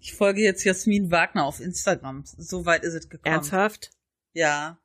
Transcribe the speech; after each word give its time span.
Ich 0.00 0.14
folge 0.14 0.42
jetzt 0.42 0.64
Jasmin 0.64 1.10
Wagner 1.10 1.44
auf 1.44 1.60
Instagram. 1.60 2.24
So 2.24 2.66
weit 2.66 2.84
ist 2.84 2.94
es 2.94 3.08
gekommen. 3.08 3.34
Ernsthaft? 3.34 3.90
Ja. 4.32 4.78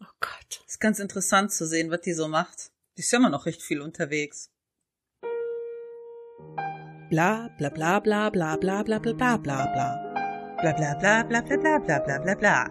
Oh 0.00 0.12
Gott. 0.20 0.64
Ist 0.66 0.80
ganz 0.80 0.98
interessant 0.98 1.52
zu 1.52 1.66
sehen, 1.66 1.90
was 1.90 2.00
die 2.00 2.14
so 2.14 2.28
macht. 2.28 2.72
Die 2.96 3.02
ist 3.02 3.12
ja 3.12 3.18
immer 3.18 3.30
noch 3.30 3.46
recht 3.46 3.62
viel 3.62 3.80
unterwegs. 3.80 4.50
Bla 7.10 7.48
bla 7.58 7.70
bla 7.70 8.00
bla 8.00 8.30
bla 8.30 8.56
bla 8.56 8.82
bla 8.82 8.98
bla 8.98 9.12
bla 9.12 9.36
bla 9.36 9.66
bla. 9.66 10.56
Bla 10.60 10.72
bla 10.72 10.94
bla 10.94 11.22
bla 11.24 11.42
bla 11.42 11.56
bla 11.56 11.78
bla 11.78 11.98
bla 11.98 12.18
bla 12.18 12.34
bla. 12.34 12.70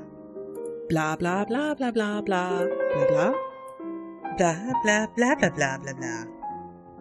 Bla 0.87 1.15
bla 1.15 1.45
bla 1.45 1.75
bla 1.75 1.91
bla 1.91 2.21
bla 2.21 2.21
bla 2.21 3.05
bla. 3.05 3.33
Bla 4.37 4.73
bla 4.83 5.07
bla 5.15 5.35
bla 5.35 5.49
bla 5.49 5.77
bla 5.77 5.93
bla. 5.93 6.38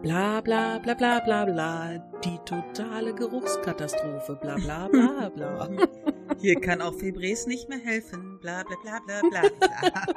Bla 0.01 0.39
bla 0.39 0.79
bla 0.79 0.95
bla 0.95 1.19
bla 1.19 1.43
bla. 1.45 1.97
Die 2.23 2.37
totale 2.45 3.13
Geruchskatastrophe. 3.13 4.37
Bla 4.41 4.55
bla 4.55 4.87
bla 4.87 5.29
bla. 5.29 5.69
Hier 6.39 6.59
kann 6.61 6.81
auch 6.81 6.97
Fibres 6.97 7.47
nicht 7.47 7.67
mehr 7.67 7.79
helfen. 7.79 8.39
Bla 8.39 8.63
bla 8.63 8.77
bla 8.81 9.01
bla 9.05 9.21
bla 9.29 9.49
bla. 9.49 10.07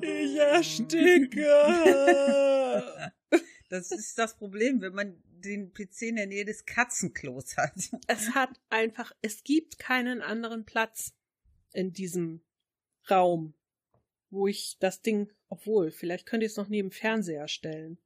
Ich 0.00 0.36
ersticke. 0.36 1.44
Das 3.68 3.90
ist 3.90 4.16
das 4.16 4.36
Problem, 4.36 4.80
wenn 4.80 4.94
man 4.94 5.20
den 5.24 5.72
PC 5.72 6.02
in 6.02 6.16
der 6.16 6.26
Nähe 6.26 6.44
des 6.44 6.66
Katzenklos 6.66 7.56
hat. 7.56 7.74
Es 8.06 8.30
hat 8.34 8.60
einfach, 8.70 9.10
es 9.22 9.42
gibt 9.42 9.80
keinen 9.80 10.22
anderen 10.22 10.64
Platz 10.64 11.14
in 11.72 11.92
diesem 11.92 12.44
Raum, 13.10 13.54
wo 14.30 14.46
ich 14.46 14.76
das 14.78 15.02
Ding, 15.02 15.32
obwohl, 15.52 15.90
vielleicht 15.90 16.24
könnte 16.24 16.46
ich 16.46 16.52
es 16.52 16.56
noch 16.56 16.68
neben 16.68 16.90
Fernseher 16.90 17.46
stellen. 17.46 17.98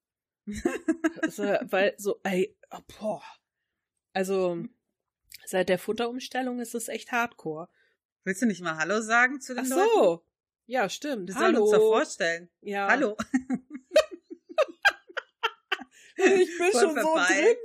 also, 1.23 1.45
weil 1.45 1.95
so, 1.97 2.19
ey, 2.25 2.57
oh, 2.73 2.81
boah. 2.99 3.23
Also, 4.13 4.65
seit 5.45 5.69
der 5.69 5.79
Futterumstellung 5.79 6.59
ist 6.59 6.75
es 6.75 6.89
echt 6.89 7.13
hardcore. 7.13 7.69
Willst 8.25 8.43
du 8.43 8.47
nicht 8.47 8.63
mal 8.63 8.77
Hallo 8.79 9.01
sagen 9.01 9.41
zu 9.41 9.55
den 9.55 9.65
Ach 9.65 9.77
Leuten? 9.77 9.91
so. 9.95 10.25
Ja, 10.67 10.89
stimmt. 10.89 11.29
Wir 11.29 11.35
sollen 11.37 11.57
uns 11.57 11.71
doch 11.71 11.79
Hallo. 11.79 11.93
vorstellen. 11.93 12.49
Ja. 12.63 12.89
Hallo. 12.89 13.17
Ich 16.19 16.59
bin 16.59 16.73
Voll 16.73 16.81
schon 16.81 16.95
so 16.95 17.01
vorbei. 17.03 17.27
drin. 17.29 17.57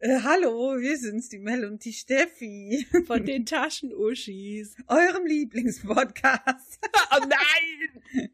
Äh, 0.00 0.20
hallo, 0.22 0.76
wir 0.78 0.96
sind's, 0.96 1.28
die 1.28 1.40
Mel 1.40 1.64
und 1.64 1.84
die 1.84 1.92
Steffi. 1.92 2.86
Von 3.06 3.24
den 3.26 3.44
Taschenuschis. 3.44 4.76
Eurem 4.86 5.26
Lieblingspodcast. 5.26 6.78
Oh 7.10 7.24
nein! 7.26 8.28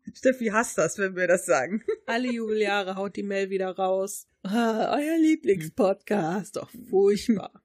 Steffi 0.14 0.46
hasst 0.46 0.78
das, 0.78 0.96
wenn 0.98 1.14
wir 1.14 1.26
das 1.28 1.44
sagen. 1.44 1.84
Alle 2.06 2.32
Jubeljahre 2.32 2.96
haut 2.96 3.16
die 3.16 3.22
Mail 3.22 3.50
wieder 3.50 3.68
raus. 3.76 4.26
Ah, 4.42 4.96
euer 4.96 5.18
Lieblingspodcast. 5.18 6.56
Doch 6.56 6.70
furchtbar. 6.88 7.62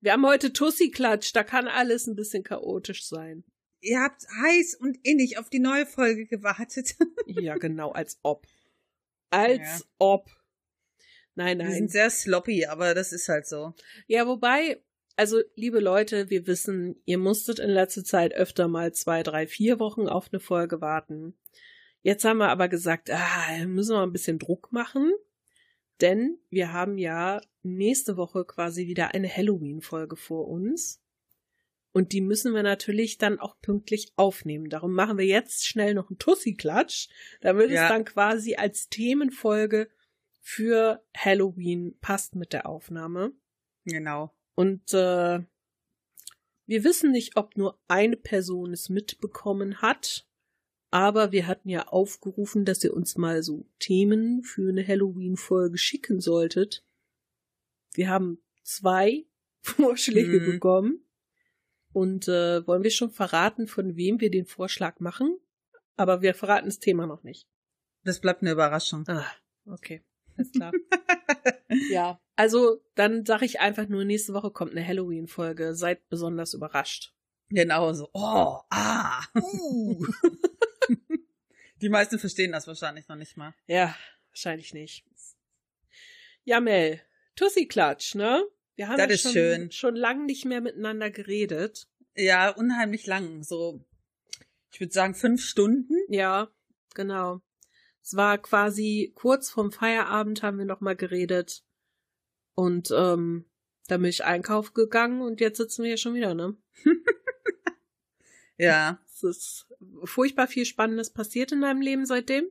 Wir 0.00 0.12
haben 0.12 0.26
heute 0.26 0.52
Tussi-Klatsch, 0.52 1.30
da 1.32 1.44
kann 1.44 1.68
alles 1.68 2.08
ein 2.08 2.16
bisschen 2.16 2.42
chaotisch 2.42 3.06
sein. 3.06 3.44
Ihr 3.80 4.00
habt 4.00 4.26
heiß 4.42 4.74
und 4.74 4.98
innig 5.04 5.38
auf 5.38 5.48
die 5.48 5.60
neue 5.60 5.86
Folge 5.86 6.26
gewartet. 6.26 6.96
Ja, 7.26 7.56
genau, 7.56 7.92
als 7.92 8.18
ob. 8.22 8.46
Als 9.30 9.60
Ja. 9.60 9.84
ob. 9.98 10.28
Nein, 11.34 11.58
nein. 11.58 11.72
sind 11.72 11.90
sehr 11.90 12.10
sloppy, 12.10 12.66
aber 12.66 12.94
das 12.94 13.12
ist 13.12 13.28
halt 13.28 13.46
so. 13.46 13.74
Ja, 14.06 14.26
wobei, 14.26 14.82
also, 15.16 15.40
liebe 15.54 15.80
Leute, 15.80 16.30
wir 16.30 16.46
wissen, 16.46 16.96
ihr 17.04 17.18
musstet 17.18 17.58
in 17.58 17.70
letzter 17.70 18.04
Zeit 18.04 18.34
öfter 18.34 18.68
mal 18.68 18.92
zwei, 18.92 19.22
drei, 19.22 19.46
vier 19.46 19.78
Wochen 19.80 20.08
auf 20.08 20.28
eine 20.32 20.40
Folge 20.40 20.80
warten. 20.80 21.34
Jetzt 22.02 22.24
haben 22.24 22.38
wir 22.38 22.48
aber 22.50 22.68
gesagt, 22.68 23.10
ah, 23.10 23.66
müssen 23.66 23.94
wir 23.96 24.02
ein 24.02 24.12
bisschen 24.12 24.38
Druck 24.38 24.72
machen, 24.72 25.12
denn 26.00 26.38
wir 26.50 26.72
haben 26.72 26.98
ja 26.98 27.40
nächste 27.62 28.16
Woche 28.16 28.44
quasi 28.44 28.86
wieder 28.86 29.14
eine 29.14 29.28
Halloween-Folge 29.28 30.16
vor 30.16 30.48
uns. 30.48 31.00
Und 31.92 32.12
die 32.12 32.20
müssen 32.20 32.52
wir 32.54 32.64
natürlich 32.64 33.18
dann 33.18 33.38
auch 33.38 33.56
pünktlich 33.62 34.12
aufnehmen. 34.16 34.68
Darum 34.68 34.92
machen 34.94 35.16
wir 35.16 35.26
jetzt 35.26 35.64
schnell 35.64 35.94
noch 35.94 36.10
einen 36.10 36.18
Tussi-Klatsch, 36.18 37.08
damit 37.40 37.70
Ja. 37.70 37.84
es 37.84 37.88
dann 37.88 38.04
quasi 38.04 38.56
als 38.56 38.88
Themenfolge 38.88 39.88
für 40.46 41.02
Halloween 41.16 41.96
passt 42.02 42.34
mit 42.36 42.52
der 42.52 42.66
Aufnahme. 42.68 43.32
Genau. 43.86 44.30
Und 44.54 44.92
äh, 44.92 45.40
wir 46.66 46.84
wissen 46.84 47.12
nicht, 47.12 47.36
ob 47.36 47.56
nur 47.56 47.80
eine 47.88 48.18
Person 48.18 48.74
es 48.74 48.90
mitbekommen 48.90 49.80
hat, 49.80 50.28
aber 50.90 51.32
wir 51.32 51.46
hatten 51.46 51.70
ja 51.70 51.88
aufgerufen, 51.88 52.66
dass 52.66 52.84
ihr 52.84 52.92
uns 52.92 53.16
mal 53.16 53.42
so 53.42 53.66
Themen 53.78 54.42
für 54.42 54.68
eine 54.68 54.86
Halloween-Folge 54.86 55.78
schicken 55.78 56.20
solltet. 56.20 56.84
Wir 57.94 58.10
haben 58.10 58.38
zwei 58.62 59.24
Vorschläge 59.62 60.40
Mhm. 60.40 60.46
bekommen. 60.46 61.00
Und 61.94 62.28
äh, 62.28 62.66
wollen 62.66 62.82
wir 62.82 62.90
schon 62.90 63.12
verraten, 63.12 63.66
von 63.66 63.96
wem 63.96 64.20
wir 64.20 64.30
den 64.30 64.44
Vorschlag 64.44 65.00
machen? 65.00 65.38
Aber 65.96 66.20
wir 66.20 66.34
verraten 66.34 66.66
das 66.66 66.80
Thema 66.80 67.06
noch 67.06 67.22
nicht. 67.22 67.48
Das 68.02 68.20
bleibt 68.20 68.42
eine 68.42 68.50
Überraschung. 68.52 69.04
Ah, 69.08 69.24
okay. 69.64 70.02
Alles 70.36 70.52
klar. 70.52 70.72
ja, 71.90 72.20
also 72.36 72.82
dann 72.94 73.24
sage 73.24 73.44
ich 73.44 73.60
einfach 73.60 73.88
nur, 73.88 74.04
nächste 74.04 74.34
Woche 74.34 74.50
kommt 74.50 74.72
eine 74.72 74.86
Halloween-Folge. 74.86 75.74
Seid 75.74 76.08
besonders 76.08 76.54
überrascht. 76.54 77.14
Genau 77.48 77.92
so. 77.92 78.08
Oh, 78.12 78.60
ah. 78.70 79.22
Uh. 79.34 80.06
Die 81.80 81.88
meisten 81.88 82.18
verstehen 82.18 82.52
das 82.52 82.66
wahrscheinlich 82.66 83.08
noch 83.08 83.16
nicht 83.16 83.36
mal. 83.36 83.54
Ja, 83.66 83.94
wahrscheinlich 84.30 84.72
nicht. 84.74 85.04
Ja, 86.44 86.60
Mel, 86.60 87.00
Tussi-Klatsch, 87.36 88.14
ne? 88.14 88.44
Wir 88.76 88.88
haben 88.88 88.98
Das 88.98 89.08
ja 89.08 89.16
schon, 89.16 89.32
schön. 89.32 89.70
schon 89.70 89.96
lang 89.96 90.26
nicht 90.26 90.44
mehr 90.44 90.60
miteinander 90.60 91.10
geredet. 91.10 91.86
Ja, 92.16 92.50
unheimlich 92.50 93.06
lang. 93.06 93.42
So, 93.42 93.84
ich 94.72 94.80
würde 94.80 94.92
sagen 94.92 95.14
fünf 95.14 95.44
Stunden. 95.44 95.94
Ja, 96.08 96.50
genau. 96.94 97.40
Es 98.04 98.14
war 98.14 98.36
quasi 98.36 99.12
kurz 99.14 99.48
vorm 99.48 99.72
Feierabend 99.72 100.42
haben 100.42 100.58
wir 100.58 100.66
noch 100.66 100.82
mal 100.82 100.94
geredet. 100.94 101.64
Und 102.54 102.90
ähm, 102.94 103.46
dann 103.88 104.02
bin 104.02 104.10
ich 104.10 104.24
einkaufen 104.24 104.74
gegangen 104.74 105.22
und 105.22 105.40
jetzt 105.40 105.56
sitzen 105.56 105.82
wir 105.82 105.88
hier 105.88 105.96
schon 105.96 106.14
wieder, 106.14 106.34
ne? 106.34 106.56
Ja. 108.56 109.00
Es 109.06 109.22
ist 109.22 109.66
furchtbar 110.04 110.46
viel 110.46 110.64
Spannendes 110.64 111.10
passiert 111.10 111.52
in 111.52 111.60
deinem 111.60 111.80
Leben 111.80 112.06
seitdem. 112.06 112.46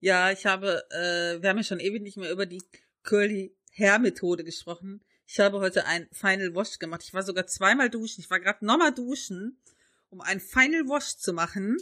Ja, 0.00 0.30
ich 0.30 0.46
habe, 0.46 0.84
äh, 0.90 1.42
wir 1.42 1.48
haben 1.48 1.56
ja 1.56 1.64
schon 1.64 1.80
ewig 1.80 2.02
nicht 2.02 2.16
mehr 2.16 2.30
über 2.30 2.46
die 2.46 2.62
Curly 3.02 3.56
Hair 3.72 3.98
Methode 3.98 4.44
gesprochen. 4.44 5.02
Ich 5.26 5.40
habe 5.40 5.58
heute 5.58 5.86
ein 5.86 6.08
Final 6.12 6.54
Wash 6.54 6.78
gemacht. 6.78 7.02
Ich 7.02 7.14
war 7.14 7.22
sogar 7.22 7.46
zweimal 7.46 7.90
duschen. 7.90 8.20
Ich 8.20 8.30
war 8.30 8.38
gerade 8.38 8.64
nochmal 8.64 8.94
duschen, 8.94 9.60
um 10.08 10.20
ein 10.20 10.40
Final 10.40 10.88
Wash 10.88 11.16
zu 11.16 11.32
machen, 11.32 11.78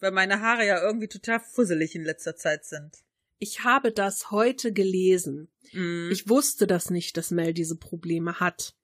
weil 0.00 0.12
meine 0.12 0.40
Haare 0.40 0.66
ja 0.66 0.82
irgendwie 0.82 1.08
total 1.08 1.40
fusselig 1.40 1.94
in 1.94 2.04
letzter 2.04 2.36
Zeit 2.36 2.64
sind. 2.64 3.04
Ich 3.38 3.64
habe 3.64 3.92
das 3.92 4.30
heute 4.30 4.72
gelesen. 4.72 5.48
Mm. 5.72 6.10
Ich 6.10 6.28
wusste 6.28 6.66
das 6.66 6.90
nicht, 6.90 7.16
dass 7.16 7.30
Mel 7.30 7.52
diese 7.52 7.76
Probleme 7.76 8.40
hat. 8.40 8.74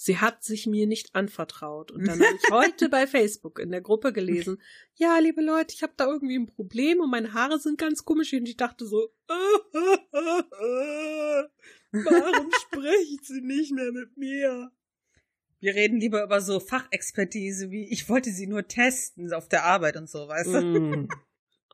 Sie 0.00 0.18
hat 0.18 0.44
sich 0.44 0.66
mir 0.66 0.86
nicht 0.86 1.14
anvertraut. 1.14 1.90
Und 1.90 2.06
dann 2.06 2.20
habe 2.22 2.36
ich 2.36 2.50
heute 2.52 2.88
bei 2.88 3.06
Facebook 3.06 3.58
in 3.58 3.70
der 3.70 3.80
Gruppe 3.80 4.12
gelesen, 4.12 4.62
ja, 4.94 5.18
liebe 5.18 5.42
Leute, 5.42 5.74
ich 5.74 5.82
habe 5.82 5.94
da 5.96 6.06
irgendwie 6.06 6.38
ein 6.38 6.46
Problem 6.46 7.00
und 7.00 7.10
meine 7.10 7.34
Haare 7.34 7.58
sind 7.58 7.78
ganz 7.78 8.04
komisch. 8.04 8.32
Und 8.32 8.48
ich 8.48 8.56
dachte 8.56 8.86
so, 8.86 9.12
warum 11.92 12.50
spricht 12.52 13.26
sie 13.26 13.40
nicht 13.40 13.72
mehr 13.72 13.90
mit 13.92 14.16
mir? 14.16 14.70
Wir 15.60 15.74
reden 15.74 16.00
lieber 16.00 16.22
über 16.22 16.40
so 16.40 16.60
Fachexpertise 16.60 17.70
wie 17.70 17.88
ich 17.90 18.08
wollte 18.08 18.30
sie 18.30 18.46
nur 18.46 18.68
testen 18.68 19.32
auf 19.32 19.48
der 19.48 19.64
Arbeit 19.64 19.96
und 19.96 20.08
so, 20.08 20.28
weißt 20.28 20.54
du? 20.54 20.62
Mm. 20.62 21.08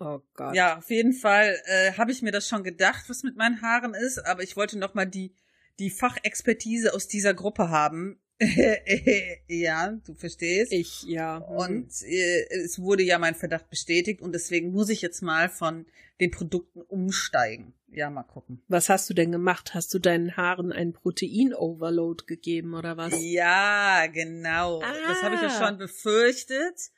Oh 0.01 0.21
Gott. 0.35 0.57
Ja, 0.57 0.79
auf 0.79 0.91
jeden 0.91 1.13
Fall 1.13 1.57
äh, 1.67 1.93
habe 1.93 2.11
ich 2.11 2.21
mir 2.21 2.33
das 2.33 2.49
schon 2.49 2.65
gedacht, 2.65 3.05
was 3.09 3.23
mit 3.23 3.37
meinen 3.37 3.63
Haaren 3.63 3.95
ist, 3.95 4.19
aber 4.19 4.43
ich 4.43 4.57
wollte 4.57 4.77
noch 4.79 4.95
mal 4.95 5.07
die 5.07 5.35
die 5.79 5.91
Fachexpertise 5.91 6.95
aus 6.95 7.09
dieser 7.09 7.35
Gruppe 7.35 7.69
haben. 7.69 8.21
ja, 9.49 9.93
du 10.05 10.15
verstehst. 10.15 10.73
Ich, 10.73 11.05
ja. 11.05 11.39
Und 11.39 11.91
äh, 12.03 12.47
es 12.65 12.81
wurde 12.81 13.03
ja 13.03 13.19
mein 13.19 13.35
Verdacht 13.35 13.71
bestätigt 13.71 14.21
und 14.21 14.33
deswegen 14.33 14.73
muss 14.73 14.89
ich 14.89 15.03
jetzt 15.03 15.23
mal 15.23 15.49
von 15.49 15.87
den 16.21 16.31
Produkten 16.31 16.81
umsteigen. 16.83 17.75
Ja, 17.95 18.11
mal 18.11 18.25
gucken. 18.25 18.61
Was 18.69 18.89
hast 18.89 19.09
du 19.09 19.15
denn 19.15 19.31
gemacht? 19.31 19.73
Hast 19.75 19.95
du 19.95 19.99
deinen 20.01 20.37
Haaren 20.37 20.73
einen 20.73 20.93
Protein-Overload 20.93 22.25
gegeben 22.27 22.75
oder 22.75 22.97
was? 22.97 23.13
Ja, 23.23 24.07
genau. 24.09 24.81
Das 24.81 25.23
habe 25.23 25.37
ich 25.37 25.41
ja 25.43 25.47
Ah. 25.49 25.67
schon 25.69 25.79
befürchtet. 25.79 26.91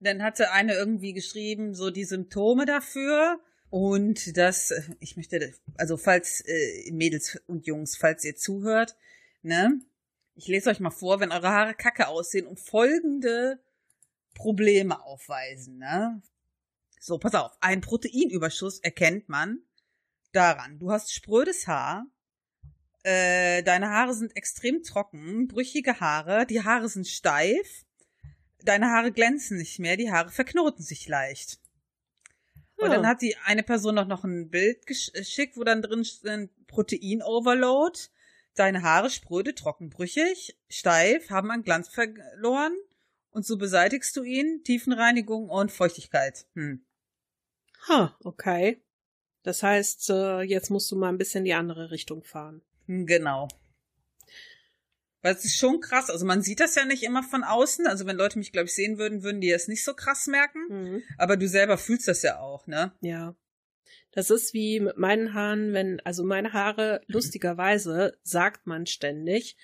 Dann 0.00 0.22
hatte 0.22 0.50
eine 0.52 0.74
irgendwie 0.74 1.14
geschrieben, 1.14 1.74
so 1.74 1.90
die 1.90 2.04
Symptome 2.04 2.66
dafür. 2.66 3.40
Und 3.70 4.36
das, 4.36 4.72
äh, 4.72 4.82
ich 5.00 5.16
möchte, 5.16 5.54
also 5.78 5.96
falls, 5.96 6.42
äh, 6.46 6.90
Mädels 6.92 7.40
und 7.46 7.66
Jungs, 7.66 7.96
falls 7.96 8.22
ihr 8.24 8.36
zuhört, 8.36 8.96
ne? 9.42 9.80
Ich 10.34 10.48
lese 10.48 10.68
euch 10.70 10.80
mal 10.80 10.90
vor, 10.90 11.20
wenn 11.20 11.32
eure 11.32 11.48
Haare 11.48 11.74
kacke 11.74 12.08
aussehen 12.08 12.46
und 12.46 12.60
folgende 12.60 13.58
Probleme 14.34 15.02
aufweisen, 15.02 15.78
ne? 15.78 16.20
So, 17.00 17.16
pass 17.18 17.34
auf. 17.34 17.52
Ein 17.60 17.80
Proteinüberschuss 17.80 18.80
erkennt 18.80 19.28
man 19.30 19.60
daran. 20.32 20.78
Du 20.78 20.90
hast 20.90 21.12
sprödes 21.12 21.66
Haar, 21.66 22.06
äh, 23.02 23.62
deine 23.62 23.90
Haare 23.90 24.14
sind 24.14 24.36
extrem 24.36 24.82
trocken, 24.82 25.48
brüchige 25.48 26.00
Haare, 26.00 26.46
die 26.46 26.62
Haare 26.62 26.88
sind 26.88 27.06
steif, 27.08 27.84
deine 28.62 28.90
Haare 28.90 29.12
glänzen 29.12 29.58
nicht 29.58 29.78
mehr, 29.78 29.96
die 29.96 30.10
Haare 30.10 30.30
verknoten 30.30 30.84
sich 30.84 31.08
leicht. 31.08 31.58
Und 32.76 32.90
dann 32.90 33.06
hat 33.06 33.22
die 33.22 33.36
eine 33.44 33.62
Person 33.62 33.94
noch, 33.94 34.08
noch 34.08 34.24
ein 34.24 34.50
Bild 34.50 34.86
gesch- 34.86 35.12
geschickt, 35.12 35.56
wo 35.56 35.62
dann 35.62 35.82
drin 35.82 36.04
steht 36.04 36.50
Protein-Overload. 36.66 37.98
Deine 38.54 38.82
Haare 38.82 39.08
spröde, 39.08 39.54
trockenbrüchig, 39.54 40.58
steif, 40.68 41.30
haben 41.30 41.50
an 41.52 41.62
Glanz 41.62 41.88
verloren. 41.88 42.76
Und 43.30 43.46
so 43.46 43.56
beseitigst 43.56 44.16
du 44.16 44.24
ihn. 44.24 44.62
Tiefenreinigung 44.64 45.48
und 45.48 45.70
Feuchtigkeit. 45.70 46.44
Hm. 46.54 46.84
Ha, 47.88 48.16
okay. 48.24 48.82
Das 49.42 49.62
heißt, 49.62 50.10
äh, 50.10 50.40
jetzt 50.42 50.70
musst 50.70 50.90
du 50.90 50.96
mal 50.96 51.08
ein 51.08 51.18
bisschen 51.18 51.44
die 51.44 51.54
andere 51.54 51.90
Richtung 51.90 52.22
fahren. 52.22 52.62
Hm, 52.86 53.06
Genau. 53.06 53.48
Weil 55.24 55.36
es 55.36 55.44
ist 55.44 55.56
schon 55.56 55.80
krass. 55.80 56.10
Also 56.10 56.26
man 56.26 56.42
sieht 56.42 56.58
das 56.58 56.74
ja 56.74 56.84
nicht 56.84 57.04
immer 57.04 57.22
von 57.22 57.44
außen. 57.44 57.86
Also 57.86 58.06
wenn 58.06 58.16
Leute 58.16 58.38
mich, 58.38 58.50
glaube 58.50 58.66
ich, 58.66 58.74
sehen 58.74 58.98
würden, 58.98 59.22
würden 59.22 59.40
die 59.40 59.50
das 59.50 59.68
nicht 59.68 59.84
so 59.84 59.94
krass 59.94 60.26
merken. 60.26 60.58
Mhm. 60.68 61.02
Aber 61.16 61.36
du 61.36 61.46
selber 61.46 61.78
fühlst 61.78 62.08
das 62.08 62.22
ja 62.22 62.40
auch, 62.40 62.66
ne? 62.66 62.92
Ja. 63.02 63.36
Das 64.10 64.30
ist 64.30 64.52
wie 64.52 64.80
mit 64.80 64.98
meinen 64.98 65.32
Haaren, 65.32 65.72
wenn, 65.72 66.00
also 66.00 66.24
meine 66.24 66.52
Haare, 66.52 67.02
lustigerweise, 67.06 68.18
sagt 68.24 68.66
man 68.66 68.86
ständig, 68.86 69.56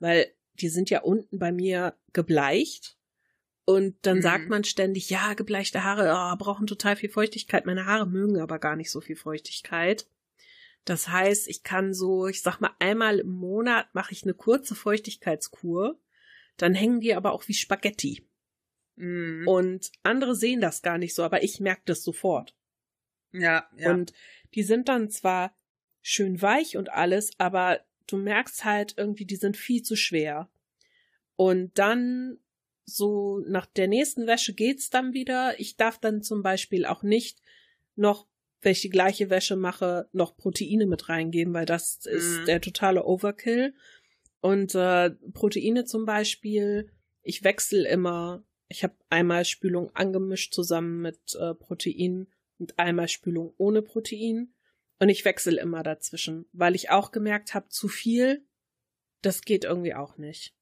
weil 0.00 0.34
die 0.54 0.68
sind 0.68 0.90
ja 0.90 1.02
unten 1.02 1.38
bei 1.38 1.52
mir 1.52 1.94
gebleicht. 2.12 2.98
Und 3.66 3.96
dann 4.02 4.18
Mhm. 4.18 4.22
sagt 4.22 4.48
man 4.50 4.64
ständig, 4.64 5.08
ja, 5.10 5.34
gebleichte 5.34 5.84
Haare 5.84 6.12
oh, 6.14 6.36
brauchen 6.36 6.66
total 6.66 6.96
viel 6.96 7.08
Feuchtigkeit. 7.08 7.64
Meine 7.64 7.86
Haare 7.86 8.06
mögen 8.06 8.38
aber 8.38 8.58
gar 8.58 8.76
nicht 8.76 8.90
so 8.90 9.00
viel 9.00 9.16
Feuchtigkeit. 9.16 10.06
Das 10.84 11.08
heißt, 11.08 11.48
ich 11.48 11.62
kann 11.62 11.94
so, 11.94 12.26
ich 12.26 12.42
sag 12.42 12.60
mal, 12.60 12.72
einmal 12.78 13.20
im 13.20 13.30
Monat 13.30 13.94
mache 13.94 14.12
ich 14.12 14.22
eine 14.24 14.34
kurze 14.34 14.74
Feuchtigkeitskur. 14.74 15.98
Dann 16.58 16.74
hängen 16.74 17.00
die 17.00 17.14
aber 17.14 17.32
auch 17.32 17.48
wie 17.48 17.54
Spaghetti. 17.54 18.26
Mhm. 18.96 19.48
Und 19.48 19.90
andere 20.02 20.34
sehen 20.34 20.60
das 20.60 20.82
gar 20.82 20.98
nicht 20.98 21.14
so, 21.14 21.22
aber 21.22 21.42
ich 21.42 21.58
merke 21.58 21.82
das 21.86 22.04
sofort. 22.04 22.54
ja, 23.32 23.68
ja. 23.76 23.90
Und 23.90 24.12
die 24.54 24.62
sind 24.62 24.88
dann 24.88 25.08
zwar 25.10 25.56
schön 26.02 26.40
weich 26.42 26.76
und 26.76 26.90
alles, 26.92 27.30
aber 27.38 27.80
du 28.06 28.18
merkst 28.18 28.64
halt 28.64 28.94
irgendwie, 28.98 29.24
die 29.24 29.36
sind 29.36 29.56
viel 29.56 29.82
zu 29.82 29.96
schwer. 29.96 30.48
Und 31.34 31.78
dann 31.78 32.38
so 32.84 33.38
nach 33.46 33.66
der 33.66 33.88
nächsten 33.88 34.26
Wäsche 34.26 34.54
geht's 34.54 34.90
dann 34.90 35.12
wieder. 35.14 35.58
Ich 35.58 35.76
darf 35.76 35.98
dann 35.98 36.22
zum 36.22 36.42
Beispiel 36.42 36.84
auch 36.86 37.02
nicht 37.02 37.40
noch, 37.96 38.26
wenn 38.62 38.72
ich 38.72 38.80
die 38.82 38.90
gleiche 38.90 39.30
Wäsche 39.30 39.56
mache, 39.56 40.08
noch 40.12 40.36
Proteine 40.36 40.86
mit 40.86 41.08
reingeben, 41.08 41.54
weil 41.54 41.66
das 41.66 42.04
ist 42.06 42.40
Mhm. 42.40 42.44
der 42.46 42.60
totale 42.60 43.04
Overkill. 43.04 43.74
Und 44.40 44.74
äh, 44.74 45.10
Proteine 45.32 45.84
zum 45.84 46.04
Beispiel, 46.04 46.90
ich 47.22 47.44
wechsle 47.44 47.88
immer. 47.88 48.44
Ich 48.68 48.82
habe 48.82 48.94
einmal 49.08 49.44
Spülung 49.44 49.94
angemischt 49.94 50.52
zusammen 50.52 51.00
mit 51.02 51.34
äh, 51.38 51.54
Protein 51.54 52.26
und 52.58 52.78
einmal 52.78 53.08
Spülung 53.08 53.54
ohne 53.58 53.82
Protein. 53.82 54.52
Und 54.98 55.08
ich 55.08 55.24
wechsle 55.24 55.60
immer 55.60 55.82
dazwischen, 55.82 56.46
weil 56.52 56.74
ich 56.74 56.90
auch 56.90 57.10
gemerkt 57.12 57.52
habe, 57.54 57.68
zu 57.68 57.88
viel, 57.88 58.44
das 59.22 59.42
geht 59.42 59.64
irgendwie 59.64 59.94
auch 59.94 60.16
nicht. 60.18 60.54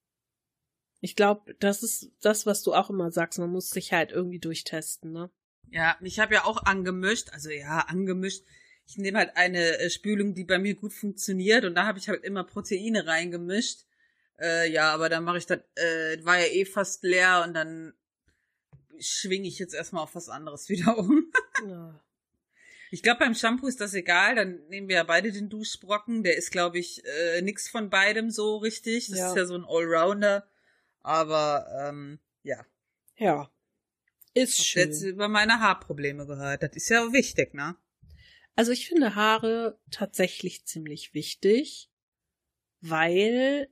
Ich 1.04 1.16
glaube, 1.16 1.54
das 1.58 1.82
ist 1.82 2.12
das, 2.20 2.46
was 2.46 2.62
du 2.62 2.72
auch 2.75 2.88
immer 2.88 3.10
sagst. 3.10 3.38
Man 3.40 3.50
muss 3.50 3.70
sich 3.70 3.93
halt 3.93 4.12
irgendwie 4.12 4.38
durchtesten, 4.38 5.10
ne? 5.12 5.31
Ja, 5.70 5.96
ich 6.00 6.20
habe 6.20 6.34
ja 6.34 6.44
auch 6.44 6.62
angemischt, 6.62 7.31
also 7.32 7.50
ja, 7.50 7.81
angemischt. 7.81 8.44
Ich 8.87 8.99
nehme 8.99 9.19
halt 9.19 9.37
eine 9.37 9.78
äh, 9.78 9.90
Spülung, 9.90 10.32
die 10.34 10.44
bei 10.44 10.58
mir 10.58 10.75
gut 10.76 10.93
funktioniert 10.93 11.64
und 11.64 11.75
da 11.75 11.87
habe 11.87 11.99
ich 11.99 12.08
halt 12.08 12.22
immer 12.25 12.44
Proteine 12.44 13.06
reingemischt. 13.06 13.81
Äh, 14.38 14.70
ja, 14.70 14.93
aber 14.93 15.08
dann 15.08 15.25
mache 15.25 15.38
ich 15.38 15.46
das, 15.46 15.58
äh, 15.75 16.25
war 16.25 16.38
ja 16.38 16.46
eh 16.46 16.64
fast 16.64 17.02
leer 17.02 17.43
und 17.46 17.55
dann 17.55 17.94
schwinge 19.00 19.48
ich 19.48 19.58
jetzt 19.58 19.75
erstmal 19.75 20.05
auf 20.05 20.14
was 20.14 20.28
anderes 20.28 20.69
wieder 20.69 20.96
um. 20.96 21.32
Ja. 21.66 22.00
Ich 22.93 23.02
glaube, 23.02 23.20
beim 23.20 23.34
Shampoo 23.34 23.66
ist 23.66 23.81
das 23.81 23.94
egal, 23.94 24.34
dann 24.37 24.60
nehmen 24.69 24.87
wir 24.88 24.96
ja 24.96 25.05
beide 25.05 25.32
den 25.32 25.48
Duschbrocken. 25.48 26.22
Der 26.22 26.37
ist, 26.37 26.52
glaube 26.52 26.78
ich, 26.78 27.02
äh, 27.06 27.40
nix 27.40 27.69
von 27.69 27.88
beidem 27.90 28.31
so 28.31 28.58
richtig. 28.58 29.08
Das 29.08 29.19
Ja. 29.19 29.31
ist 29.31 29.37
ja 29.37 29.46
so 29.46 29.55
ein 29.55 29.64
Allrounder. 29.66 30.46
Aber 31.02 31.66
ähm, 31.88 32.19
ja, 32.43 32.64
ja. 33.16 33.50
Ist 34.34 34.58
Hast 34.58 34.66
schön. 34.66 34.82
jetzt 34.88 35.02
über 35.02 35.28
meine 35.28 35.60
Haarprobleme 35.60 36.26
gehört. 36.26 36.62
Das 36.62 36.72
ist 36.75 36.88
ja 36.88 37.06
auch 37.06 37.12
wichtig, 37.12 37.52
ne? 37.54 37.76
Also 38.54 38.72
ich 38.72 38.88
finde 38.88 39.14
Haare 39.14 39.78
tatsächlich 39.90 40.64
ziemlich 40.64 41.14
wichtig, 41.14 41.90
weil 42.81 43.69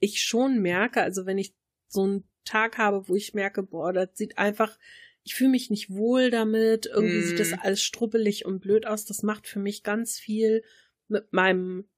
ich 0.00 0.22
schon 0.22 0.60
merke, 0.60 1.02
also 1.02 1.26
wenn 1.26 1.38
ich 1.38 1.54
so 1.88 2.02
einen 2.02 2.28
Tag 2.44 2.78
habe, 2.78 3.08
wo 3.08 3.16
ich 3.16 3.34
merke, 3.34 3.62
boah, 3.62 3.92
das 3.92 4.10
sieht 4.14 4.38
einfach, 4.38 4.78
ich 5.24 5.34
fühle 5.34 5.50
mich 5.50 5.70
nicht 5.70 5.90
wohl 5.90 6.30
damit, 6.30 6.86
irgendwie 6.86 7.18
Mm. 7.18 7.22
sieht 7.22 7.40
das 7.40 7.52
alles 7.52 7.82
strubbelig 7.82 8.44
und 8.44 8.60
blöd 8.60 8.86
aus, 8.86 9.04
das 9.04 9.22
macht 9.22 9.46
für 9.46 9.58
mich 9.58 9.82
ganz 9.82 10.18
viel 10.18 10.62
mit 11.08 11.32
meinem, 11.32 11.88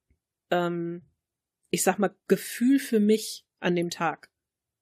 ähm, 0.49 1.03
ich 1.69 1.83
sag 1.83 1.99
mal, 1.99 2.15
Gefühl 2.27 2.79
für 2.79 2.99
mich 2.99 3.45
an 3.59 3.75
dem 3.75 3.89
Tag. 3.89 4.31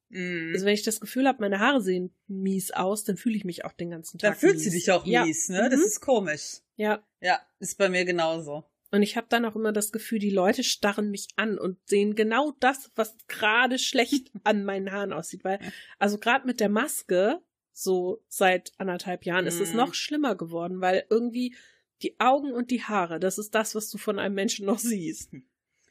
Mhm. 0.09 0.51
Also 0.53 0.65
wenn 0.65 0.73
ich 0.73 0.83
das 0.83 0.99
Gefühl 0.99 1.27
habe, 1.27 1.39
meine 1.41 1.59
Haare 1.59 1.81
sehen 1.81 2.13
mies 2.27 2.71
aus, 2.71 3.03
dann 3.03 3.17
fühle 3.17 3.35
ich 3.35 3.45
mich 3.45 3.65
auch 3.65 3.73
den 3.73 3.89
ganzen 3.89 4.17
Tag 4.19 4.31
Dann 4.31 4.39
fühlt 4.39 4.55
mies. 4.55 4.63
sie 4.63 4.69
dich 4.71 4.91
auch 4.91 5.05
ja. 5.05 5.25
mies, 5.25 5.49
ne? 5.49 5.69
Das 5.69 5.79
Mhm. 5.79 5.85
ist 5.85 5.99
komisch. 6.01 6.57
Ja, 6.75 7.03
Ja, 7.21 7.39
ist 7.59 7.77
bei 7.77 7.89
mir 7.89 8.05
genauso. 8.05 8.63
Und 8.91 9.01
ich 9.03 9.17
habe 9.17 9.27
dann 9.29 9.43
auch 9.43 9.55
immer 9.55 9.73
das 9.73 9.91
Gefühl, 9.91 10.19
die 10.19 10.29
Leute 10.29 10.63
starren 10.63 11.11
mich 11.11 11.27
an 11.35 11.57
und 11.57 11.77
sehen 11.89 12.15
genau 12.15 12.53
das, 12.61 12.89
was 12.95 13.15
gerade 13.27 13.79
schlecht 13.79 14.31
an 14.45 14.63
meinen 14.63 14.91
Haaren 14.91 15.11
aussieht. 15.11 15.43
Weil, 15.43 15.59
also 15.99 16.17
gerade 16.17 16.45
mit 16.47 16.59
der 16.61 16.69
Maske, 16.69 17.41
so 17.73 18.23
seit 18.29 18.71
anderthalb 18.77 19.25
Jahren, 19.25 19.45
ist 19.45 19.59
es 19.59 19.71
Mhm. 19.71 19.77
noch 19.77 19.93
schlimmer 19.93 20.35
geworden, 20.35 20.79
weil 20.79 21.05
irgendwie 21.09 21.53
die 22.01 22.17
Augen 22.19 22.53
und 22.53 22.71
die 22.71 22.83
Haare, 22.83 23.19
das 23.19 23.37
ist 23.39 23.55
das, 23.55 23.75
was 23.75 23.89
du 23.89 23.97
von 23.97 24.19
einem 24.19 24.35
Menschen 24.35 24.65
noch 24.65 24.79
siehst. 24.79 25.31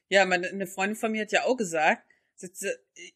Ja, 0.08 0.24
meine 0.24 0.46
eine 0.48 0.66
Freundin 0.69 0.96
von 0.96 1.10
mir 1.12 1.22
hat 1.22 1.32
ja 1.32 1.44
auch 1.44 1.56
gesagt, 1.56 2.02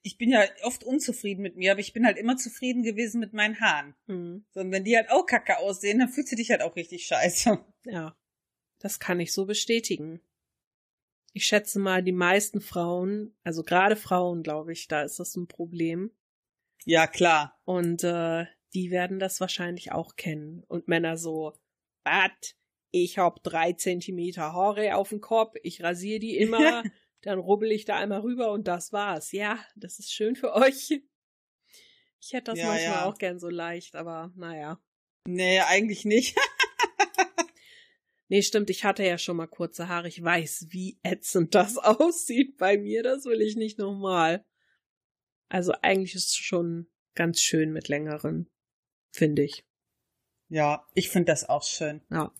ich 0.02 0.19
bin 0.19 0.31
ja 0.31 0.43
oft 0.62 0.84
unzufrieden 0.84 1.43
mit 1.43 1.56
mir, 1.56 1.72
aber 1.72 1.81
ich 1.81 1.93
bin 1.93 2.06
halt 2.06 2.17
immer 2.17 2.37
zufrieden 2.37 2.82
gewesen 2.82 3.20
mit 3.20 3.32
meinen 3.32 3.61
Haaren. 3.61 3.94
Hm. 4.06 4.44
So, 4.50 4.61
und 4.61 4.70
wenn 4.72 4.84
die 4.84 4.96
halt 4.96 5.11
auch 5.11 5.26
kacke 5.26 5.58
aussehen, 5.58 5.99
dann 5.99 6.08
fühlst 6.08 6.32
du 6.32 6.37
dich 6.37 6.50
halt 6.50 6.62
auch 6.62 6.76
richtig 6.76 7.06
scheiße. 7.06 7.64
Ja, 7.84 8.17
das 8.78 8.99
kann 8.99 9.20
ich 9.20 9.32
so 9.32 9.46
bestätigen. 9.46 10.20
Ich 11.32 11.46
schätze 11.46 11.78
mal, 11.78 12.02
die 12.02 12.12
meisten 12.12 12.61
Frauen, 12.61 13.34
also 13.44 13.62
gerade 13.62 13.96
Frauen, 13.96 14.43
glaube 14.43 14.72
ich, 14.72 14.89
da 14.89 15.03
ist 15.03 15.20
das 15.20 15.36
ein 15.36 15.46
Problem. 15.46 16.10
Ja, 16.84 17.06
klar. 17.06 17.60
Und 17.65 18.03
äh, 18.05 18.46
die 18.74 18.91
werden 18.91 19.19
das 19.19 19.41
wahrscheinlich 19.41 19.93
auch 19.93 20.17
kennen. 20.17 20.65
Und 20.67 20.89
Männer 20.89 21.17
so, 21.17 21.53
was? 22.05 22.56
Ich 22.91 23.19
hab 23.19 23.43
drei 23.44 23.72
Zentimeter 23.74 24.53
Haare 24.53 24.96
auf 24.96 25.10
dem 25.10 25.20
Kopf, 25.20 25.55
ich 25.62 25.82
rasiere 25.82 26.19
die 26.19 26.36
immer, 26.36 26.82
dann 27.22 27.39
rubbel 27.39 27.70
ich 27.72 27.84
da 27.84 27.96
einmal 27.96 28.20
rüber 28.20 28.53
und 28.53 28.69
das 28.69 28.93
war's. 28.93 29.32
Ja, 29.32 29.58
das 29.77 29.98
ist 29.98 30.12
schön 30.12 30.36
für 30.36 30.55
euch. 30.55 31.03
Ich 32.20 32.32
hätte 32.32 32.53
das 32.53 32.58
Ja, 32.58 32.67
manchmal 32.67 32.93
ja. 32.93 33.05
auch 33.06 33.19
gern 33.19 33.39
so 33.39 33.48
leicht, 33.48 33.94
aber 33.96 34.32
naja. 34.36 34.81
Nee, 35.27 35.60
eigentlich 35.60 36.05
nicht. 36.05 36.36
Nee, 38.29 38.43
stimmt, 38.43 38.70
ich 38.70 38.84
hatte 38.84 39.05
ja 39.05 39.19
schon 39.19 39.36
mal 39.36 39.48
kurze 39.48 39.89
Haare. 39.89 40.06
Ich 40.06 40.22
weiß, 40.22 40.67
wie 40.70 41.00
ätzend 41.03 41.56
das 41.56 41.77
aussieht 41.79 42.58
bei 42.58 42.79
mir. 42.79 43.03
Das 43.03 43.24
will 43.24 43.43
ich 43.43 43.56
nicht 43.56 43.77
nochmal. 43.77 44.46
Also 45.48 45.72
eigentlich 45.82 46.15
ist 46.15 46.29
es 46.29 46.36
schon 46.36 46.86
ganz 47.17 47.41
schön 47.41 47.72
mit 47.72 47.89
längeren, 47.89 48.48
finde 49.10 49.43
ich. 49.43 49.67
Ja, 50.48 50.86
ich 50.94 51.10
finde 51.10 51.32
das 51.32 51.48
auch 51.48 51.65
schön. 51.65 52.03
Ja. 52.08 52.32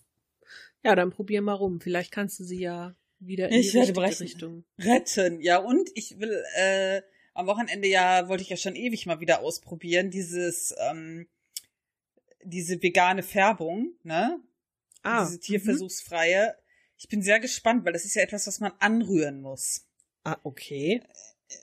Ja, 0.81 0.95
dann 0.95 1.11
probier 1.11 1.41
mal 1.41 1.55
rum. 1.55 1.81
Vielleicht 1.81 2.11
kannst 2.13 2.39
du 2.39 2.45
sie 2.45 2.61
ja 2.61 2.95
wieder 3.21 3.49
in 3.49 3.59
Ich 3.59 3.71
die 3.71 3.77
richtige 3.77 3.99
brechen. 3.99 4.23
Richtung. 4.23 4.63
Retten, 4.79 5.41
ja, 5.41 5.57
und 5.57 5.89
ich 5.95 6.19
will, 6.19 6.43
äh, 6.55 7.01
am 7.33 7.47
Wochenende 7.47 7.87
ja, 7.87 8.27
wollte 8.27 8.43
ich 8.43 8.49
ja 8.49 8.57
schon 8.57 8.75
ewig 8.75 9.05
mal 9.05 9.19
wieder 9.19 9.41
ausprobieren, 9.41 10.11
dieses, 10.11 10.73
ähm, 10.79 11.27
diese 12.43 12.81
vegane 12.81 13.23
Färbung, 13.23 13.93
ne? 14.03 14.39
Ah, 15.03 15.25
diese 15.25 15.39
tierversuchsfreie. 15.39 16.55
Ich 16.97 17.07
bin 17.07 17.21
sehr 17.21 17.39
gespannt, 17.39 17.85
weil 17.85 17.93
das 17.93 18.05
ist 18.05 18.15
ja 18.15 18.21
etwas, 18.21 18.47
was 18.47 18.59
man 18.59 18.73
anrühren 18.79 19.41
muss. 19.41 19.87
ah, 20.23 20.37
okay. 20.43 21.01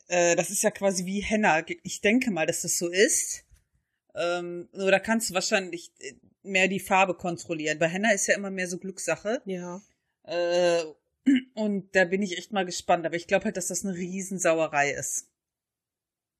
Äh, 0.08 0.36
das 0.36 0.50
ist 0.50 0.62
ja 0.62 0.70
quasi 0.70 1.06
wie 1.06 1.20
Henna. 1.20 1.64
Ich 1.82 2.00
denke 2.00 2.30
mal, 2.30 2.46
dass 2.46 2.62
das 2.62 2.78
so 2.78 2.88
ist. 2.88 3.44
Ähm, 4.14 4.68
nur 4.72 4.90
da 4.90 4.98
kannst 4.98 5.30
du 5.30 5.34
wahrscheinlich 5.34 5.92
äh, 6.00 6.14
mehr 6.42 6.68
die 6.68 6.80
Farbe 6.80 7.14
kontrollieren. 7.14 7.78
Bei 7.78 7.88
Henna 7.88 8.12
ist 8.12 8.26
ja 8.26 8.34
immer 8.34 8.50
mehr 8.50 8.68
so 8.68 8.78
Glückssache. 8.78 9.40
Ja. 9.44 9.80
Äh, 10.24 10.82
und 11.54 11.94
da 11.94 12.04
bin 12.04 12.22
ich 12.22 12.36
echt 12.38 12.52
mal 12.52 12.64
gespannt. 12.64 13.04
Aber 13.06 13.16
ich 13.16 13.26
glaube 13.26 13.44
halt, 13.46 13.56
dass 13.56 13.68
das 13.68 13.84
eine 13.84 13.94
Riesensauerei 13.94 14.90
ist. 14.92 15.28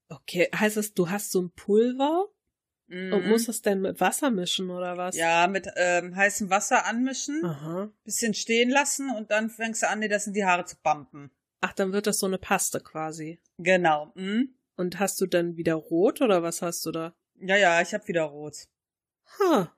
Okay. 0.09 0.49
Heißt 0.55 0.77
das, 0.77 0.95
du 0.95 1.11
hast 1.11 1.31
so 1.31 1.43
ein 1.43 1.51
Pulver 1.51 2.27
und 2.89 3.23
Mhm. 3.23 3.29
musst 3.29 3.49
es 3.51 3.61
denn 3.61 3.83
mit 3.83 4.01
Wasser 4.01 4.31
mischen 4.31 4.71
oder 4.71 4.97
was? 4.97 5.15
ja, 5.17 5.47
mit 5.47 5.69
ähm, 5.77 6.17
heißem 6.17 6.49
Wasser 6.49 6.87
anmischen, 6.87 7.45
Aha. 7.45 7.93
bisschen 8.05 8.33
stehen 8.33 8.71
lassen 8.71 9.11
und 9.15 9.31
dann 9.31 9.51
fängst 9.51 9.83
du 9.83 9.89
an, 9.89 10.01
dir 10.01 10.09
das 10.09 10.27
in 10.27 10.33
die 10.33 10.45
Haare 10.47 10.65
zu 10.65 10.77
bumpen. 10.83 11.31
Ach, 11.61 11.75
dann 11.75 11.93
wird 11.93 12.07
das 12.07 12.19
so 12.19 12.27
eine 12.27 12.39
Paste 12.39 12.81
quasi. 12.81 13.41
Genau. 13.59 14.13
Hm? 14.15 14.55
Und 14.77 14.99
hast 15.01 15.21
du 15.21 15.27
dann 15.27 15.57
wieder 15.57 15.75
rot 15.75 16.23
oder 16.23 16.43
was 16.43 16.63
hast 16.63 16.87
du 16.87 16.93
da? 16.93 17.15
Ja, 17.41 17.57
ja, 17.57 17.83
ich 17.83 17.93
habe 17.93 18.09
wieder 18.09 18.23
rot. 18.23 18.69
Ha. 19.39 19.75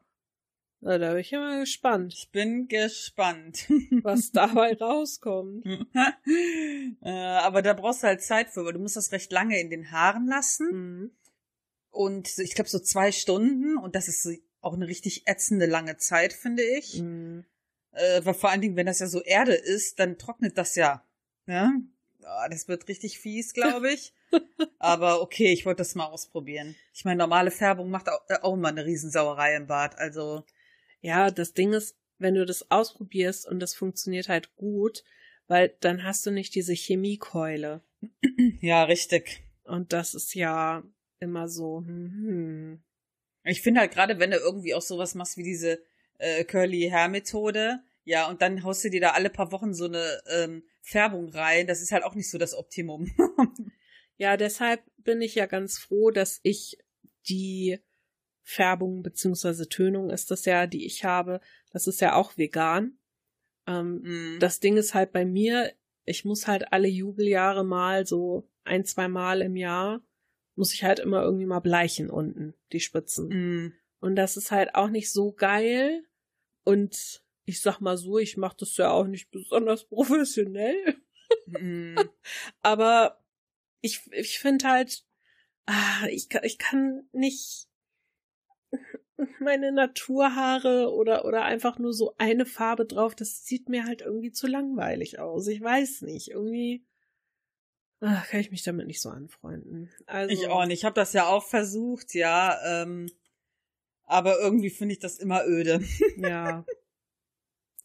Na, 0.83 0.97
da 0.97 1.11
bin 1.11 1.21
ich 1.21 1.33
immer 1.33 1.61
gespannt. 1.61 2.15
Ich 2.15 2.31
bin 2.31 2.67
gespannt. 2.67 3.67
was 4.03 4.33
dabei 4.33 4.75
rauskommt. 4.75 5.67
äh, 7.03 7.11
aber 7.11 7.61
da 7.61 7.75
brauchst 7.75 8.03
du 8.03 8.07
halt 8.07 8.23
Zeit 8.23 8.49
für, 8.49 8.65
weil 8.65 8.73
du 8.73 8.79
musst 8.79 8.97
das 8.97 9.13
recht 9.13 9.31
lange 9.31 9.61
in 9.61 9.69
den 9.69 9.91
Haaren 9.91 10.27
lassen. 10.27 10.71
Mhm. 10.71 11.11
Und 11.91 12.39
ich 12.39 12.55
glaube 12.55 12.71
so 12.71 12.79
zwei 12.79 13.13
Stunden. 13.13 13.77
Und 13.77 13.95
das 13.95 14.09
ist 14.09 14.27
auch 14.63 14.75
eine 14.75 14.87
richtig 14.87 15.27
ätzende 15.27 15.67
lange 15.67 15.99
Zeit, 15.99 16.33
finde 16.33 16.63
ich. 16.63 17.01
Mhm. 17.01 17.45
Äh, 17.93 18.25
weil 18.25 18.35
vor 18.35 18.51
allen 18.51 18.63
Dingen, 18.63 18.77
wenn 18.77 18.87
das 18.87 19.01
ja 19.01 19.07
so 19.07 19.21
Erde 19.23 19.55
ist, 19.55 19.99
dann 19.99 20.17
trocknet 20.17 20.57
das 20.57 20.77
ja. 20.77 21.05
Ja? 21.47 21.73
Oh, 22.23 22.49
das 22.51 22.69
wird 22.69 22.89
richtig 22.89 23.19
fies, 23.19 23.53
glaube 23.53 23.93
ich. 23.93 24.15
Aber 24.79 25.21
okay, 25.21 25.53
ich 25.53 25.67
wollte 25.67 25.79
das 25.79 25.95
mal 25.95 26.07
ausprobieren. 26.07 26.77
Ich 26.95 27.05
meine, 27.05 27.19
normale 27.19 27.51
Färbung 27.51 27.91
macht 27.91 28.09
auch, 28.09 28.21
äh, 28.29 28.39
auch 28.41 28.55
immer 28.55 28.69
eine 28.69 28.87
Riesensauerei 28.87 29.57
im 29.57 29.67
Bad. 29.67 29.99
Also. 29.99 30.45
Ja, 31.01 31.31
das 31.31 31.55
Ding 31.55 31.73
ist, 31.73 31.97
wenn 32.19 32.35
du 32.35 32.45
das 32.45 32.71
ausprobierst 32.71 33.47
und 33.47 33.61
das 33.61 33.75
funktioniert 33.75 34.29
halt 34.29 34.55
gut, 34.57 35.05
weil 35.47 35.75
dann 35.81 36.05
hast 36.05 36.25
du 36.27 36.31
nicht 36.31 36.55
diese 36.55 36.75
Chemiekeule. 36.75 37.83
Ja, 38.61 38.85
richtig. 38.85 39.43
Und 39.65 39.93
das 39.93 40.15
ist 40.15 40.35
ja 40.35 40.83
immer 41.19 41.49
so. 41.49 41.79
Hm, 41.79 42.13
hm. 42.13 42.83
Ich 43.45 43.63
finde 43.63 43.81
halt 43.81 43.93
gerade, 43.93 44.19
wenn 44.19 44.31
du 44.31 44.37
irgendwie 44.39 44.75
auch 44.75 44.83
sowas 44.83 45.15
machst 45.15 45.37
wie 45.37 45.43
diese 45.43 45.83
äh, 46.19 46.45
Curly 46.45 46.89
Hair 46.91 47.09
Methode, 47.09 47.81
ja, 48.05 48.29
und 48.29 48.43
dann 48.43 48.65
haust 48.65 48.85
du 48.85 48.91
dir 48.91 49.01
da 49.01 49.11
alle 49.11 49.31
paar 49.31 49.53
Wochen 49.53 49.75
so 49.75 49.85
eine 49.85 50.21
ähm, 50.31 50.65
Färbung 50.81 51.29
rein, 51.31 51.67
das 51.67 51.81
ist 51.81 51.93
halt 51.93 52.05
auch 52.05 52.15
nicht 52.15 52.31
so 52.31 52.39
das 52.39 52.55
Optimum. 52.55 53.11
ja, 54.17 54.37
deshalb 54.37 54.83
bin 54.99 55.21
ich 55.23 55.35
ja 55.35 55.47
ganz 55.47 55.79
froh, 55.79 56.11
dass 56.11 56.41
ich 56.43 56.79
die 57.29 57.79
Färbung 58.43 59.03
beziehungsweise 59.03 59.69
Tönung 59.69 60.11
ist 60.11 60.31
das 60.31 60.45
ja, 60.45 60.67
die 60.67 60.87
ich 60.87 61.05
habe, 61.05 61.41
das 61.73 61.87
ist 61.87 62.01
ja 62.01 62.15
auch 62.15 62.37
vegan. 62.37 62.99
Ähm, 63.67 64.37
mm. 64.37 64.41
Das 64.41 64.61
Ding 64.61 64.77
ist 64.77 64.95
halt 64.95 65.13
bei 65.13 65.25
mir, 65.25 65.73
ich 66.05 66.25
muss 66.25 66.47
halt 66.47 66.73
alle 66.73 66.89
Jubeljahre 66.89 67.65
mal 67.65 68.07
so 68.07 68.49
ein, 68.65 68.85
zwei 68.85 69.09
Mal 69.09 69.43
im 69.43 69.57
Jahr 69.57 70.03
muss 70.61 70.75
ich 70.75 70.85
halt 70.85 70.99
immer 70.99 71.23
irgendwie 71.23 71.47
mal 71.47 71.61
bleichen 71.61 72.11
unten, 72.11 72.55
die 72.73 72.81
Spitzen. 72.81 73.29
Mm. 73.29 73.75
Und 74.01 74.17
das 74.17 74.37
ist 74.37 74.51
halt 74.51 74.75
auch 74.75 74.91
nicht 74.91 75.11
so 75.11 75.33
geil. 75.33 76.05
Und 76.65 77.25
ich 77.47 77.63
sag 77.63 77.81
mal 77.81 77.97
so, 77.97 78.19
ich 78.19 78.37
mache 78.37 78.59
das 78.61 78.77
ja 78.77 78.91
auch 78.91 79.07
nicht 79.07 79.31
besonders 79.31 79.89
professionell. 79.89 80.97
Mm. 81.47 81.97
Aber 82.61 83.25
ich, 83.81 84.03
ich 84.13 84.39
finde 84.39 84.69
halt, 84.69 85.07
ah, 85.65 86.07
ich, 86.11 86.29
ich 86.43 86.59
kann 86.59 87.09
nicht 87.13 87.70
meine 89.41 89.73
Naturhaare 89.73 90.93
oder, 90.93 91.25
oder 91.25 91.45
einfach 91.45 91.79
nur 91.79 91.93
so 91.93 92.15
eine 92.19 92.47
Farbe 92.47 92.87
drauf, 92.87 93.15
das 93.15 93.45
sieht 93.45 93.69
mir 93.69 93.85
halt 93.85 94.03
irgendwie 94.03 94.33
zu 94.33 94.47
langweilig 94.47 95.19
aus. 95.19 95.47
Ich 95.49 95.61
weiß 95.61 96.03
nicht. 96.03 96.29
Irgendwie 96.31 96.85
ach, 98.01 98.29
kann 98.29 98.41
ich 98.41 98.51
mich 98.51 98.63
damit 98.63 98.87
nicht 98.87 99.01
so 99.01 99.11
anfreunden. 99.11 99.91
Also, 100.07 100.33
Ich 100.33 100.49
auch 100.49 100.65
nicht. 100.67 100.79
Ich 100.79 100.85
habe 100.85 100.95
das 100.95 101.13
ja 101.13 101.27
auch 101.27 101.45
versucht, 101.45 102.15
ja. 102.15 102.59
Ähm, 102.83 103.11
aber 104.05 104.41
irgendwie 104.41 104.71
finde 104.71 104.95
ich 104.95 104.99
das 104.99 105.19
immer 105.19 105.45
öde. 105.47 105.81
Ja. 106.17 106.65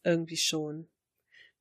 irgendwie 0.03 0.37
schon. 0.37 0.87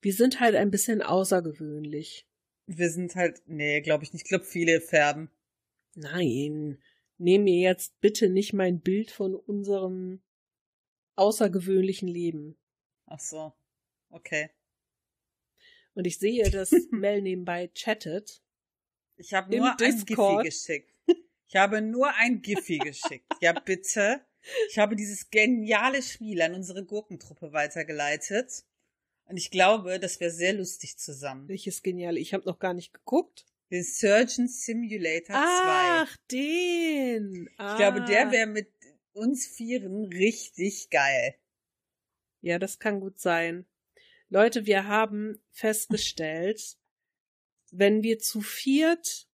Wir 0.01 0.13
sind 0.13 0.41
halt 0.41 0.55
ein 0.55 0.71
bisschen 0.71 1.03
außergewöhnlich. 1.03 2.27
Wir 2.67 2.91
sind 2.91 3.15
halt, 3.15 3.43
nee, 3.47 3.81
glaube 3.81 4.05
ich 4.05 4.13
nicht. 4.13 4.23
Ich 4.25 4.29
glaube, 4.29 4.45
viele 4.45 4.81
färben. 4.81 5.31
Nein, 5.95 6.79
nehm 7.19 7.45
mir 7.45 7.61
jetzt 7.61 8.01
bitte 8.01 8.29
nicht 8.29 8.53
mein 8.53 8.81
Bild 8.81 9.11
von 9.11 9.35
unserem 9.35 10.23
außergewöhnlichen 11.17 12.09
Leben. 12.09 12.57
Ach 13.07 13.21
so. 13.21 13.53
Okay. 14.11 14.51
Und 15.95 16.07
ich 16.07 16.19
sehe, 16.19 16.51
dass 16.51 16.73
Mel 16.91 17.23
nebenbei 17.23 17.69
chattet. 17.75 18.43
Ich 19.17 19.33
habe 19.33 19.57
nur 19.57 19.81
ein. 19.81 20.05
Giphy 20.05 20.43
geschickt. 20.43 20.91
Ich 21.47 21.57
habe 21.57 21.81
nur 21.81 22.13
ein 22.15 22.43
Giphy 22.43 22.79
geschickt. 22.79 23.33
Ja, 23.41 23.53
bitte. 23.53 24.21
Ich 24.69 24.79
habe 24.79 24.97
dieses 24.97 25.31
geniale 25.31 26.03
Spiel 26.03 26.43
an 26.43 26.55
unsere 26.55 26.85
Gurkentruppe 26.85 27.53
weitergeleitet. 27.53 28.65
Und 29.27 29.37
ich 29.37 29.51
glaube, 29.51 29.99
das 30.01 30.21
wäre 30.21 30.31
sehr 30.31 30.53
lustig 30.53 30.99
zusammen. 30.99 31.49
Welches 31.49 31.83
genial. 31.83 32.19
Ich 32.19 32.35
habe 32.35 32.45
noch 32.45 32.59
gar 32.59 32.75
nicht 32.75 32.93
geguckt. 32.93 33.47
Den 33.71 33.83
Surgeon 33.83 34.47
Simulator 34.47 35.35
2. 35.35 35.37
Ach, 35.37 36.17
den. 36.31 37.49
Ah. 37.57 37.73
Ich 37.73 37.79
glaube, 37.79 38.05
der 38.05 38.31
wäre 38.31 38.47
mit 38.47 38.69
uns 39.13 39.47
Vieren 39.47 40.05
richtig 40.05 40.91
geil. 40.91 41.35
Ja, 42.41 42.59
das 42.59 42.79
kann 42.79 43.01
gut 43.01 43.19
sein. 43.19 43.67
Leute, 44.29 44.67
wir 44.67 44.87
haben 44.87 45.41
festgestellt, 45.51 46.77
wenn 47.71 48.03
wir 48.03 48.19
zu 48.19 48.41
viert 48.41 49.29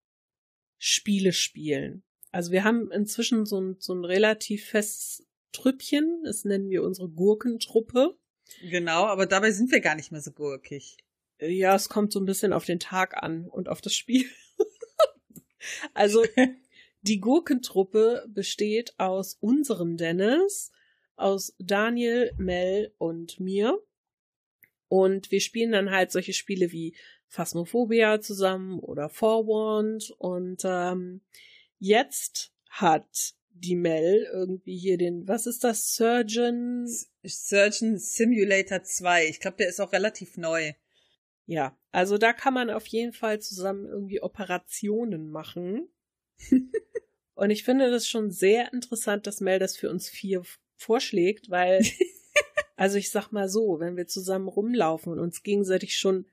Spiele 0.77 1.33
spielen, 1.33 2.03
also 2.31 2.51
wir 2.51 2.63
haben 2.63 2.91
inzwischen 2.91 3.45
so 3.45 3.59
ein, 3.59 3.75
so 3.79 3.93
ein 3.93 4.05
relativ 4.05 4.65
festes 4.69 5.27
Trüppchen, 5.51 6.23
das 6.23 6.45
nennen 6.45 6.69
wir 6.69 6.83
unsere 6.83 7.09
Gurkentruppe. 7.09 8.17
Genau, 8.61 9.05
aber 9.05 9.25
dabei 9.25 9.51
sind 9.51 9.71
wir 9.71 9.81
gar 9.81 9.95
nicht 9.95 10.11
mehr 10.11 10.21
so 10.21 10.31
gurkig. 10.31 10.97
Ja, 11.41 11.75
es 11.75 11.89
kommt 11.89 12.11
so 12.11 12.19
ein 12.19 12.25
bisschen 12.25 12.53
auf 12.53 12.65
den 12.65 12.79
Tag 12.79 13.21
an 13.23 13.47
und 13.47 13.67
auf 13.67 13.81
das 13.81 13.95
Spiel. 13.95 14.25
also 15.95 16.23
die 17.01 17.19
Gurkentruppe 17.19 18.25
besteht 18.27 18.93
aus 18.99 19.37
unserem 19.39 19.97
Dennis, 19.97 20.71
aus 21.15 21.55
Daniel, 21.57 22.31
Mel 22.37 22.93
und 22.99 23.39
mir. 23.39 23.81
Und 24.87 25.31
wir 25.31 25.41
spielen 25.41 25.71
dann 25.71 25.89
halt 25.89 26.11
solche 26.11 26.33
Spiele 26.33 26.71
wie 26.71 26.95
Phasmophobia 27.27 28.21
zusammen 28.21 28.79
oder 28.79 29.09
Forewarned. 29.09 30.11
Und 30.19 30.61
ähm, 30.63 31.21
jetzt 31.79 32.53
hat 32.69 33.33
die 33.49 33.75
Mel 33.75 34.27
irgendwie 34.31 34.77
hier 34.77 34.97
den, 34.97 35.27
was 35.27 35.47
ist 35.47 35.63
das, 35.63 35.95
Surgeon? 35.95 36.87
Surgeon 37.23 37.97
Simulator 37.97 38.83
2. 38.83 39.27
Ich 39.27 39.39
glaube, 39.39 39.57
der 39.57 39.69
ist 39.69 39.79
auch 39.79 39.91
relativ 39.91 40.37
neu. 40.37 40.73
Ja, 41.51 41.77
also 41.91 42.17
da 42.17 42.31
kann 42.31 42.53
man 42.53 42.69
auf 42.69 42.87
jeden 42.87 43.11
Fall 43.11 43.41
zusammen 43.41 43.85
irgendwie 43.85 44.21
Operationen 44.21 45.29
machen. 45.29 45.89
Und 47.33 47.49
ich 47.49 47.65
finde 47.65 47.91
das 47.91 48.07
schon 48.07 48.31
sehr 48.31 48.71
interessant, 48.71 49.27
dass 49.27 49.41
Mel 49.41 49.59
das 49.59 49.75
für 49.75 49.89
uns 49.89 50.07
vier 50.07 50.43
vorschlägt, 50.77 51.49
weil, 51.49 51.81
also 52.77 52.97
ich 52.97 53.09
sag 53.11 53.33
mal 53.33 53.49
so, 53.49 53.81
wenn 53.81 53.97
wir 53.97 54.07
zusammen 54.07 54.47
rumlaufen 54.47 55.11
und 55.11 55.19
uns 55.19 55.43
gegenseitig 55.43 55.97
schon 55.97 56.25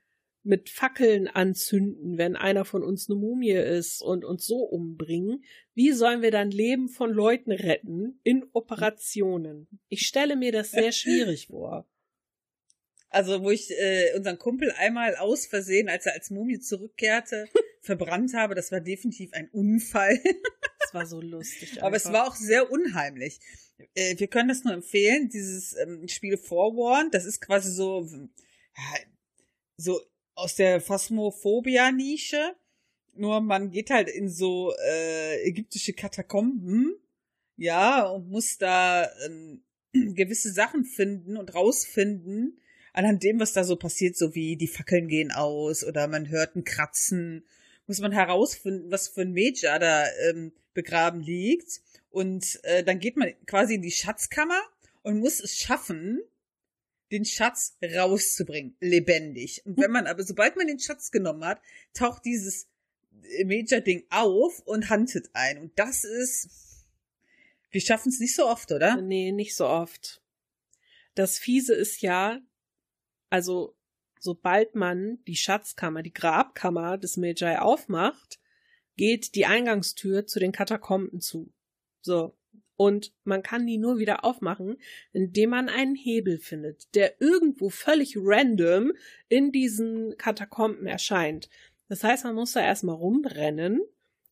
mit 0.45 0.71
Fackeln 0.71 1.27
anzünden, 1.27 2.17
wenn 2.17 2.37
einer 2.37 2.65
von 2.65 2.85
uns 2.85 3.11
eine 3.11 3.19
Mumie 3.19 3.51
ist 3.51 4.01
und 4.01 4.25
uns 4.25 4.47
so 4.47 4.59
umbringen, 4.59 5.43
wie 5.75 5.91
sollen 5.91 6.23
wir 6.23 6.31
dann 6.31 6.53
Leben 6.53 6.89
von 6.89 7.11
Leuten 7.11 7.51
retten 7.51 8.21
in 8.23 8.47
Operationen? 8.53 9.67
Ich 9.89 10.07
stelle 10.07 10.37
mir 10.37 10.53
das 10.53 10.71
sehr 10.71 10.93
schwierig 10.93 11.49
vor. 11.49 11.89
Also, 13.11 13.43
wo 13.43 13.51
ich 13.51 13.71
äh, 13.71 14.15
unseren 14.17 14.39
Kumpel 14.39 14.71
einmal 14.73 15.17
aus 15.17 15.47
Versehen, 15.47 15.89
als 15.89 16.07
er 16.07 16.13
als 16.13 16.31
Mumie 16.31 16.61
zurückkehrte, 16.61 17.49
verbrannt 17.81 18.35
habe, 18.35 18.55
das 18.55 18.71
war 18.71 18.81
definitiv 18.81 19.33
ein 19.33 19.49
Unfall. 19.51 20.21
Das 20.81 20.95
war 20.95 21.07
so 21.07 21.21
lustig. 21.21 21.83
Aber 21.83 21.97
es 21.97 22.07
einfach. 22.07 22.21
war 22.21 22.29
auch 22.29 22.35
sehr 22.35 22.71
unheimlich. 22.71 23.41
Äh, 23.95 24.19
wir 24.19 24.29
können 24.29 24.49
das 24.49 24.65
nur 24.65 24.73
empfehlen, 24.73 25.29
dieses 25.29 25.77
ähm, 25.77 26.09
Spiel 26.09 26.39
Forewarned, 26.39 27.13
das 27.13 27.27
ist 27.27 27.43
quasi 27.43 27.71
so, 27.71 28.09
so 29.77 30.01
aus 30.35 30.55
der 30.55 30.81
Phasmophobia-Nische. 30.81 32.57
Nur 33.15 33.43
man 33.43 33.71
geht 33.71 33.91
halt 33.91 34.09
in 34.09 34.31
so 34.31 34.73
äh, 34.83 35.43
ägyptische 35.43 35.93
Katakomben, 35.93 36.97
ja, 37.57 38.07
und 38.07 38.29
muss 38.29 38.57
da 38.57 39.11
ähm, 39.27 39.63
gewisse 39.93 40.53
Sachen 40.53 40.85
finden 40.85 41.37
und 41.37 41.55
rausfinden, 41.55 42.59
anhand 42.99 43.23
dem, 43.23 43.39
was 43.39 43.53
da 43.53 43.63
so 43.63 43.77
passiert, 43.77 44.17
so 44.17 44.35
wie 44.35 44.57
die 44.57 44.67
Fackeln 44.67 45.07
gehen 45.07 45.31
aus 45.31 45.85
oder 45.85 46.09
man 46.09 46.29
hört 46.31 46.57
ein 46.57 46.65
Kratzen, 46.65 47.45
muss 47.87 48.01
man 48.01 48.11
herausfinden, 48.11 48.91
was 48.91 49.07
für 49.07 49.21
ein 49.21 49.33
Major 49.33 49.79
da 49.79 50.05
ähm, 50.29 50.51
begraben 50.75 51.21
liegt. 51.21 51.81
Und 52.11 52.59
äh, 52.65 52.83
dann 52.83 52.99
geht 52.99 53.17
man 53.17 53.33
quasi 53.47 53.77
in 53.77 53.83
die 53.83 53.93
Schatzkammer 53.93 54.61
und 55.03 55.21
muss 55.21 55.39
es 55.39 55.57
schaffen, 55.57 56.21
den 57.13 57.25
Schatz 57.25 57.77
rauszubringen, 57.81 58.77
lebendig. 58.81 59.63
Und 59.65 59.79
wenn 59.79 59.93
man 59.93 60.09
aber, 60.09 60.25
sobald 60.25 60.57
man 60.57 60.67
den 60.67 60.81
Schatz 60.81 61.13
genommen 61.13 61.45
hat, 61.45 61.63
taucht 61.95 62.25
dieses 62.25 62.67
Major-Ding 63.45 64.07
auf 64.11 64.59
und 64.67 64.91
huntet 64.91 65.31
ein. 65.35 65.59
Und 65.59 65.79
das 65.79 66.03
ist, 66.03 66.49
wir 67.71 67.81
schaffen 67.81 68.09
es 68.09 68.19
nicht 68.19 68.35
so 68.35 68.49
oft, 68.49 68.73
oder? 68.73 69.01
Nee, 69.01 69.31
nicht 69.31 69.55
so 69.55 69.69
oft. 69.69 70.21
Das 71.15 71.39
Fiese 71.39 71.75
ist 71.75 72.03
ja, 72.03 72.41
also 73.31 73.77
sobald 74.21 74.75
man 74.75 75.19
die 75.27 75.37
Schatzkammer, 75.37 76.03
die 76.03 76.13
Grabkammer 76.13 76.99
des 76.99 77.17
Magi 77.17 77.57
aufmacht, 77.57 78.41
geht 78.97 79.35
die 79.35 79.47
Eingangstür 79.47 80.27
zu 80.27 80.41
den 80.41 80.53
Katakomben 80.53 81.21
zu. 81.21 81.53
So. 82.01 82.35
Und 82.77 83.13
man 83.25 83.43
kann 83.43 83.67
die 83.67 83.77
nur 83.77 83.99
wieder 83.99 84.25
aufmachen, 84.25 84.77
indem 85.13 85.51
man 85.51 85.69
einen 85.69 85.97
Hebel 85.97 86.39
findet, 86.39 86.95
der 86.95 87.21
irgendwo 87.21 87.71
völlig 87.71 88.15
random 88.17 88.93
in 89.29 89.51
diesen 89.51 90.17
Katakomben 90.17 90.87
erscheint. 90.87 91.49
Das 91.89 92.05
heißt, 92.05 92.25
man 92.25 92.37
muss 92.37 92.53
da 92.53 92.61
erstmal 92.61 92.95
rumrennen 92.95 93.81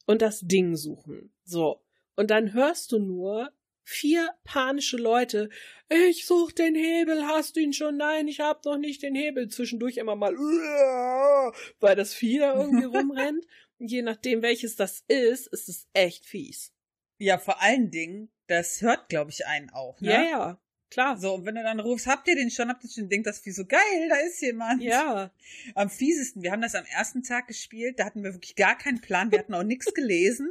und 0.06 0.22
das 0.22 0.40
Ding 0.40 0.76
suchen. 0.76 1.32
So. 1.44 1.82
Und 2.14 2.30
dann 2.30 2.52
hörst 2.52 2.92
du 2.92 3.00
nur 3.00 3.50
vier 3.86 4.34
panische 4.42 4.96
Leute. 4.96 5.48
Ich 5.88 6.26
such 6.26 6.52
den 6.52 6.74
Hebel, 6.74 7.24
hast 7.26 7.54
du 7.54 7.60
ihn 7.60 7.72
schon? 7.72 7.96
Nein, 7.96 8.26
ich 8.26 8.40
hab 8.40 8.64
noch 8.64 8.78
nicht 8.78 9.02
den 9.02 9.14
Hebel. 9.14 9.48
Zwischendurch 9.48 9.96
immer 9.96 10.16
mal, 10.16 10.34
weil 11.80 11.94
das 11.94 12.12
Vieh 12.12 12.40
da 12.40 12.54
irgendwie 12.54 12.84
rumrennt. 12.98 13.46
Und 13.78 13.90
je 13.90 14.02
nachdem, 14.02 14.42
welches 14.42 14.74
das 14.74 15.04
ist, 15.06 15.46
ist 15.46 15.68
es 15.68 15.86
echt 15.92 16.26
fies. 16.26 16.72
Ja, 17.18 17.38
vor 17.38 17.62
allen 17.62 17.90
Dingen, 17.90 18.30
das 18.48 18.82
hört, 18.82 19.08
glaube 19.08 19.30
ich, 19.30 19.46
einen 19.46 19.70
auch. 19.70 20.00
Ne? 20.00 20.10
Ja, 20.10 20.22
ja. 20.22 20.60
Klar. 20.90 21.18
So, 21.18 21.34
und 21.34 21.46
wenn 21.46 21.54
du 21.54 21.62
dann 21.62 21.80
rufst, 21.80 22.06
habt 22.06 22.26
ihr 22.26 22.34
den 22.34 22.50
schon, 22.50 22.68
habt 22.68 22.82
ihr 22.84 22.90
schon, 22.90 23.08
denkt 23.08 23.26
das 23.26 23.44
wie 23.46 23.50
so 23.52 23.66
geil, 23.66 24.08
da 24.08 24.16
ist 24.16 24.40
jemand. 24.40 24.82
Ja. 24.82 25.30
Am 25.74 25.90
fiesesten, 25.90 26.42
wir 26.42 26.50
haben 26.50 26.62
das 26.62 26.74
am 26.74 26.84
ersten 26.86 27.22
Tag 27.22 27.46
gespielt, 27.46 27.98
da 27.98 28.04
hatten 28.04 28.24
wir 28.24 28.34
wirklich 28.34 28.56
gar 28.56 28.76
keinen 28.76 29.00
Plan, 29.00 29.30
wir 29.30 29.38
hatten 29.38 29.54
auch 29.54 29.62
nichts 29.62 29.92
gelesen. 29.94 30.50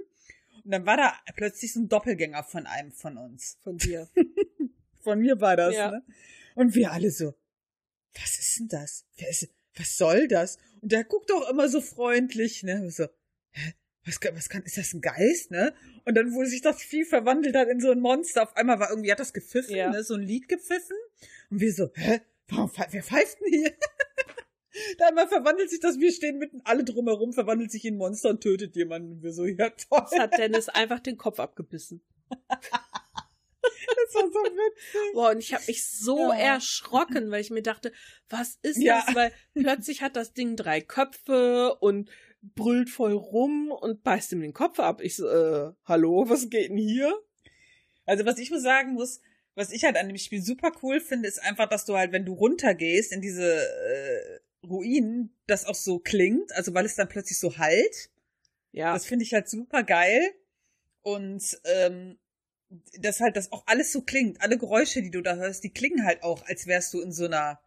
Und 0.65 0.71
dann 0.71 0.85
war 0.85 0.97
da 0.97 1.13
plötzlich 1.35 1.71
so 1.73 1.79
ein 1.79 1.87
Doppelgänger 1.87 2.43
von 2.43 2.65
einem 2.65 2.91
von 2.91 3.17
uns. 3.17 3.57
Von 3.63 3.77
dir. 3.77 4.09
von 5.03 5.19
mir 5.19 5.39
war 5.39 5.55
das, 5.55 5.75
Ja. 5.75 5.91
ne? 5.91 6.03
Und 6.55 6.73
wir 6.75 6.91
alle 6.91 7.11
so, 7.11 7.35
was 8.13 8.39
ist 8.39 8.59
denn 8.59 8.67
das? 8.67 9.05
Wer 9.17 9.29
ist, 9.29 9.47
was 9.75 9.95
soll 9.97 10.27
das? 10.27 10.57
Und 10.81 10.91
der 10.91 11.03
guckt 11.03 11.29
doch 11.29 11.49
immer 11.49 11.69
so 11.69 11.81
freundlich, 11.81 12.63
ne? 12.63 12.81
Und 12.81 12.91
So, 12.93 13.07
hä? 13.51 13.73
Was, 14.05 14.19
kann- 14.19 14.35
was 14.35 14.49
kann, 14.49 14.63
ist 14.63 14.77
das 14.77 14.93
ein 14.93 15.01
Geist, 15.01 15.51
ne? 15.51 15.73
Und 16.05 16.15
dann, 16.15 16.33
wo 16.33 16.43
sich 16.45 16.61
das 16.61 16.81
Vieh 16.81 17.05
verwandelt 17.05 17.55
hat 17.55 17.67
in 17.69 17.79
so 17.79 17.91
ein 17.91 17.99
Monster, 17.99 18.43
auf 18.43 18.55
einmal 18.55 18.79
war 18.79 18.89
irgendwie, 18.89 19.11
hat 19.11 19.19
das 19.19 19.33
gepfiffen, 19.33 19.75
Ja. 19.75 19.89
ne? 19.89 20.03
So 20.03 20.15
ein 20.15 20.21
Lied 20.21 20.47
gepfiffen. 20.47 20.95
Und 21.49 21.59
wir 21.59 21.73
so, 21.73 21.91
hä? 21.95 22.21
Warum, 22.47 22.71
wer 22.91 23.03
pfeift 23.03 23.37
denn 23.41 23.51
hier? 23.51 23.73
Da 24.97 25.07
einmal 25.07 25.27
verwandelt 25.27 25.69
sich 25.69 25.79
das, 25.79 25.99
wir 25.99 26.11
stehen 26.11 26.37
mitten 26.37 26.61
alle 26.65 26.83
drumherum, 26.83 27.33
verwandelt 27.33 27.71
sich 27.71 27.85
in 27.85 27.97
Monster 27.97 28.29
und 28.29 28.41
tötet 28.41 28.75
jemanden. 28.75 29.13
Und 29.13 29.23
wir 29.23 29.31
so, 29.33 29.45
ja 29.45 29.69
toll. 29.69 30.01
Das 30.09 30.19
hat 30.19 30.37
Dennis 30.37 30.69
einfach 30.69 30.99
den 30.99 31.17
Kopf 31.17 31.39
abgebissen. 31.39 32.01
Das 32.47 34.13
war 34.15 34.23
so 34.31 34.39
witzig. 34.39 35.13
Boah, 35.13 35.31
und 35.31 35.39
ich 35.39 35.53
habe 35.53 35.63
mich 35.67 35.87
so 35.87 36.31
Ja. 36.31 36.37
erschrocken, 36.37 37.31
weil 37.31 37.41
ich 37.41 37.49
mir 37.51 37.61
dachte, 37.63 37.91
was 38.29 38.57
ist 38.61 38.81
Ja. 38.81 39.03
das? 39.05 39.15
Weil 39.15 39.31
plötzlich 39.53 40.01
hat 40.01 40.15
das 40.15 40.33
Ding 40.33 40.55
drei 40.55 40.81
Köpfe 40.81 41.75
und 41.79 42.09
brüllt 42.41 42.89
voll 42.89 43.13
rum 43.13 43.71
und 43.71 44.03
beißt 44.03 44.31
ihm 44.33 44.41
den 44.41 44.53
Kopf 44.53 44.79
ab. 44.79 45.01
Ich 45.01 45.15
so, 45.15 45.27
äh, 45.27 45.71
hallo, 45.85 46.25
was 46.29 46.49
geht 46.49 46.69
denn 46.69 46.77
hier? 46.77 47.13
Also 48.05 48.25
was 48.25 48.37
ich 48.37 48.51
muss 48.51 48.61
sagen 48.63 48.93
muss, 48.93 49.21
was 49.55 49.71
ich 49.71 49.83
halt 49.83 49.97
an 49.97 50.07
dem 50.07 50.17
Spiel 50.17 50.41
super 50.43 50.71
cool 50.83 50.99
finde, 50.99 51.27
ist 51.27 51.41
einfach, 51.41 51.67
dass 51.67 51.85
du 51.85 51.95
halt, 51.95 52.11
wenn 52.11 52.25
du 52.25 52.33
runtergehst 52.33 53.11
in 53.11 53.21
diese 53.21 53.51
äh, 53.65 54.39
Ruinen, 54.65 55.35
das 55.47 55.65
auch 55.65 55.75
so 55.75 55.99
klingt, 55.99 56.51
also 56.53 56.73
weil 56.73 56.85
es 56.85 56.95
dann 56.95 57.07
plötzlich 57.09 57.39
so 57.39 57.57
halt. 57.57 58.09
Ja, 58.71 58.93
Das 58.93 59.05
finde 59.05 59.23
ich 59.23 59.33
halt 59.33 59.49
super 59.49 59.83
geil. 59.83 60.33
Und 61.01 61.59
ähm, 61.65 62.17
dass 62.99 63.19
halt 63.19 63.37
das 63.37 63.51
auch 63.51 63.63
alles 63.67 63.91
so 63.91 64.01
klingt. 64.01 64.41
Alle 64.41 64.57
Geräusche, 64.57 65.01
die 65.01 65.11
du 65.11 65.21
da 65.21 65.35
hörst, 65.35 65.63
die 65.63 65.69
klingen 65.71 66.05
halt 66.05 66.23
auch, 66.23 66.45
als 66.45 66.67
wärst 66.67 66.93
du 66.93 67.01
in 67.01 67.11
so 67.11 67.25
einer 67.25 67.59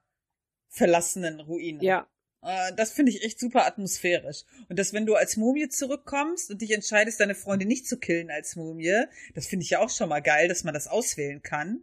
verlassenen 0.69 1.40
Ruine. 1.40 1.83
ja, 1.83 2.07
Äh, 2.43 2.73
das 2.75 2.93
finde 2.93 3.12
ich 3.12 3.23
echt 3.23 3.38
super 3.40 3.67
atmosphärisch. 3.67 4.45
Und 4.69 4.78
dass, 4.78 4.93
wenn 4.93 5.07
du 5.07 5.14
als 5.14 5.37
Mumie 5.37 5.69
zurückkommst 5.69 6.50
und 6.50 6.61
dich 6.61 6.73
entscheidest, 6.73 7.21
deine 7.21 7.35
Freunde 7.35 7.64
nicht 7.67 7.87
zu 7.87 7.99
killen 7.99 8.31
als 8.31 8.56
Mumie, 8.56 9.04
das 9.34 9.47
finde 9.47 9.65
ich 9.65 9.71
ja 9.71 9.80
auch 9.80 9.91
schon 9.91 10.08
mal 10.08 10.21
geil, 10.21 10.49
dass 10.49 10.65
man 10.65 10.75
das 10.75 10.89
auswählen 10.89 11.43
kann. 11.43 11.82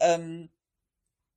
Ähm, 0.00 0.48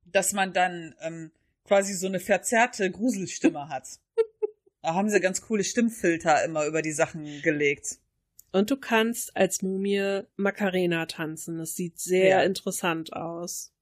dass 0.05 0.33
man 0.33 0.53
dann 0.53 0.95
ähm, 1.01 1.31
quasi 1.69 1.93
so 1.93 2.07
eine 2.07 2.19
verzerrte 2.19 2.91
Gruselstimme 2.91 3.69
hat. 3.69 3.87
Da 4.81 4.93
haben 4.95 5.09
sie 5.09 5.19
ganz 5.19 5.41
coole 5.41 5.65
Stimmfilter 5.65 6.41
immer 6.45 6.65
über 6.65 6.81
die 6.81 6.93
Sachen 6.93 7.41
gelegt. 7.41 7.99
und 8.53 8.71
du 8.71 8.77
kannst 8.77 9.35
als 9.35 9.61
Mumie 9.61 10.21
Macarena 10.37 11.05
tanzen. 11.05 11.57
Das 11.57 11.75
sieht 11.75 11.99
sehr 11.99 12.29
Ja. 12.29 12.43
interessant 12.43 13.11
aus. 13.11 13.73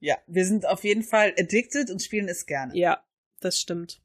Ja, 0.00 0.16
wir 0.26 0.46
sind 0.46 0.64
auf 0.66 0.84
jeden 0.84 1.02
Fall 1.02 1.34
addicted 1.38 1.90
und 1.90 2.02
spielen 2.02 2.28
es 2.30 2.46
gerne. 2.46 2.74
Ja, 2.74 3.04
das 3.40 3.60
stimmt. 3.60 4.00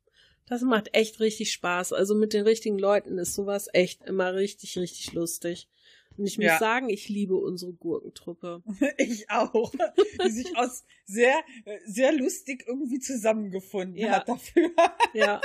Das 0.47 0.61
macht 0.63 0.93
echt 0.93 1.21
richtig 1.21 1.53
Spaß. 1.53 1.93
Also 1.93 2.13
mit 2.13 2.33
den 2.33 2.43
richtigen 2.43 2.77
Leuten 2.77 3.17
ist 3.17 3.33
sowas 3.33 3.69
echt 3.71 4.03
immer 4.03 4.33
richtig, 4.35 4.77
richtig 4.77 5.13
lustig. 5.13 5.69
Und 6.17 6.25
ich 6.27 6.37
muss 6.37 6.45
Ja. 6.45 6.59
sagen, 6.59 6.89
ich 6.89 7.09
liebe 7.09 7.35
unsere 7.35 7.73
Gurkentruppe. 7.73 8.61
Ich 8.97 9.29
auch. 9.29 9.73
Die 10.25 10.29
sich 10.29 10.55
aus 10.57 10.83
sehr, 11.05 11.35
sehr 11.85 12.11
lustig 12.11 12.65
irgendwie 12.67 12.99
zusammengefunden 12.99 13.97
Ja. 13.97 14.11
hat 14.17 14.29
dafür. 14.29 14.71
Ja, 15.13 15.41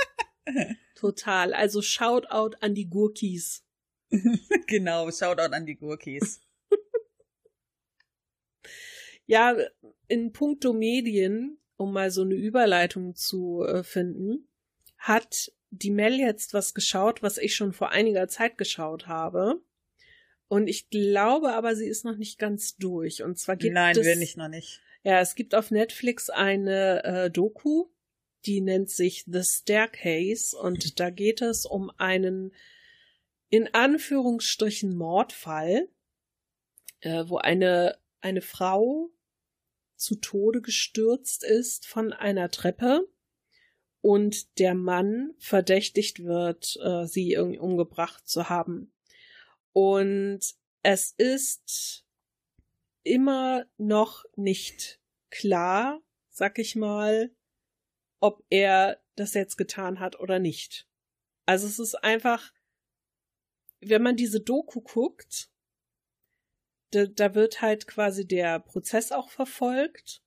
total. 0.95 1.53
Also 1.53 1.81
Shoutout 1.81 2.57
an 2.61 2.73
die 2.75 2.89
Gurkis. 2.89 3.63
genau, 4.67 5.09
Shoutout 5.11 5.53
an 5.53 5.65
die 5.65 5.75
Gurkis. 5.75 6.41
Ja, 9.25 9.57
in 10.07 10.31
puncto 10.31 10.71
Medien, 10.73 11.59
um 11.75 11.91
mal 11.91 12.11
so 12.11 12.21
eine 12.21 12.35
Überleitung 12.35 13.15
zu 13.15 13.63
äh, 13.63 13.83
finden, 13.83 14.47
hat 14.97 15.51
die 15.69 15.91
Mel 15.91 16.13
jetzt 16.17 16.53
was 16.53 16.73
geschaut, 16.73 17.21
was 17.21 17.37
ich 17.37 17.55
schon 17.55 17.73
vor 17.73 17.89
einiger 17.89 18.29
Zeit 18.29 18.57
geschaut 18.57 19.07
habe. 19.07 19.61
Und 20.47 20.67
ich 20.67 20.89
glaube 20.89 21.53
aber, 21.53 21.75
sie 21.75 21.87
ist 21.87 22.05
noch 22.05 22.17
nicht 22.17 22.39
ganz 22.39 22.77
durch. 22.77 23.23
Und 23.23 23.37
zwar 23.37 23.57
gibt 23.57 23.73
Nein, 23.73 23.97
es. 23.97 24.05
will 24.05 24.21
ich 24.21 24.37
noch 24.37 24.47
nicht. 24.47 24.81
Ja, 25.03 25.19
es 25.19 25.35
gibt 25.35 25.55
auf 25.55 25.71
Netflix 25.71 26.29
eine 26.29 27.03
äh, 27.03 27.31
Doku, 27.31 27.87
die 28.45 28.61
nennt 28.61 28.89
sich 28.89 29.25
The 29.27 29.43
Staircase 29.43 30.57
und 30.57 30.99
da 30.99 31.09
geht 31.09 31.41
es 31.41 31.65
um 31.65 31.91
einen 31.97 32.53
in 33.49 33.73
Anführungsstrichen 33.73 34.95
Mordfall, 34.95 35.87
äh, 37.01 37.23
wo 37.27 37.37
eine 37.37 37.97
eine 38.19 38.41
Frau 38.41 39.09
zu 39.95 40.15
Tode 40.15 40.61
gestürzt 40.61 41.43
ist 41.43 41.87
von 41.87 42.13
einer 42.13 42.49
Treppe 42.49 43.07
und 44.01 44.59
der 44.59 44.75
Mann 44.75 45.33
verdächtigt 45.37 46.23
wird, 46.23 46.77
äh, 46.83 47.05
sie 47.05 47.33
irgendwie 47.33 47.59
umgebracht 47.59 48.27
zu 48.27 48.49
haben. 48.49 48.91
Und 49.77 50.39
es 50.81 51.11
ist 51.19 52.03
immer 53.03 53.67
noch 53.77 54.25
nicht 54.35 54.99
klar, 55.29 56.01
sag 56.31 56.57
ich 56.57 56.75
mal, 56.75 57.31
ob 58.19 58.43
er 58.49 58.99
das 59.15 59.35
jetzt 59.35 59.55
getan 59.55 59.99
hat 59.99 60.19
oder 60.19 60.39
nicht. 60.39 60.89
Also 61.45 61.67
es 61.67 61.77
ist 61.77 61.93
einfach, 61.93 62.51
wenn 63.79 64.01
man 64.01 64.15
diese 64.15 64.41
Doku 64.41 64.81
guckt, 64.81 65.51
da, 66.89 67.05
da 67.05 67.35
wird 67.35 67.61
halt 67.61 67.85
quasi 67.85 68.27
der 68.27 68.59
Prozess 68.59 69.11
auch 69.11 69.29
verfolgt 69.29 70.23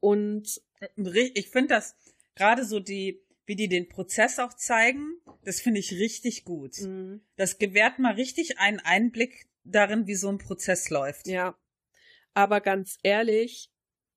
und 0.00 0.62
Ich 0.96 1.50
finde 1.50 1.74
das 1.74 1.94
gerade 2.36 2.64
so 2.64 2.80
die, 2.80 3.22
wie 3.46 3.56
die 3.56 3.68
den 3.68 3.88
Prozess 3.88 4.38
auch 4.38 4.54
zeigen, 4.54 5.20
das 5.44 5.60
finde 5.60 5.80
ich 5.80 5.92
richtig 5.92 6.44
gut. 6.44 6.78
mh, 6.80 7.20
Das 7.36 7.58
gewährt 7.58 7.98
mal 7.98 8.14
richtig 8.14 8.58
einen 8.58 8.80
Einblick 8.80 9.46
darin, 9.64 10.06
wie 10.06 10.14
so 10.14 10.28
ein 10.28 10.38
Prozess 10.38 10.90
läuft. 10.90 11.26
ja, 11.28 11.56
aber 12.32 12.60
ganz 12.60 12.98
ehrlich, 13.02 13.70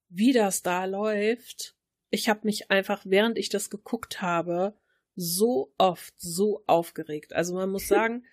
wie 0.09 0.33
das 0.33 0.63
da 0.63 0.85
läuft, 0.85 1.75
ich 2.09 2.29
habe 2.29 2.41
mich 2.43 2.71
einfach, 2.71 3.03
während 3.05 3.37
ich 3.37 3.49
das 3.49 3.69
geguckt 3.69 4.21
habe, 4.21 4.77
so 5.15 5.73
oft 5.77 6.13
so 6.17 6.63
aufgeregt. 6.67 7.33
Also 7.33 7.53
man 7.55 7.69
muss 7.69 7.87
sagen, 7.87 8.25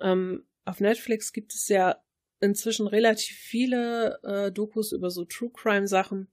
ähm, 0.00 0.46
auf 0.64 0.80
Netflix 0.80 1.32
gibt 1.32 1.54
es 1.54 1.68
ja 1.68 2.02
inzwischen 2.40 2.86
relativ 2.86 3.36
viele 3.36 4.20
äh, 4.22 4.52
Dokus 4.52 4.92
über 4.92 5.10
so 5.10 5.24
True 5.24 5.50
Crime 5.50 5.88
Sachen. 5.88 6.30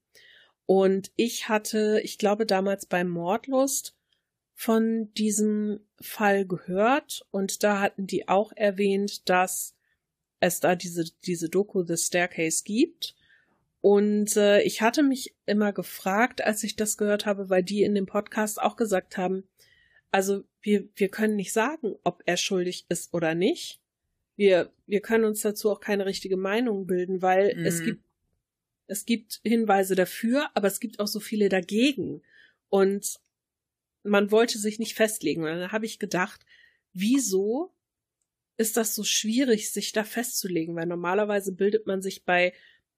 Und 0.65 1.11
ich 1.15 1.49
hatte, 1.49 2.01
ich 2.03 2.17
glaube 2.17 2.45
damals 2.45 2.85
bei 2.85 3.03
Mordlust 3.03 3.95
von 4.61 5.11
diesem 5.15 5.79
Fall 5.99 6.45
gehört 6.45 7.25
und 7.31 7.63
da 7.63 7.79
hatten 7.79 8.05
die 8.05 8.27
auch 8.27 8.51
erwähnt, 8.55 9.27
dass 9.27 9.75
es 10.39 10.59
da 10.59 10.75
diese, 10.75 11.05
diese 11.25 11.49
Doku 11.49 11.83
The 11.83 11.97
Staircase 11.97 12.63
gibt. 12.63 13.15
Und 13.79 14.37
äh, 14.37 14.61
ich 14.61 14.83
hatte 14.83 15.01
mich 15.01 15.35
immer 15.47 15.73
gefragt, 15.73 16.43
als 16.43 16.63
ich 16.63 16.75
das 16.75 16.97
gehört 16.97 17.25
habe, 17.25 17.49
weil 17.49 17.63
die 17.63 17.81
in 17.81 17.95
dem 17.95 18.05
Podcast 18.05 18.61
auch 18.61 18.75
gesagt 18.75 19.17
haben, 19.17 19.45
also 20.11 20.43
wir, 20.61 20.87
wir 20.93 21.09
können 21.09 21.37
nicht 21.37 21.53
sagen, 21.53 21.95
ob 22.03 22.21
er 22.27 22.37
schuldig 22.37 22.85
ist 22.87 23.15
oder 23.15 23.33
nicht. 23.33 23.81
Wir, 24.35 24.71
wir 24.85 25.01
können 25.01 25.25
uns 25.25 25.41
dazu 25.41 25.71
auch 25.71 25.79
keine 25.79 26.05
richtige 26.05 26.37
Meinung 26.37 26.85
bilden, 26.85 27.23
weil 27.23 27.55
Mhm. 27.55 27.65
es 27.65 27.83
gibt, 27.83 28.03
es 28.85 29.05
gibt 29.05 29.39
Hinweise 29.43 29.95
dafür, 29.95 30.51
aber 30.53 30.67
es 30.67 30.79
gibt 30.79 30.99
auch 30.99 31.07
so 31.07 31.19
viele 31.19 31.49
dagegen. 31.49 32.21
Und 32.69 33.19
man 34.03 34.31
wollte 34.31 34.57
sich 34.57 34.79
nicht 34.79 34.95
festlegen. 34.95 35.43
Und 35.43 35.49
dann 35.49 35.71
habe 35.71 35.85
ich 35.85 35.99
gedacht, 35.99 36.45
wieso 36.93 37.73
ist 38.57 38.77
das 38.77 38.95
so 38.95 39.03
schwierig, 39.03 39.71
sich 39.71 39.91
da 39.91 40.03
festzulegen? 40.03 40.75
Weil 40.75 40.87
normalerweise 40.87 41.53
bildet 41.53 41.87
man 41.87 42.01
sich 42.01 42.25
bei, 42.25 42.53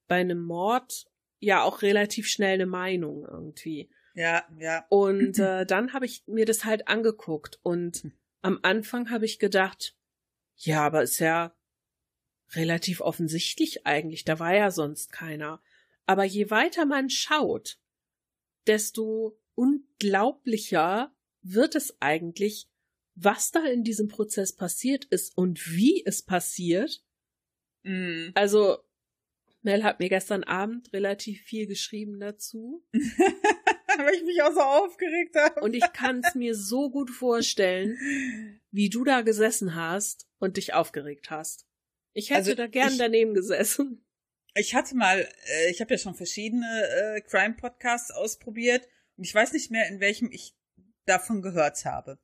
bei 0.08 0.18
einem 0.18 0.42
Mord 0.42 1.06
ja 1.40 1.64
auch 1.64 1.82
relativ 1.82 2.28
schnell 2.28 2.56
eine 2.56 2.66
Meinung 2.66 3.26
irgendwie. 3.26 3.90
Ja, 4.14 4.46
ja. 4.58 4.86
Und 4.90 5.40
äh, 5.40 5.66
dann 5.66 5.94
habe 5.94 6.06
ich 6.06 6.24
mir 6.28 6.46
das 6.46 6.66
halt 6.66 6.88
angeguckt 6.88 7.60
und 7.64 8.04
Hm. 8.04 8.14
am 8.42 8.60
Anfang 8.62 9.10
habe 9.10 9.26
ich 9.26 9.40
gedacht, 9.40 9.96
ja, 10.56 10.86
aber 10.86 11.04
ist 11.04 11.20
ja 11.20 11.56
relativ 12.52 13.02
offensichtlich 13.02 13.86
eigentlich, 13.86 14.24
da 14.24 14.40
war 14.40 14.56
ja 14.56 14.72
sonst 14.72 15.12
keiner. 15.12 15.62
Aber 16.06 16.24
je 16.24 16.50
weiter 16.50 16.86
man 16.86 17.10
schaut, 17.10 17.80
desto 18.68 19.38
unglaublicher 19.56 21.14
wird 21.42 21.76
es 21.76 21.96
eigentlich, 22.00 22.68
was 23.16 23.52
da 23.52 23.64
in 23.66 23.84
diesem 23.84 24.08
Prozess 24.08 24.56
passiert 24.56 25.06
ist 25.06 25.38
und 25.38 25.72
wie 25.72 26.04
es 26.06 26.22
passiert. 26.24 27.04
Mm. 27.84 28.30
Also, 28.34 28.78
Mel 29.62 29.84
hat 29.84 30.00
mir 30.00 30.10
gestern 30.10 30.44
Abend 30.44 30.92
relativ 30.94 31.42
viel 31.42 31.68
geschrieben 31.68 32.20
dazu. 32.20 32.84
Weil 32.94 34.16
ich 34.16 34.24
mich 34.24 34.42
auch 34.42 34.54
so 34.54 34.62
aufgeregt 34.62 35.36
habe. 35.36 35.62
Und 35.62 35.76
ich 35.76 35.94
kann 35.94 36.22
es 36.26 36.34
mir 36.34 36.56
so 36.56 36.90
gut 36.90 37.12
vorstellen, 37.12 38.60
wie 38.72 38.90
du 38.90 39.04
da 39.04 39.22
gesessen 39.22 39.76
hast 39.76 40.28
und 40.40 40.58
dich 40.58 40.74
aufgeregt 40.74 41.30
hast. 41.30 41.68
Ich 42.14 42.30
hätte 42.32 42.38
Also 42.40 42.56
da 42.56 42.68
gern 42.68 42.94
ich- 42.94 42.98
daneben 42.98 43.34
gesessen. 43.34 44.06
Ich 44.56 44.76
hatte 44.76 44.96
mal, 44.96 45.20
äh, 45.48 45.72
ich 45.72 45.82
habe 45.82 45.94
ja 45.94 45.98
schon 45.98 46.14
verschiedene 46.16 46.66
äh, 47.16 47.22
Crime-Podcasts 47.22 48.12
ausprobiert 48.12 48.88
ich 49.24 49.34
weiß 49.34 49.54
nicht 49.54 49.72
mehr, 49.72 49.88
in 49.88 50.00
welchem 50.00 50.32
ich 50.32 50.56
davon 51.06 51.42
gehört 51.42 51.86
habe. 51.86 52.20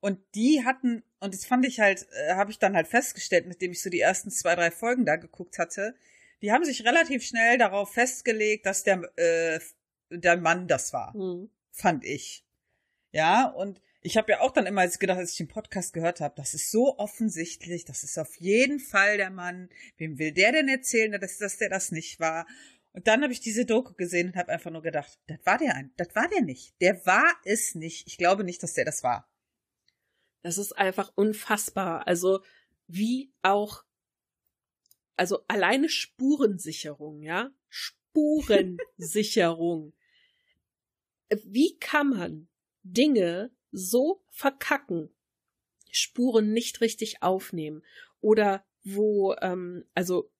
Und 0.00 0.18
die 0.34 0.64
hatten, 0.64 1.02
und 1.20 1.34
das 1.34 1.44
fand 1.44 1.66
ich 1.66 1.80
halt, 1.80 2.06
äh, 2.12 2.34
habe 2.34 2.50
ich 2.50 2.58
dann 2.58 2.74
halt 2.74 2.88
festgestellt, 2.88 3.46
nachdem 3.46 3.72
ich 3.72 3.82
so 3.82 3.90
die 3.90 4.00
ersten 4.00 4.30
zwei, 4.30 4.54
drei 4.54 4.70
Folgen 4.70 5.04
da 5.04 5.16
geguckt 5.16 5.58
hatte, 5.58 5.94
die 6.42 6.52
haben 6.52 6.64
sich 6.64 6.86
relativ 6.86 7.22
schnell 7.22 7.58
darauf 7.58 7.92
festgelegt, 7.92 8.64
dass 8.64 8.82
der, 8.82 9.02
äh, 9.16 9.60
der 10.10 10.38
Mann 10.38 10.68
das 10.68 10.92
war, 10.92 11.12
Hm. 11.12 11.50
fand 11.70 12.04
ich. 12.04 12.44
Ja, 13.12 13.44
und 13.44 13.80
ich 14.02 14.16
habe 14.16 14.32
ja 14.32 14.40
auch 14.40 14.52
dann 14.52 14.66
immer 14.66 14.88
gedacht, 14.88 15.18
als 15.18 15.32
ich 15.32 15.36
den 15.36 15.48
Podcast 15.48 15.92
gehört 15.92 16.20
habe, 16.20 16.34
das 16.36 16.54
ist 16.54 16.70
so 16.70 16.96
offensichtlich, 16.98 17.84
das 17.84 18.02
ist 18.02 18.18
auf 18.18 18.36
jeden 18.36 18.80
Fall 18.80 19.18
der 19.18 19.30
Mann. 19.30 19.68
Wem 19.98 20.18
will 20.18 20.32
der 20.32 20.52
denn 20.52 20.68
erzählen, 20.68 21.12
dass, 21.20 21.36
dass 21.36 21.58
der 21.58 21.68
das 21.68 21.92
nicht 21.92 22.18
war? 22.18 22.46
Und 22.92 23.06
dann 23.06 23.22
habe 23.22 23.32
ich 23.32 23.40
diese 23.40 23.64
Doku 23.64 23.94
gesehen 23.94 24.28
und 24.28 24.36
habe 24.36 24.52
einfach 24.52 24.70
nur 24.70 24.82
gedacht, 24.82 25.18
das 25.26 25.38
war 25.44 25.56
der 25.58 25.74
ein, 25.76 25.92
das 25.96 26.14
war 26.14 26.28
der 26.28 26.42
nicht. 26.42 26.74
Der 26.80 27.04
war 27.06 27.34
es 27.44 27.74
nicht. 27.74 28.06
Ich 28.06 28.18
glaube 28.18 28.44
nicht, 28.44 28.62
dass 28.62 28.74
der 28.74 28.84
das 28.84 29.02
war. 29.02 29.28
Das 30.42 30.58
ist 30.58 30.72
einfach 30.72 31.10
unfassbar. 31.14 32.06
Also, 32.06 32.42
wie 32.86 33.32
auch, 33.42 33.84
also 35.16 35.44
alleine 35.46 35.88
Spurensicherung, 35.88 37.22
ja? 37.22 37.50
Spurensicherung. 37.68 39.94
Wie 41.44 41.78
kann 41.78 42.08
man 42.08 42.48
Dinge 42.82 43.52
so 43.70 44.24
verkacken, 44.30 45.14
Spuren 45.92 46.52
nicht 46.52 46.80
richtig 46.80 47.22
aufnehmen 47.22 47.84
oder 48.20 48.66
wo, 48.82 49.36
ähm, 49.40 49.84
also 49.94 50.32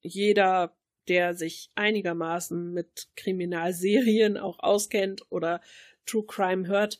jeder, 0.00 0.74
der 1.08 1.34
sich 1.34 1.70
einigermaßen 1.74 2.72
mit 2.72 3.08
Kriminalserien 3.16 4.36
auch 4.36 4.58
auskennt 4.60 5.22
oder 5.30 5.60
True 6.06 6.24
Crime 6.26 6.66
hört, 6.66 6.98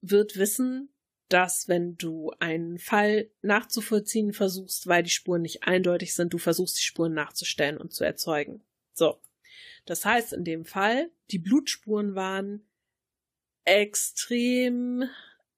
wird 0.00 0.36
wissen, 0.36 0.90
dass 1.28 1.68
wenn 1.68 1.96
du 1.96 2.32
einen 2.38 2.78
Fall 2.78 3.30
nachzuvollziehen 3.42 4.32
versuchst, 4.32 4.86
weil 4.86 5.02
die 5.02 5.10
Spuren 5.10 5.42
nicht 5.42 5.64
eindeutig 5.64 6.14
sind, 6.14 6.32
du 6.32 6.38
versuchst 6.38 6.78
die 6.78 6.84
Spuren 6.84 7.12
nachzustellen 7.12 7.76
und 7.76 7.92
zu 7.92 8.04
erzeugen. 8.04 8.62
So. 8.92 9.20
Das 9.84 10.04
heißt, 10.04 10.32
in 10.32 10.44
dem 10.44 10.64
Fall, 10.64 11.10
die 11.30 11.38
Blutspuren 11.38 12.14
waren 12.14 12.66
extrem, 13.64 15.04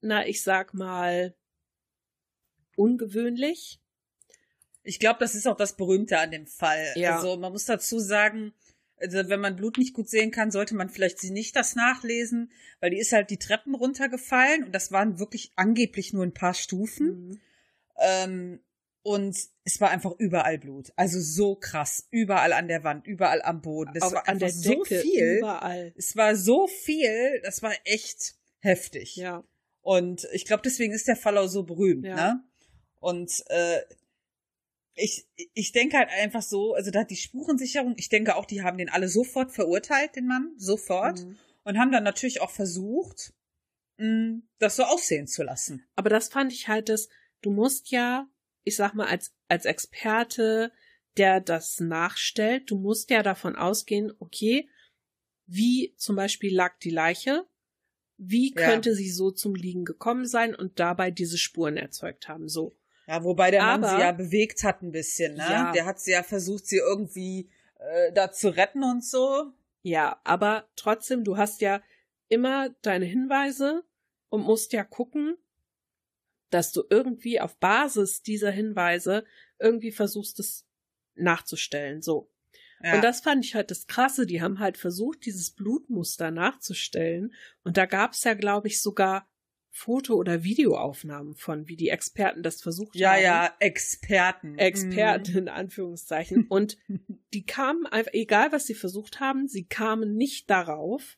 na, 0.01 0.27
ich 0.27 0.43
sag 0.43 0.75
mal, 0.75 1.35
ungewöhnlich. 2.77 3.80
Ich 4.83 4.99
glaube, 4.99 5.19
das 5.21 5.35
ist 5.35 5.47
auch 5.47 5.57
das 5.57 5.77
Berühmte 5.77 6.19
an 6.19 6.31
dem 6.31 6.47
Fall. 6.47 6.93
Ja. 6.97 7.17
Also 7.17 7.37
man 7.37 7.53
muss 7.53 7.65
dazu 7.67 7.99
sagen, 7.99 8.53
also 8.97 9.29
wenn 9.29 9.41
man 9.41 9.57
Blut 9.57 9.79
nicht 9.79 9.95
gut 9.95 10.09
sehen 10.09 10.31
kann, 10.31 10.51
sollte 10.51 10.75
man 10.75 10.89
vielleicht 10.89 11.19
sie 11.19 11.31
nicht 11.31 11.57
das 11.57 11.75
nachlesen, 11.75 12.53
weil 12.81 12.91
die 12.91 12.99
ist 12.99 13.13
halt 13.13 13.31
die 13.31 13.39
Treppen 13.39 13.75
runtergefallen 13.75 14.65
und 14.65 14.73
das 14.73 14.93
waren 14.93 15.19
wirklich 15.19 15.53
angeblich 15.57 16.13
nur 16.13 16.25
ein 16.25 16.35
paar 16.35 16.55
Stufen. 16.55 17.07
Mhm. 17.29 17.41
Ähm, 17.99 18.61
und 19.03 19.37
es 19.65 19.81
war 19.81 19.91
einfach 19.91 20.13
überall 20.19 20.59
Blut. 20.59 20.93
Also 20.97 21.21
so 21.21 21.55
krass. 21.57 22.07
Überall 22.11 22.53
an 22.53 22.69
der 22.69 22.85
Wand, 22.85 23.07
überall 23.07 23.41
am 23.41 23.63
Boden. 23.63 23.93
Das 23.95 24.03
Aber 24.03 24.17
war 24.17 24.29
an 24.29 24.35
einfach 24.35 24.49
der 24.49 24.55
so 24.55 24.85
Decke, 24.85 25.01
viel. 25.01 25.39
überall. 25.39 25.95
Es 25.97 26.17
war 26.17 26.37
so 26.37 26.67
viel, 26.67 27.41
das 27.43 27.63
war 27.63 27.73
echt 27.85 28.35
heftig. 28.59 29.17
Ja. 29.17 29.43
Und 29.81 30.29
ich 30.33 30.45
glaube, 30.45 30.63
deswegen 30.63 30.93
ist 30.93 31.09
der 31.09 31.17
Fall 31.17 31.39
auch 31.39 31.47
so 31.49 31.63
berühmt, 31.63 32.05
Ja. 32.05 32.15
ne? 32.15 32.45
Und 32.99 33.33
äh, 33.49 33.81
ich, 34.95 35.27
ich 35.55 35.73
denke 35.73 35.97
halt 35.99 36.11
einfach 36.11 36.43
so, 36.43 36.75
also 36.75 36.91
da 36.91 37.01
hat 37.01 37.11
die 37.11 37.17
Spurensicherung, 37.17 37.95
ich 37.97 38.09
denke 38.09 38.37
auch, 38.37 38.45
die 38.45 38.63
haben 38.63 38.79
den 38.79 38.89
alle 38.89 39.09
sofort 39.09 39.53
verurteilt, 39.53 40.17
den 40.17 40.27
Mann, 40.27 40.53
sofort. 40.57 41.25
Mhm. 41.25 41.39
Und 41.63 41.79
haben 41.79 41.93
dann 41.93 42.05
natürlich 42.05 42.41
auch 42.41 42.51
versucht, 42.51 43.35
mh, 43.99 44.41
das 44.59 44.77
so 44.77 44.85
aussehen 44.85 45.27
zu 45.27 45.43
lassen. 45.43 45.85
Aber 45.95 46.09
das 46.09 46.29
fand 46.29 46.53
ich 46.53 46.69
halt 46.69 46.89
das, 46.89 47.09
du 47.43 47.51
musst 47.51 47.91
ja, 47.91 48.29
ich 48.65 48.77
sag 48.77 48.95
mal, 48.95 49.07
als, 49.07 49.35
als 49.49 49.67
Experte, 49.67 50.73
der 51.17 51.41
das 51.41 51.81
nachstellt, 51.81 52.71
du 52.71 52.79
musst 52.79 53.11
ja 53.11 53.23
davon 53.23 53.57
ausgehen, 53.57 54.13
okay, 54.21 54.69
wie 55.47 55.95
zum 55.97 56.17
Beispiel 56.17 56.55
lag 56.55 56.79
die 56.79 56.91
Leiche, 56.91 57.47
wie 58.17 58.55
Ja. 58.55 58.71
könnte 58.71 58.95
sie 58.95 59.11
so 59.11 59.31
zum 59.31 59.55
Liegen 59.55 59.85
gekommen 59.85 60.27
sein 60.27 60.55
und 60.55 60.79
dabei 60.79 61.11
diese 61.11 61.39
Spuren 61.39 61.77
erzeugt 61.77 62.29
haben, 62.29 62.49
so. 62.49 62.77
Ja, 63.11 63.25
wobei 63.25 63.51
der 63.51 63.63
Mann 63.63 63.83
Aber- 63.83 63.97
sie 63.97 64.03
ja 64.03 64.13
bewegt 64.13 64.63
hat 64.63 64.83
ein 64.83 64.93
bisschen, 64.93 65.35
ne? 65.35 65.43
Ja. 65.43 65.73
Der 65.73 65.85
hat 65.85 65.99
sie 65.99 66.13
ja 66.13 66.23
versucht, 66.23 66.67
sie 66.69 66.77
irgendwie 66.77 67.51
äh, 67.81 68.13
da 68.13 68.31
zu 68.31 68.51
retten 68.51 68.85
und 68.85 69.05
so. 69.05 69.53
Ja, 69.83 70.21
aber 70.23 70.69
trotzdem, 70.77 71.25
du 71.25 71.37
hast 71.37 71.61
ja 71.61 71.83
immer 72.29 72.69
deine 72.83 73.07
Hinweise 73.07 73.83
und 74.29 74.43
musst 74.43 74.73
ja 74.73 74.85
gucken, 74.85 75.37
dass 76.51 76.71
du 76.71 76.85
irgendwie 76.89 77.41
auf 77.41 77.57
Basis 77.57 78.23
dieser 78.23 78.53
Hinweise 78.53 79.25
irgendwie 79.59 79.91
versuchst, 79.91 80.39
es 80.39 80.65
nachzustellen, 81.17 82.03
so. 82.03 82.31
Ja. 82.81 82.95
Und 82.95 83.03
das 83.03 83.23
fand 83.23 83.45
ich 83.45 83.57
halt 83.57 83.73
das 83.73 83.89
Krasse. 83.89 84.25
Die 84.25 84.41
haben 84.41 84.61
halt 84.61 84.79
versucht, 84.79 85.27
dieses 85.27 85.51
Blutmuster 85.51 86.31
nachzustellen. 86.31 87.35
Und 87.65 87.77
da 87.77 87.87
gab's 87.87 88.23
ja, 88.23 88.35
glaube 88.35 88.69
ich, 88.69 88.81
sogar 88.81 89.29
Foto- 89.71 90.17
oder 90.17 90.43
Videoaufnahmen 90.43 91.35
von, 91.35 91.69
wie 91.69 91.77
die 91.77 91.89
Experten 91.91 92.43
das 92.43 92.61
versucht 92.61 92.97
ja, 92.97 93.13
haben. 93.13 93.23
ja, 93.23 93.55
Experten. 93.61 94.59
Experten 94.59 95.39
in 95.39 95.49
Anführungszeichen. 95.49 96.47
Und 96.49 96.77
die 97.33 97.47
kamen 97.47 97.87
einfach, 97.87 98.13
egal 98.13 98.53
was 98.53 98.67
sie 98.67 98.75
versucht 98.75 99.21
haben, 99.21 99.47
sie 99.47 99.67
kamen 99.67 100.17
nicht 100.17 100.51
darauf, 100.51 101.17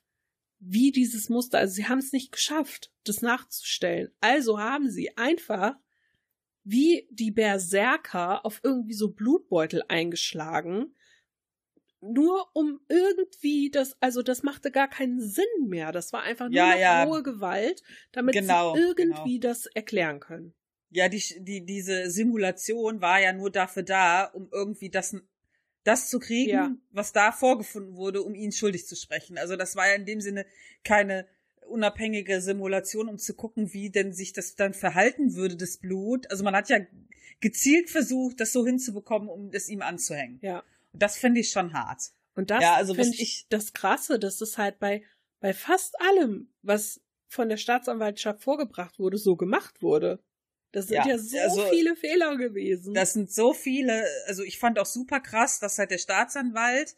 wie 0.58 0.92
dieses 0.92 1.28
Muster, 1.28 1.58
also 1.58 1.74
sie 1.74 1.88
haben 1.88 1.98
es 1.98 2.12
nicht 2.12 2.30
geschafft, 2.30 2.92
das 3.04 3.20
nachzustellen. 3.20 4.10
Also 4.20 4.60
haben 4.60 4.90
sie 4.90 5.16
einfach 5.16 5.74
wie 6.62 7.08
die 7.10 7.32
Berserker 7.32 8.46
auf 8.46 8.60
irgendwie 8.62 8.94
so 8.94 9.10
Blutbeutel 9.10 9.82
eingeschlagen, 9.88 10.94
nur 12.02 12.48
um 12.54 12.80
irgendwie 12.88 13.70
das, 13.70 13.96
also 14.00 14.22
das 14.22 14.42
machte 14.42 14.70
gar 14.70 14.88
keinen 14.88 15.20
Sinn 15.20 15.44
mehr. 15.68 15.92
Das 15.92 16.12
war 16.12 16.22
einfach 16.22 16.46
nur 16.48 16.56
Ja, 16.56 16.74
ja. 16.76 17.04
rohe 17.04 17.22
Gewalt, 17.22 17.82
damit 18.10 18.34
Genau, 18.34 18.74
sie 18.74 18.80
irgendwie 18.80 19.38
das 19.40 19.66
erklären 19.66 20.20
können. 20.20 20.52
Ja, 20.90 21.08
die, 21.08 21.22
die, 21.38 21.64
diese 21.64 22.10
Simulation 22.10 23.00
war 23.00 23.20
ja 23.20 23.32
nur 23.32 23.50
dafür 23.50 23.82
da, 23.82 24.24
um 24.24 24.48
irgendwie 24.52 24.90
das, 24.90 25.16
das 25.84 26.10
zu 26.10 26.18
kriegen, 26.18 26.50
Ja. 26.50 26.76
was 26.90 27.12
da 27.12 27.32
vorgefunden 27.32 27.94
wurde, 27.96 28.22
um 28.22 28.34
ihn 28.34 28.52
schuldig 28.52 28.86
zu 28.86 28.96
sprechen. 28.96 29.38
Also 29.38 29.56
das 29.56 29.76
war 29.76 29.88
ja 29.88 29.94
in 29.94 30.04
dem 30.04 30.20
Sinne 30.20 30.44
keine 30.84 31.26
unabhängige 31.66 32.40
Simulation, 32.40 33.08
um 33.08 33.16
zu 33.18 33.34
gucken, 33.34 33.72
wie 33.72 33.90
denn 33.90 34.12
sich 34.12 34.32
das 34.32 34.56
dann 34.56 34.74
verhalten 34.74 35.34
würde, 35.34 35.56
das 35.56 35.78
Blut. 35.78 36.30
Also 36.30 36.44
man 36.44 36.54
hat 36.56 36.68
ja 36.68 36.78
gezielt 37.40 37.88
versucht, 37.88 38.40
das 38.40 38.52
so 38.52 38.66
hinzubekommen, 38.66 39.28
um 39.28 39.50
es 39.52 39.68
ihm 39.68 39.80
anzuhängen. 39.82 40.40
Ja. 40.42 40.62
Das 40.92 41.16
finde 41.16 41.40
ich 41.40 41.50
schon 41.50 41.72
hart. 41.72 42.02
Und 42.34 42.50
das 42.50 42.62
Ja, 42.62 42.74
also 42.74 42.94
finde 42.94 43.14
ich 43.14 43.20
ich- 43.22 43.46
das 43.48 43.72
Krasse, 43.72 44.18
dass 44.18 44.40
es 44.40 44.58
halt 44.58 44.78
bei, 44.78 45.02
bei 45.40 45.52
fast 45.52 46.00
allem, 46.00 46.52
was 46.62 47.00
von 47.28 47.48
der 47.48 47.56
Staatsanwaltschaft 47.56 48.42
vorgebracht 48.42 48.98
wurde, 48.98 49.18
so 49.18 49.36
gemacht 49.36 49.82
wurde. 49.82 50.22
Das 50.72 50.86
sind 50.86 50.96
Ja, 50.96 51.06
ja, 51.06 51.18
so 51.18 51.38
also, 51.38 51.64
viele 51.70 51.96
Fehler 51.96 52.36
gewesen. 52.36 52.94
Das 52.94 53.12
sind 53.12 53.30
so 53.30 53.52
viele, 53.52 54.04
also 54.26 54.42
ich 54.42 54.58
fand 54.58 54.78
auch 54.78 54.86
super 54.86 55.20
krass, 55.20 55.58
dass 55.58 55.78
halt 55.78 55.90
der 55.90 55.98
Staatsanwalt 55.98 56.96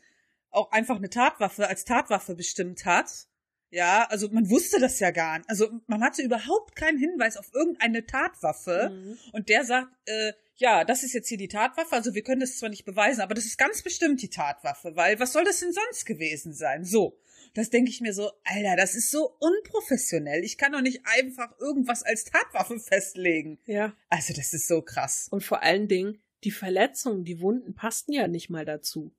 auch 0.50 0.70
einfach 0.70 0.96
eine 0.96 1.10
Tatwaffe 1.10 1.68
als 1.68 1.84
Tatwaffe 1.84 2.34
bestimmt 2.36 2.84
hat. 2.84 3.26
Ja, 3.74 4.06
also 4.08 4.28
man 4.28 4.48
wusste 4.50 4.78
das 4.78 5.00
ja 5.00 5.10
gar 5.10 5.38
nicht. 5.38 5.50
Also 5.50 5.68
man 5.88 6.02
hatte 6.02 6.22
überhaupt 6.22 6.76
keinen 6.76 6.96
Hinweis 6.96 7.36
auf 7.36 7.52
irgendeine 7.52 8.06
Tatwaffe. 8.06 8.90
Mhm. 8.94 9.18
Und 9.32 9.48
der 9.48 9.64
sagt, 9.64 9.88
äh, 10.06 10.32
ja, 10.54 10.84
das 10.84 11.02
ist 11.02 11.12
jetzt 11.12 11.28
hier 11.28 11.38
die 11.38 11.48
Tatwaffe. 11.48 11.92
Also 11.92 12.14
wir 12.14 12.22
können 12.22 12.40
das 12.40 12.56
zwar 12.58 12.68
nicht 12.68 12.84
beweisen, 12.84 13.20
aber 13.20 13.34
das 13.34 13.46
ist 13.46 13.58
ganz 13.58 13.82
bestimmt 13.82 14.22
die 14.22 14.30
Tatwaffe, 14.30 14.94
weil 14.94 15.18
was 15.18 15.32
soll 15.32 15.42
das 15.44 15.58
denn 15.58 15.72
sonst 15.72 16.06
gewesen 16.06 16.54
sein? 16.54 16.84
So. 16.84 17.18
Das 17.54 17.70
denke 17.70 17.90
ich 17.90 18.00
mir 18.00 18.12
so, 18.12 18.30
Alter, 18.44 18.76
das 18.76 18.94
ist 18.94 19.10
so 19.10 19.36
unprofessionell. 19.40 20.44
Ich 20.44 20.56
kann 20.56 20.72
doch 20.72 20.80
nicht 20.80 21.02
einfach 21.04 21.58
irgendwas 21.60 22.02
als 22.04 22.24
Tatwaffe 22.24 22.78
festlegen. 22.78 23.58
Ja. 23.66 23.96
Also 24.08 24.34
das 24.34 24.54
ist 24.54 24.68
so 24.68 24.82
krass. 24.82 25.28
Und 25.30 25.42
vor 25.42 25.62
allen 25.62 25.88
Dingen, 25.88 26.20
die 26.44 26.50
Verletzungen, 26.52 27.24
die 27.24 27.40
Wunden 27.40 27.74
passten 27.74 28.12
ja 28.12 28.28
nicht 28.28 28.50
mal 28.50 28.64
dazu. 28.64 29.12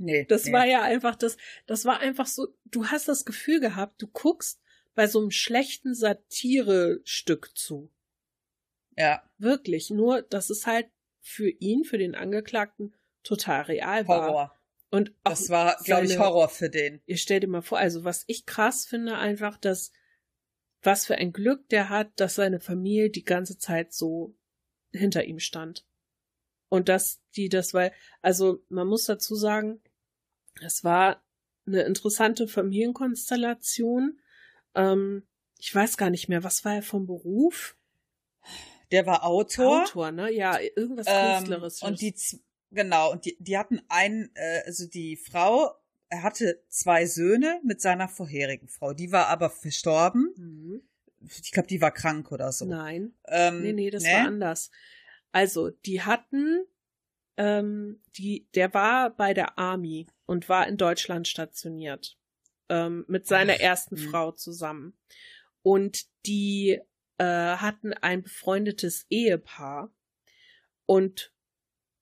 Nee. 0.00 0.24
Das 0.24 0.46
nee. 0.46 0.52
war 0.52 0.66
ja 0.66 0.82
einfach 0.82 1.14
das, 1.14 1.36
das 1.66 1.84
war 1.84 2.00
einfach 2.00 2.26
so, 2.26 2.48
du 2.64 2.86
hast 2.86 3.06
das 3.06 3.26
Gefühl 3.26 3.60
gehabt, 3.60 4.00
du 4.00 4.06
guckst 4.06 4.60
bei 4.94 5.06
so 5.06 5.20
einem 5.20 5.30
schlechten 5.30 5.94
Satire-Stück 5.94 7.56
zu. 7.56 7.92
Ja. 8.96 9.22
Wirklich. 9.38 9.90
Nur, 9.90 10.22
dass 10.22 10.50
es 10.50 10.66
halt 10.66 10.88
für 11.20 11.50
ihn, 11.50 11.84
für 11.84 11.98
den 11.98 12.14
Angeklagten, 12.14 12.94
total 13.22 13.62
real 13.62 14.08
war. 14.08 14.28
Horror. 14.28 14.60
Und 14.90 15.14
auch 15.22 15.30
das 15.30 15.50
war, 15.50 15.76
glaube 15.84 16.06
ich, 16.06 16.18
Horror 16.18 16.48
für 16.48 16.70
den. 16.70 17.02
Ihr 17.04 17.18
stellt 17.18 17.42
dir 17.42 17.48
mal 17.48 17.62
vor, 17.62 17.78
also 17.78 18.02
was 18.02 18.24
ich 18.26 18.46
krass 18.46 18.86
finde, 18.86 19.18
einfach, 19.18 19.58
dass 19.58 19.92
was 20.82 21.06
für 21.06 21.16
ein 21.16 21.32
Glück 21.32 21.68
der 21.68 21.90
hat, 21.90 22.08
dass 22.16 22.36
seine 22.36 22.58
Familie 22.58 23.10
die 23.10 23.24
ganze 23.24 23.58
Zeit 23.58 23.92
so 23.92 24.34
hinter 24.92 25.24
ihm 25.24 25.38
stand. 25.38 25.86
Und 26.70 26.88
dass 26.88 27.20
die 27.36 27.50
das, 27.50 27.74
weil, 27.74 27.92
also 28.22 28.64
man 28.70 28.86
muss 28.86 29.04
dazu 29.04 29.34
sagen, 29.34 29.82
es 30.62 30.84
war 30.84 31.22
eine 31.66 31.82
interessante 31.82 32.48
Familienkonstellation. 32.48 34.20
Ähm, 34.74 35.26
ich 35.58 35.74
weiß 35.74 35.96
gar 35.96 36.10
nicht 36.10 36.28
mehr, 36.28 36.42
was 36.44 36.64
war 36.64 36.74
er 36.76 36.82
vom 36.82 37.06
Beruf? 37.06 37.76
Der 38.90 39.06
war 39.06 39.24
Autor. 39.24 39.82
Autor, 39.84 40.10
ne? 40.10 40.32
Ja, 40.32 40.58
irgendwas 40.58 41.06
Ähm, 41.08 41.36
Künstlerisches. 41.38 41.82
und 41.82 42.00
die, 42.00 42.14
genau, 42.70 43.12
und 43.12 43.24
die, 43.24 43.36
die 43.38 43.56
hatten 43.58 43.80
einen, 43.88 44.30
äh, 44.34 44.62
also 44.66 44.86
die 44.88 45.16
Frau, 45.16 45.74
er 46.08 46.22
hatte 46.22 46.64
zwei 46.68 47.06
Söhne 47.06 47.60
mit 47.64 47.80
seiner 47.80 48.08
vorherigen 48.08 48.68
Frau. 48.68 48.92
Die 48.92 49.12
war 49.12 49.28
aber 49.28 49.50
verstorben. 49.50 50.32
Mhm. 50.36 50.82
Ich 51.20 51.52
glaube, 51.52 51.68
die 51.68 51.80
war 51.80 51.92
krank 51.92 52.32
oder 52.32 52.50
so. 52.50 52.64
Nein. 52.64 53.14
Ähm, 53.28 53.62
Nee, 53.62 53.72
nee, 53.74 53.90
das 53.90 54.02
ne? 54.02 54.08
war 54.10 54.26
anders. 54.26 54.70
Also, 55.32 55.70
die 55.70 56.00
hatten, 56.02 56.64
ähm, 57.36 58.02
die, 58.16 58.48
der 58.54 58.72
war 58.74 59.10
bei 59.10 59.34
der 59.34 59.56
Army 59.58 60.06
und 60.30 60.48
war 60.48 60.68
in 60.68 60.76
Deutschland 60.76 61.26
stationiert. 61.26 62.16
Ähm, 62.68 63.04
mit 63.08 63.26
seiner 63.26 63.54
Ach, 63.54 63.60
ersten 63.60 63.96
hm. 63.96 64.08
Frau 64.08 64.30
zusammen. 64.30 64.96
Und 65.62 66.06
die 66.24 66.78
äh, 67.18 67.24
hatten 67.24 67.94
ein 67.94 68.22
befreundetes 68.22 69.06
Ehepaar. 69.10 69.92
Und 70.86 71.32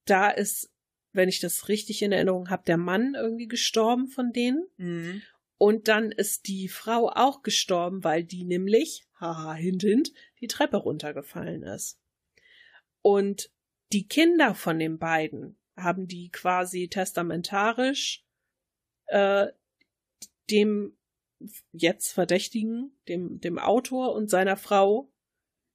da 0.04 0.28
ist, 0.28 0.70
wenn 1.12 1.30
ich 1.30 1.40
das 1.40 1.68
richtig 1.68 2.02
in 2.02 2.12
Erinnerung 2.12 2.50
habe, 2.50 2.64
der 2.66 2.76
Mann 2.76 3.14
irgendwie 3.14 3.48
gestorben 3.48 4.08
von 4.08 4.34
denen. 4.34 4.68
Mhm. 4.76 5.22
Und 5.56 5.88
dann 5.88 6.12
ist 6.12 6.48
die 6.48 6.68
Frau 6.68 7.08
auch 7.08 7.40
gestorben, 7.40 8.04
weil 8.04 8.24
die 8.24 8.44
nämlich, 8.44 9.06
haha, 9.18 9.54
hint, 9.54 9.80
hint, 9.80 10.12
die 10.42 10.48
Treppe 10.48 10.76
runtergefallen 10.76 11.62
ist. 11.62 11.98
Und 13.00 13.50
die 13.90 14.06
Kinder 14.06 14.54
von 14.54 14.78
den 14.78 14.98
beiden 14.98 15.58
haben 15.82 16.06
die 16.06 16.30
quasi 16.30 16.88
testamentarisch 16.88 18.24
äh, 19.06 19.48
dem 20.50 20.96
jetzt 21.72 22.12
Verdächtigen, 22.12 22.92
dem, 23.08 23.40
dem 23.40 23.58
Autor 23.58 24.14
und 24.14 24.28
seiner 24.28 24.56
Frau 24.56 25.10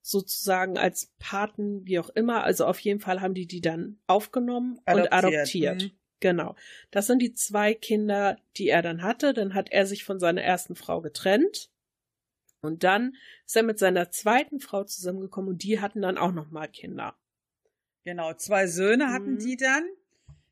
sozusagen 0.02 0.78
als 0.78 1.14
Paten, 1.20 1.86
wie 1.88 2.00
auch 2.00 2.10
immer, 2.10 2.44
also 2.44 2.66
auf 2.66 2.80
jeden 2.80 3.00
Fall 3.00 3.22
haben 3.22 3.34
die 3.34 3.48
die 3.48 3.62
dann 3.62 4.00
aufgenommen 4.06 4.80
und 4.86 5.14
adoptiert. 5.14 5.84
Mhm. 5.84 5.92
Genau. 6.20 6.56
Das 6.92 7.08
sind 7.08 7.22
die 7.22 7.34
zwei 7.34 7.74
Kinder, 7.74 8.38
die 8.56 8.70
er 8.70 8.82
dann 8.82 9.02
hatte. 9.02 9.34
Dann 9.34 9.54
hat 9.54 9.72
er 9.72 9.86
sich 9.86 10.06
von 10.06 10.20
seiner 10.20 10.42
ersten 10.42 10.76
Frau 10.76 11.02
getrennt. 11.02 11.70
Und 12.62 12.86
dann 12.86 13.18
ist 13.46 13.58
er 13.58 13.64
mit 13.64 13.78
seiner 13.78 14.10
zweiten 14.10 14.62
Frau 14.62 14.86
zusammengekommen 14.86 15.50
und 15.50 15.64
die 15.64 15.82
hatten 15.82 16.02
dann 16.02 16.18
auch 16.18 16.32
nochmal 16.32 16.70
Kinder. 16.70 17.18
Genau, 18.04 18.34
zwei 18.34 18.68
Söhne 18.68 19.12
hatten 19.12 19.36
Mhm. 19.36 19.40
die 19.40 19.58
dann. 19.58 19.84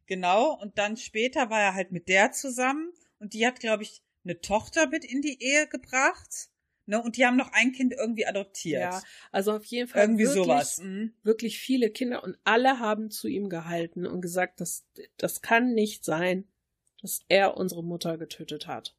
Genau, 0.05 0.53
und 0.59 0.77
dann 0.77 0.97
später 0.97 1.49
war 1.49 1.59
er 1.61 1.73
halt 1.73 1.91
mit 1.91 2.09
der 2.09 2.31
zusammen 2.31 2.91
und 3.19 3.33
die 3.33 3.45
hat, 3.45 3.59
glaube 3.59 3.83
ich, 3.83 4.01
eine 4.23 4.39
Tochter 4.41 4.87
mit 4.87 5.05
in 5.05 5.21
die 5.21 5.41
Ehe 5.41 5.67
gebracht. 5.67 6.49
Ne, 6.87 7.01
und 7.01 7.15
die 7.15 7.25
haben 7.25 7.37
noch 7.37 7.51
ein 7.53 7.71
Kind 7.71 7.93
irgendwie 7.93 8.25
adoptiert. 8.25 8.81
Ja, 8.81 9.01
also 9.31 9.53
auf 9.53 9.63
jeden 9.65 9.87
Fall 9.87 10.01
irgendwie 10.01 10.25
wirklich, 10.25 10.43
sowas. 10.43 10.77
Mhm. 10.79 11.13
wirklich 11.23 11.59
viele 11.59 11.91
Kinder 11.91 12.23
und 12.23 12.37
alle 12.43 12.79
haben 12.79 13.11
zu 13.11 13.27
ihm 13.27 13.49
gehalten 13.49 14.05
und 14.07 14.19
gesagt, 14.21 14.59
das, 14.59 14.85
das 15.17 15.41
kann 15.41 15.73
nicht 15.73 16.03
sein, 16.03 16.47
dass 17.01 17.21
er 17.29 17.55
unsere 17.55 17.83
Mutter 17.83 18.17
getötet 18.17 18.67
hat. 18.67 18.95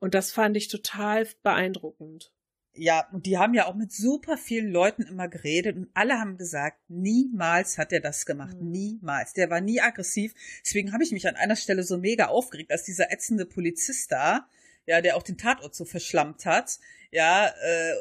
Und 0.00 0.14
das 0.14 0.32
fand 0.32 0.56
ich 0.56 0.68
total 0.68 1.28
beeindruckend. 1.42 2.32
Ja, 2.74 3.06
und 3.12 3.26
die 3.26 3.36
haben 3.36 3.52
ja 3.52 3.66
auch 3.66 3.74
mit 3.74 3.92
super 3.92 4.38
vielen 4.38 4.70
Leuten 4.72 5.02
immer 5.02 5.28
geredet 5.28 5.76
und 5.76 5.90
alle 5.92 6.18
haben 6.18 6.38
gesagt, 6.38 6.78
niemals 6.88 7.76
hat 7.76 7.92
er 7.92 8.00
das 8.00 8.24
gemacht. 8.24 8.56
Mhm. 8.58 8.70
Niemals. 8.70 9.34
Der 9.34 9.50
war 9.50 9.60
nie 9.60 9.80
aggressiv. 9.80 10.32
Deswegen 10.64 10.92
habe 10.92 11.02
ich 11.04 11.12
mich 11.12 11.28
an 11.28 11.36
einer 11.36 11.56
Stelle 11.56 11.82
so 11.82 11.98
mega 11.98 12.26
aufgeregt, 12.28 12.70
als 12.70 12.84
dieser 12.84 13.12
ätzende 13.12 13.44
Polizist 13.44 14.10
da, 14.10 14.48
ja, 14.86 15.02
der 15.02 15.16
auch 15.16 15.22
den 15.22 15.36
Tatort 15.36 15.74
so 15.74 15.84
verschlammt 15.84 16.46
hat, 16.46 16.78
ja, 17.10 17.48
äh, 17.48 17.94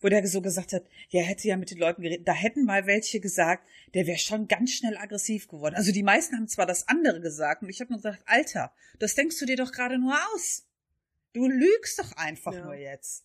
wo 0.00 0.08
der 0.08 0.24
so 0.28 0.40
gesagt 0.40 0.72
hat, 0.72 0.84
ja, 1.08 1.22
er 1.22 1.26
hätte 1.26 1.48
ja 1.48 1.56
mit 1.56 1.72
den 1.72 1.78
Leuten 1.78 2.02
geredet. 2.02 2.28
Da 2.28 2.32
hätten 2.32 2.64
mal 2.64 2.86
welche 2.86 3.18
gesagt, 3.18 3.66
der 3.94 4.06
wäre 4.06 4.18
schon 4.18 4.46
ganz 4.46 4.70
schnell 4.70 4.96
aggressiv 4.96 5.48
geworden. 5.48 5.74
Also 5.74 5.90
die 5.90 6.04
meisten 6.04 6.36
haben 6.36 6.46
zwar 6.46 6.66
das 6.66 6.86
andere 6.86 7.20
gesagt 7.20 7.62
und 7.62 7.68
ich 7.68 7.80
habe 7.80 7.90
nur 7.92 7.98
gesagt, 8.00 8.22
Alter, 8.26 8.72
das 9.00 9.16
denkst 9.16 9.40
du 9.40 9.44
dir 9.46 9.56
doch 9.56 9.72
gerade 9.72 9.98
nur 9.98 10.14
aus. 10.34 10.64
Du 11.32 11.48
lügst 11.48 11.98
doch 11.98 12.12
einfach 12.12 12.54
Ja. 12.54 12.64
nur 12.64 12.74
jetzt. 12.74 13.24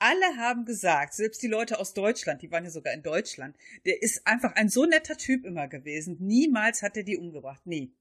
Alle 0.00 0.38
haben 0.38 0.64
gesagt, 0.64 1.12
selbst 1.12 1.42
die 1.42 1.46
Leute 1.46 1.78
aus 1.78 1.92
Deutschland, 1.94 2.40
die 2.40 2.50
waren 2.50 2.64
ja 2.64 2.70
sogar 2.70 2.94
in 2.94 3.02
Deutschland, 3.02 3.54
der 3.84 4.02
ist 4.02 4.26
einfach 4.26 4.54
ein 4.56 4.70
so 4.70 4.86
netter 4.86 5.16
Typ 5.16 5.44
immer 5.44 5.68
gewesen. 5.68 6.16
Niemals 6.20 6.82
hat 6.82 6.96
er 6.96 7.02
die 7.02 7.18
umgebracht. 7.18 7.66
Nie. 7.66 7.92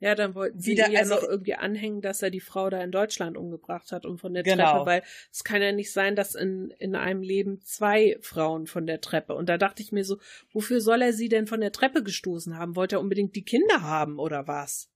Ja, 0.00 0.16
dann 0.16 0.34
wollten 0.34 0.58
sie 0.58 0.72
Wieder, 0.72 0.88
ja 0.88 1.00
also- 1.00 1.14
noch 1.14 1.22
irgendwie 1.22 1.54
anhängen, 1.54 2.00
dass 2.00 2.22
er 2.22 2.30
die 2.30 2.40
Frau 2.40 2.70
da 2.70 2.82
in 2.82 2.90
Deutschland 2.90 3.36
umgebracht 3.36 3.92
hat 3.92 4.04
und 4.04 4.18
von 4.18 4.34
der 4.34 4.42
Genau. 4.42 4.72
Treppe, 4.72 4.86
weil 4.86 5.02
es 5.30 5.44
kann 5.44 5.62
ja 5.62 5.70
nicht 5.70 5.92
sein, 5.92 6.16
dass 6.16 6.34
in, 6.34 6.70
in 6.78 6.96
einem 6.96 7.22
Leben 7.22 7.60
zwei 7.60 8.16
Frauen 8.20 8.66
von 8.66 8.86
der 8.86 9.00
Treppe. 9.00 9.34
Und 9.34 9.48
da 9.48 9.58
dachte 9.58 9.80
ich 9.80 9.92
mir 9.92 10.04
so, 10.04 10.18
wofür 10.52 10.80
soll 10.80 11.02
er 11.02 11.12
sie 11.12 11.28
denn 11.28 11.46
von 11.46 11.60
der 11.60 11.70
Treppe 11.70 12.02
gestoßen 12.02 12.58
haben? 12.58 12.74
Wollte 12.74 12.96
er 12.96 13.00
unbedingt 13.00 13.36
die 13.36 13.44
Kinder 13.44 13.82
haben 13.82 14.18
oder 14.18 14.48
was? 14.48 14.90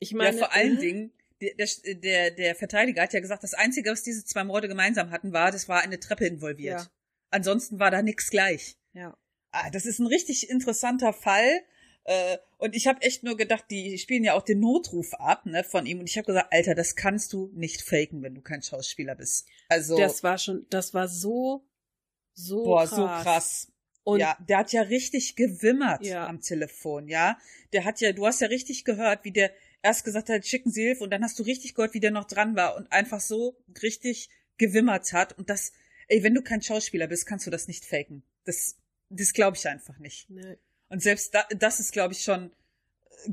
Ich 0.00 0.12
meine, 0.12 0.36
ja, 0.36 0.44
vor 0.44 0.52
allen 0.54 0.78
äh, 0.78 0.80
Dingen, 0.80 1.12
der, 1.40 1.94
der, 1.94 2.30
der, 2.30 2.54
Verteidiger 2.54 3.02
hat 3.02 3.12
ja 3.12 3.20
gesagt, 3.20 3.42
das 3.42 3.54
Einzige, 3.54 3.90
was 3.90 4.02
diese 4.02 4.24
zwei 4.24 4.44
Morde 4.44 4.68
gemeinsam 4.68 5.10
hatten, 5.10 5.32
war, 5.32 5.52
das 5.52 5.68
war 5.68 5.80
eine 5.80 6.00
Treppe 6.00 6.26
involviert. 6.26 6.80
Ja. 6.80 6.86
Ansonsten 7.30 7.78
war 7.78 7.90
da 7.90 8.02
nichts 8.02 8.30
gleich. 8.30 8.76
Ja. 8.92 9.16
Ah, 9.50 9.70
das 9.70 9.86
ist 9.86 9.98
ein 9.98 10.06
richtig 10.06 10.48
interessanter 10.48 11.12
Fall. 11.12 11.62
Äh, 12.04 12.38
und 12.58 12.74
ich 12.74 12.86
habe 12.86 13.02
echt 13.02 13.24
nur 13.24 13.36
gedacht, 13.36 13.64
die 13.70 13.98
spielen 13.98 14.24
ja 14.24 14.34
auch 14.34 14.42
den 14.42 14.60
Notruf 14.60 15.12
ab 15.14 15.44
ne, 15.44 15.64
von 15.64 15.86
ihm. 15.86 15.98
Und 15.98 16.08
ich 16.08 16.16
habe 16.16 16.26
gesagt, 16.26 16.52
Alter, 16.52 16.74
das 16.74 16.94
kannst 16.94 17.32
du 17.32 17.50
nicht 17.54 17.82
faken, 17.82 18.22
wenn 18.22 18.34
du 18.34 18.42
kein 18.42 18.62
Schauspieler 18.62 19.14
bist. 19.14 19.46
Also, 19.68 19.98
Das 19.98 20.22
war 20.22 20.38
schon, 20.38 20.66
das 20.70 20.94
war 20.94 21.08
so, 21.08 21.66
so 22.32 22.64
boah, 22.64 22.86
krass. 22.86 22.96
so 22.96 23.06
krass. 23.06 23.72
Und 24.04 24.20
ja, 24.20 24.36
der 24.48 24.58
hat 24.58 24.72
ja 24.72 24.82
richtig 24.82 25.34
gewimmert 25.34 26.06
Ja. 26.06 26.28
am 26.28 26.40
Telefon, 26.40 27.08
ja. 27.08 27.38
Der 27.72 27.84
hat 27.84 28.00
ja, 28.00 28.12
du 28.12 28.24
hast 28.24 28.40
ja 28.40 28.46
richtig 28.46 28.84
gehört, 28.84 29.24
wie 29.24 29.32
der 29.32 29.50
erst 29.86 30.04
gesagt 30.04 30.28
hat, 30.28 30.46
schicken 30.46 30.70
Sie 30.70 30.82
Hilfe 30.82 31.04
und 31.04 31.10
dann 31.10 31.22
hast 31.24 31.38
du 31.38 31.42
richtig 31.42 31.74
gehört, 31.74 31.94
wie 31.94 32.00
der 32.00 32.10
noch 32.10 32.26
dran 32.26 32.56
war 32.56 32.76
und 32.76 32.90
einfach 32.92 33.20
so 33.20 33.56
richtig 33.82 34.28
gewimmert 34.58 35.12
hat. 35.12 35.36
Und 35.38 35.48
das, 35.50 35.72
ey, 36.08 36.22
wenn 36.22 36.34
du 36.34 36.42
kein 36.42 36.62
Schauspieler 36.62 37.06
bist, 37.06 37.26
kannst 37.26 37.46
du 37.46 37.50
das 37.50 37.68
nicht 37.68 37.84
faken. 37.84 38.22
Das, 38.44 38.76
das 39.10 39.32
glaube 39.32 39.56
ich 39.56 39.66
einfach 39.68 39.98
nicht. 39.98 40.28
ne, 40.30 40.58
Und 40.88 41.02
selbst 41.02 41.34
da, 41.34 41.46
das 41.56 41.80
ist, 41.80 41.92
glaube 41.92 42.12
ich, 42.14 42.22
schon 42.22 42.50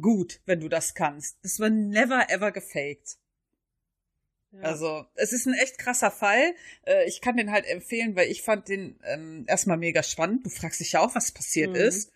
gut, 0.02 0.40
wenn 0.46 0.60
du 0.60 0.70
das 0.70 0.94
kannst. 0.96 1.38
Das 1.44 1.60
war 1.60 1.70
never 1.70 2.30
ever 2.30 2.52
gefaked. 2.52 3.18
ja. 4.52 4.60
Also, 4.62 5.06
es 5.16 5.34
ist 5.34 5.46
ein 5.48 5.54
echt 5.56 5.78
krasser 5.78 6.12
Fall. 6.12 6.54
Äh, 6.86 7.06
Ich 7.08 7.22
kann 7.22 7.38
den 7.38 7.52
halt 7.52 7.66
empfehlen, 7.66 8.16
weil 8.16 8.30
ich 8.32 8.42
fand 8.44 8.68
den 8.70 9.00
ähm, 9.04 9.46
erstmal 9.48 9.78
mega 9.78 10.04
spannend. 10.04 10.46
Du 10.46 10.50
fragst 10.50 10.80
dich 10.80 10.94
ja 10.94 11.00
auch, 11.02 11.16
was 11.16 11.32
passiert 11.32 11.72
Mhm. 11.72 11.76
ist. 11.76 12.12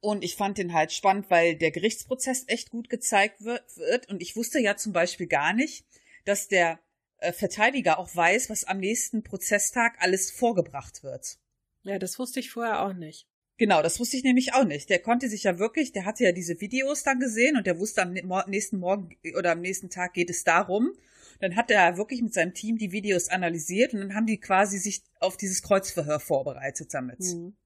Und 0.00 0.22
ich 0.22 0.36
fand 0.36 0.58
den 0.58 0.72
halt 0.72 0.92
spannend, 0.92 1.30
weil 1.30 1.56
der 1.56 1.70
Gerichtsprozess 1.70 2.44
echt 2.46 2.70
gut 2.70 2.88
gezeigt 2.88 3.42
wird. 3.42 4.08
Und 4.08 4.22
ich 4.22 4.36
wusste 4.36 4.60
ja 4.60 4.76
zum 4.76 4.92
Beispiel 4.92 5.26
gar 5.26 5.52
nicht, 5.52 5.84
dass 6.24 6.48
der 6.48 6.78
äh, 7.18 7.32
Verteidiger 7.32 7.98
auch 7.98 8.14
weiß, 8.14 8.50
was 8.50 8.64
am 8.64 8.78
nächsten 8.78 9.22
Prozesstag 9.22 9.96
alles 10.00 10.30
vorgebracht 10.30 11.02
wird. 11.02 11.38
ja, 11.82 11.98
das 11.98 12.18
wusste 12.18 12.40
ich 12.40 12.50
vorher 12.50 12.82
auch 12.84 12.92
nicht. 12.92 13.26
Genau, 13.58 13.80
das 13.80 13.98
wusste 13.98 14.18
ich 14.18 14.22
nämlich 14.22 14.52
auch 14.52 14.64
nicht. 14.64 14.90
Der 14.90 14.98
konnte 14.98 15.30
sich 15.30 15.44
ja 15.44 15.58
wirklich, 15.58 15.92
der 15.92 16.04
hatte 16.04 16.24
ja 16.24 16.32
diese 16.32 16.60
Videos 16.60 17.04
dann 17.04 17.18
gesehen 17.20 17.56
und 17.56 17.66
der 17.66 17.78
wusste 17.78 18.02
am 18.02 18.12
mor- 18.24 18.44
nächsten 18.48 18.78
Morgen 18.78 19.16
oder 19.36 19.52
am 19.52 19.62
nächsten 19.62 19.88
Tag 19.88 20.12
geht 20.12 20.28
es 20.28 20.44
darum. 20.44 20.92
Dann 21.40 21.56
hat 21.56 21.70
er 21.70 21.96
wirklich 21.96 22.20
mit 22.20 22.34
seinem 22.34 22.52
Team 22.52 22.76
die 22.76 22.92
Videos 22.92 23.28
analysiert 23.28 23.94
und 23.94 24.00
dann 24.00 24.14
haben 24.14 24.26
die 24.26 24.38
quasi 24.38 24.78
sich 24.78 25.02
auf 25.20 25.38
dieses 25.38 25.62
Kreuzverhör 25.62 26.20
vorbereitet 26.20 26.92
damit. 26.92 27.20
Mhm. 27.20 27.56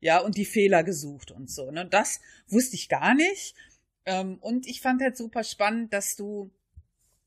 Ja, 0.00 0.20
und 0.20 0.36
die 0.36 0.44
Fehler 0.44 0.84
gesucht 0.84 1.30
und 1.30 1.50
so. 1.50 1.70
Ne? 1.70 1.86
Das 1.86 2.20
wusste 2.48 2.76
ich 2.76 2.88
gar 2.88 3.14
nicht. 3.14 3.54
Ähm, 4.04 4.38
und 4.40 4.66
ich 4.66 4.80
fand 4.80 5.02
halt 5.02 5.16
super 5.16 5.42
spannend, 5.42 5.92
dass 5.92 6.16
du 6.16 6.50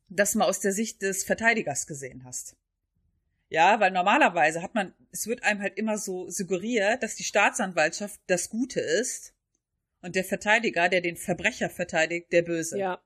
das 0.08 0.36
mal 0.36 0.45
aus 0.45 0.60
der 0.60 0.71
Sicht 0.71 1.01
des 1.01 1.23
Verteidigers 1.23 1.88
gesehen 1.88 2.23
hast. 2.23 2.55
Ja, 3.49 3.79
weil 3.79 3.91
normalerweise 3.91 4.62
hat 4.62 4.75
man, 4.75 4.93
es 5.12 5.25
wird 5.25 5.43
einem 5.43 5.62
halt 5.62 5.77
immer 5.77 5.97
so 5.97 6.29
suggeriert, 6.29 7.01
dass 7.01 7.15
die 7.15 7.23
Staatsanwaltschaft 7.23 8.19
das 8.27 8.49
Gute 8.49 8.79
ist 8.79 9.34
und 10.01 10.15
der 10.15 10.23
Verteidiger, 10.23 10.88
der 10.88 11.01
den 11.01 11.17
Verbrecher 11.17 11.69
verteidigt, 11.69 12.32
der 12.32 12.43
Böse. 12.43 12.77
Ja. 12.77 13.01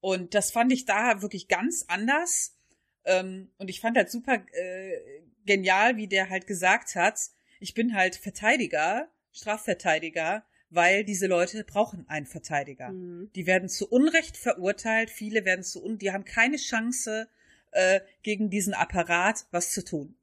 Und 0.00 0.34
das 0.34 0.50
fand 0.50 0.72
ich 0.72 0.86
da 0.86 1.22
wirklich 1.22 1.48
ganz 1.48 1.84
anders. 1.88 2.56
Ähm, 3.04 3.50
und 3.58 3.68
ich 3.68 3.80
fand 3.80 3.96
halt 3.96 4.10
super 4.10 4.44
äh, 4.52 5.22
genial, 5.44 5.96
wie 5.96 6.08
der 6.08 6.30
halt 6.30 6.46
gesagt 6.46 6.94
hat, 6.94 7.20
ich 7.64 7.72
bin 7.72 7.94
halt 7.94 8.16
Verteidiger, 8.16 9.08
Strafverteidiger, 9.32 10.44
weil 10.68 11.02
diese 11.02 11.26
Leute 11.26 11.64
brauchen 11.64 12.06
einen 12.10 12.26
Verteidiger. 12.26 12.90
Mhm. 12.90 13.30
Die 13.34 13.46
werden 13.46 13.70
zu 13.70 13.88
Unrecht 13.88 14.36
verurteilt, 14.36 15.08
viele 15.08 15.46
werden 15.46 15.64
zu 15.64 15.82
un, 15.82 15.96
die 15.96 16.12
haben 16.12 16.26
keine 16.26 16.58
Chance, 16.58 17.26
äh, 17.70 18.00
gegen 18.22 18.50
diesen 18.50 18.74
Apparat 18.74 19.46
was 19.50 19.70
zu 19.70 19.82
tun. 19.82 20.14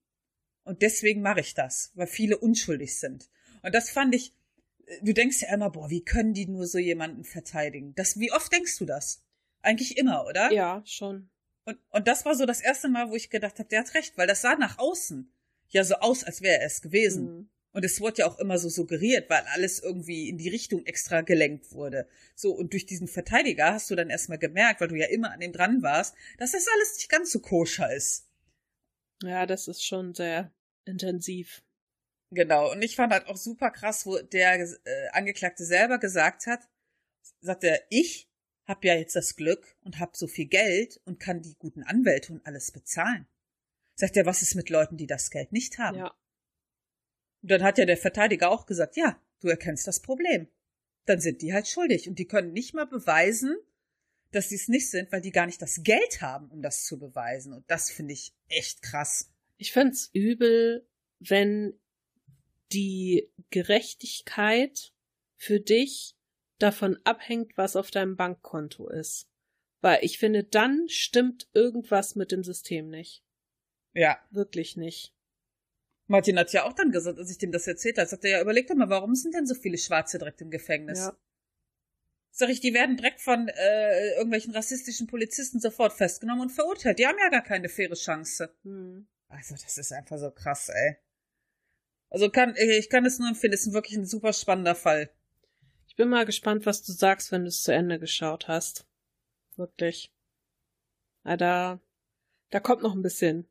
Und 0.65 0.84
deswegen 0.84 1.23
mache 1.23 1.39
ich 1.39 1.56
das, 1.56 1.91
weil 1.95 2.06
viele 2.06 2.38
unschuldig 2.38 2.99
sind. 2.99 3.27
Und 3.63 3.73
das 3.73 3.89
fand 3.89 4.13
ich, 4.13 4.36
äh, 4.86 4.99
du 5.01 5.12
denkst 5.12 5.41
ja 5.41 5.51
immer, 5.51 5.71
boah, 5.71 5.89
wie 5.89 6.06
können 6.06 6.36
die 6.36 6.45
nur 6.45 6.67
so 6.67 6.77
jemanden 6.77 7.23
verteidigen? 7.23 7.95
Das, 7.95 8.19
wie 8.19 8.32
oft 8.32 8.54
denkst 8.54 8.77
du 8.77 8.86
das? 8.86 9.23
Eigentlich 9.63 9.97
immer, 9.97 10.27
oder? 10.27 10.51
Ja, 10.51 10.84
schon. 10.86 11.32
Und, 11.65 11.80
und 11.89 12.08
das 12.08 12.23
war 12.23 12.36
so 12.36 12.45
das 12.45 12.62
erste 12.62 12.88
Mal, 12.88 13.10
wo 13.10 13.15
ich 13.15 13.32
gedacht 13.32 13.58
habe, 13.58 13.69
der 13.69 13.80
hat 13.80 13.95
recht, 13.95 14.15
weil 14.15 14.27
das 14.27 14.41
sah 14.41 14.56
nach 14.58 14.77
außen 14.77 15.34
ja 15.73 15.84
so 15.84 15.95
aus, 15.95 16.23
als 16.23 16.41
wäre 16.41 16.60
er 16.60 16.65
es 16.65 16.81
gewesen. 16.81 17.23
Mhm. 17.23 17.49
Und 17.73 17.86
es 17.86 18.01
wurde 18.01 18.19
ja 18.19 18.27
auch 18.27 18.38
immer 18.38 18.57
so 18.57 18.67
suggeriert, 18.67 19.29
weil 19.29 19.43
alles 19.53 19.79
irgendwie 19.79 20.27
in 20.27 20.38
die 20.38 20.49
Richtung 20.49 20.86
extra 20.86 21.21
gelenkt 21.21 21.71
wurde. 21.71 22.07
So, 22.36 22.51
und 22.51 22.73
durch 22.73 22.86
diesen 22.86 23.07
Verteidiger 23.07 23.73
hast 23.73 23.89
du 23.89 23.95
dann 23.95 24.10
erstmal 24.10 24.39
gemerkt, 24.39 24.81
weil 24.81 24.89
du 24.89 24.97
ja 24.97 25.07
immer 25.07 25.31
an 25.31 25.41
ihm 25.41 25.53
dran 25.53 25.81
warst, 25.81 26.15
dass 26.38 26.51
das 26.51 26.67
alles 26.67 26.95
nicht 26.95 27.10
ganz 27.10 27.31
so 27.31 27.39
koscher 27.39 27.93
ist. 27.93 28.27
Ja, 29.23 29.45
das 29.45 29.67
ist 29.67 29.86
schon 29.86 30.13
sehr 30.13 30.51
intensiv. 30.86 31.63
Genau, 32.31 32.71
und 32.71 32.81
ich 32.81 32.95
fand 32.95 33.13
halt 33.13 33.27
auch 33.27 33.38
super 33.38 33.71
krass, 33.71 34.05
wo 34.05 34.17
der 34.17 34.60
äh, 34.60 35.10
Angeklagte 35.12 35.65
selber 35.65 35.97
gesagt 35.97 36.47
hat, 36.47 36.67
sagt 37.39 37.63
er, 37.63 37.81
ich 37.89 38.29
hab 38.65 38.84
ja 38.86 38.95
jetzt 38.95 39.15
das 39.15 39.36
Glück 39.36 39.75
und 39.81 39.99
hab 39.99 40.15
so 40.15 40.27
viel 40.27 40.45
Geld 40.45 40.99
und 41.05 41.19
kann 41.19 41.41
die 41.41 41.55
guten 41.57 41.84
Anwälte 41.84 42.34
und 42.34 42.45
alles 42.45 42.71
bezahlen. 42.71 43.27
Sagt 44.01 44.17
er, 44.17 44.25
was 44.25 44.41
ist 44.41 44.55
mit 44.55 44.71
Leuten, 44.71 44.97
die 44.97 45.05
das 45.05 45.29
Geld 45.29 45.51
nicht 45.51 45.77
haben? 45.77 45.99
Ja. 45.99 46.07
Und 47.43 47.51
dann 47.51 47.61
hat 47.61 47.77
ja 47.77 47.85
der 47.85 47.97
Verteidiger 47.97 48.49
auch 48.49 48.65
gesagt, 48.65 48.97
ja, 48.97 49.21
du 49.41 49.47
erkennst 49.47 49.85
das 49.85 50.01
Problem. 50.01 50.47
Dann 51.05 51.21
sind 51.21 51.43
die 51.43 51.53
halt 51.53 51.67
schuldig 51.67 52.09
und 52.09 52.17
die 52.17 52.25
können 52.25 52.51
nicht 52.51 52.73
mal 52.73 52.87
beweisen, 52.87 53.55
dass 54.31 54.49
sie 54.49 54.55
es 54.55 54.67
nicht 54.67 54.89
sind, 54.89 55.11
weil 55.11 55.21
die 55.21 55.29
gar 55.29 55.45
nicht 55.45 55.61
das 55.61 55.83
Geld 55.83 56.19
haben, 56.19 56.49
um 56.49 56.63
das 56.63 56.83
zu 56.83 56.97
beweisen. 56.97 57.53
Und 57.53 57.69
das 57.69 57.91
finde 57.91 58.13
ich 58.13 58.33
echt 58.47 58.81
krass. 58.81 59.31
Ich 59.57 59.71
find's 59.71 60.09
übel, 60.13 60.89
wenn 61.19 61.79
die 62.71 63.31
Gerechtigkeit 63.51 64.93
für 65.35 65.59
dich 65.59 66.15
davon 66.57 66.97
abhängt, 67.03 67.55
was 67.55 67.75
auf 67.75 67.91
deinem 67.91 68.15
Bankkonto 68.15 68.89
ist. 68.89 69.29
Weil 69.79 70.03
ich 70.03 70.17
finde, 70.17 70.43
dann 70.43 70.89
stimmt 70.89 71.49
irgendwas 71.53 72.15
mit 72.15 72.31
dem 72.31 72.43
System 72.43 72.89
nicht. 72.89 73.23
Ja. 73.93 74.19
Wirklich 74.32 74.77
nicht. 74.77 75.13
Martin 76.08 76.38
hat 76.38 76.51
ja 76.51 76.65
auch 76.65 76.73
dann 76.73 76.91
gesagt, 76.91 77.17
als 77.17 77.32
ich 77.32 77.38
dem 77.38 77.51
das 77.51 77.67
erzählt 77.67 77.97
habe, 77.97 78.08
sagt 78.08 78.25
er 78.25 78.32
ja, 78.32 78.41
überleg 78.41 78.67
doch 78.67 78.75
mal, 78.75 78.89
warum 78.89 79.15
sind 79.15 79.34
denn 79.34 79.47
so 79.47 79.56
viele 79.56 79.77
Schwarze 79.77 80.17
direkt 80.17 80.41
im 80.41 80.51
Gefängnis? 80.51 80.99
Ja. 80.99 81.17
Sag 82.32 82.49
ich, 82.49 82.60
die 82.60 82.73
werden 82.73 82.97
direkt 82.97 83.21
von 83.21 83.47
äh, 83.49 84.15
irgendwelchen 84.15 84.54
rassistischen 84.54 85.08
Polizisten 85.08 85.60
sofort 85.60 85.93
festgenommen 85.93 86.43
und 86.43 86.49
verurteilt. 86.49 86.99
Die 86.99 87.08
haben 87.08 87.17
ja 87.19 87.30
gar 87.30 87.43
keine 87.43 87.69
faire 87.69 87.95
Chance. 87.95 88.54
Hm. 88.63 89.08
Also, 89.27 89.56
das 89.56 89.77
ist 89.77 89.91
einfach 89.91 90.17
so 90.17 90.32
krass, 90.32 90.69
ey. 90.69 90.97
Also 92.10 92.30
kann, 92.30 92.56
ich 92.58 92.89
kann 92.89 93.06
es 93.06 93.19
nur 93.19 93.30
empfehlen, 93.30 93.54
es 93.54 93.65
ist 93.65 93.73
wirklich 93.73 93.97
ein 93.97 94.06
super 94.06 94.34
spannender 94.34 94.75
Fall. 94.75 95.10
Ich 95.88 95.95
bin 95.95 96.10
mal 96.10 96.25
gespannt, 96.25 96.65
was 96.65 96.84
du 96.84 96.91
sagst, 96.91 97.32
wenn 97.32 97.43
du 97.43 97.47
es 97.47 97.63
zu 97.63 97.73
Ende 97.73 97.99
geschaut 97.99 98.49
hast. 98.49 98.86
Wirklich. 99.56 100.13
Na, 101.23 101.38
da, 101.38 101.80
da 102.49 102.60
kommt 102.60 102.82
noch 102.82 102.93
ein 102.93 103.01
bisschen, 103.01 103.47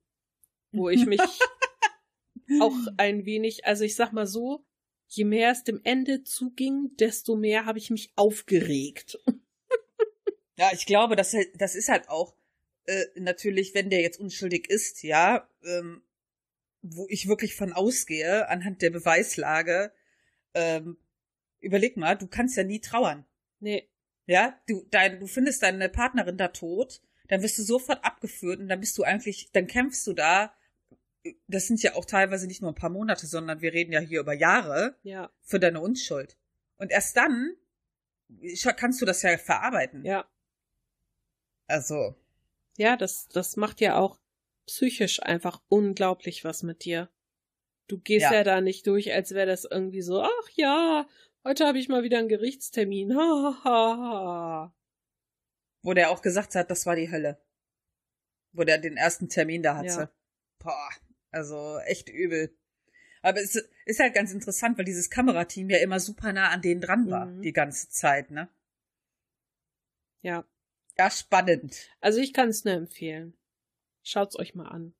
wo 0.72 0.88
ich 0.88 1.06
mich 1.06 1.20
auch 2.61 2.76
ein 2.96 3.24
wenig, 3.24 3.64
also 3.64 3.85
ich 3.85 3.94
sag 3.96 4.12
mal 4.12 4.26
so, 4.26 4.64
je 5.09 5.24
mehr 5.24 5.50
es 5.50 5.64
dem 5.64 5.80
Ende 5.85 6.22
zuging, 6.22 6.96
desto 6.98 7.37
mehr 7.37 7.64
habe 7.64 7.78
ich 7.78 7.90
mich 7.90 8.12
aufgeregt. 8.16 9.18
ja, 10.56 10.70
ich 10.72 10.87
glaube, 10.87 11.16
das, 11.16 11.35
das 11.54 11.74
ist 11.74 11.88
halt 11.88 12.09
auch 12.09 12.35
äh, 12.87 13.06
natürlich, 13.16 13.74
wenn 13.74 13.90
der 13.90 14.00
jetzt 14.00 14.20
unschuldig 14.20 14.68
ist, 14.68 15.02
ja, 15.02 15.48
ähm, 15.64 16.02
wo 16.83 17.06
ich 17.09 17.28
wirklich 17.28 17.54
von 17.54 17.72
ausgehe, 17.72 18.48
anhand 18.48 18.83
der 18.83 18.90
Beweislage, 18.90 19.92
ähm, 20.54 20.96
überleg 21.61 21.96
mal, 21.96 22.16
du 22.16 22.26
kannst 22.26 22.56
ja 22.56 22.64
nie 22.64 22.80
trauern. 22.80 23.26
Nee. 23.59 23.88
Ja, 24.26 24.59
du, 24.68 24.87
dein, 24.90 25.20
du 25.20 25.26
findest 25.26 25.62
deine 25.62 25.88
Partnerin 25.88 26.38
da 26.38 26.48
tot, 26.48 27.02
dann 27.28 27.42
wirst 27.42 27.59
du 27.59 27.62
sofort 27.62 28.04
abgeführt 28.04 28.61
und 28.61 28.68
dann 28.68 28.80
bist 28.80 28.96
du 28.96 29.02
eigentlich, 29.02 29.50
dann 29.52 29.66
kämpfst 29.66 30.06
du 30.06 30.12
da 30.12 30.54
das 31.48 31.66
sind 31.66 31.83
ja 31.83 31.94
auch 31.94 32.04
teilweise 32.04 32.46
nicht 32.46 32.62
nur 32.62 32.70
ein 32.70 32.76
paar 32.76 32.90
Monate, 32.90 33.26
sondern 33.26 33.61
wir 33.61 33.72
reden 33.72 33.92
ja 33.92 34.00
hier 34.00 34.20
über 34.20 34.33
Jahre 34.33 34.96
ja. 35.02 35.30
für 35.42 35.61
deine 35.61 35.80
Unschuld. 35.80 36.37
Und 36.76 36.90
erst 36.90 37.16
dann 37.16 37.56
kannst 38.76 39.00
du 39.00 39.06
das 39.06 39.22
ja 39.22 39.37
verarbeiten. 39.37 40.04
Ja. 40.04 40.28
Also. 41.66 42.16
Ja, 42.76 42.96
das, 42.96 43.28
das 43.28 43.56
macht 43.56 43.80
ja 43.80 43.96
auch 43.96 44.18
psychisch 44.66 45.22
einfach 45.22 45.61
unglaublich 45.68 46.44
was 46.44 46.62
mit 46.62 46.85
dir. 46.85 47.11
Du 47.88 47.98
gehst 47.98 48.24
ja, 48.24 48.35
ja 48.35 48.44
da 48.44 48.61
nicht 48.61 48.87
durch, 48.87 49.12
als 49.12 49.33
wäre 49.33 49.46
das 49.46 49.64
irgendwie 49.64 50.02
so, 50.02 50.22
ach 50.22 50.48
ja, 50.54 51.09
heute 51.44 51.66
habe 51.66 51.78
ich 51.78 51.88
mal 51.88 52.04
wieder 52.04 52.18
einen 52.18 52.28
Gerichtstermin. 52.28 53.16
Ha, 53.16 53.61
ha, 53.64 53.96
ha. 53.96 54.74
Wo 55.83 55.92
der 55.92 56.11
auch 56.11 56.22
gesagt 56.22 56.54
hat, 56.54 56.70
das 56.70 56.87
war 56.87 56.94
die 56.94 57.11
Hölle. 57.11 57.42
Wo 58.52 58.64
der 58.64 58.78
den 58.78 58.96
ersten 58.96 59.28
Termin 59.28 59.62
da 59.62 59.76
hatte. 59.76 59.87
Ja. 59.87 60.11
Boah, 60.59 60.90
also 61.31 61.79
echt 61.87 62.09
übel. 62.09 62.57
Aber 63.23 63.40
es 63.40 63.57
ist 63.85 64.01
halt 64.01 64.14
ganz 64.14 64.33
interessant, 64.33 64.79
weil 64.79 64.85
dieses 64.85 65.11
Kamerateam 65.11 65.69
ja 65.69 65.79
immer 65.79 66.01
super 66.01 66.33
nah 66.33 66.49
an 66.49 66.62
denen 66.62 66.81
dran 66.81 67.11
war, 67.11 67.27
mhm. 67.27 67.43
die 67.43 67.53
ganze 67.53 67.88
Zeit, 67.90 68.31
ne? 68.31 68.49
Ja. 70.23 70.45
Ja, 70.99 71.11
spannend. 71.11 71.88
Also 72.01 72.21
ich 72.21 72.33
kann 72.33 72.49
es 72.49 72.64
nur 72.64 72.75
empfehlen. 72.75 73.35
Schaut's 74.03 74.38
euch 74.38 74.55
mal 74.55 74.69
an. 74.69 74.95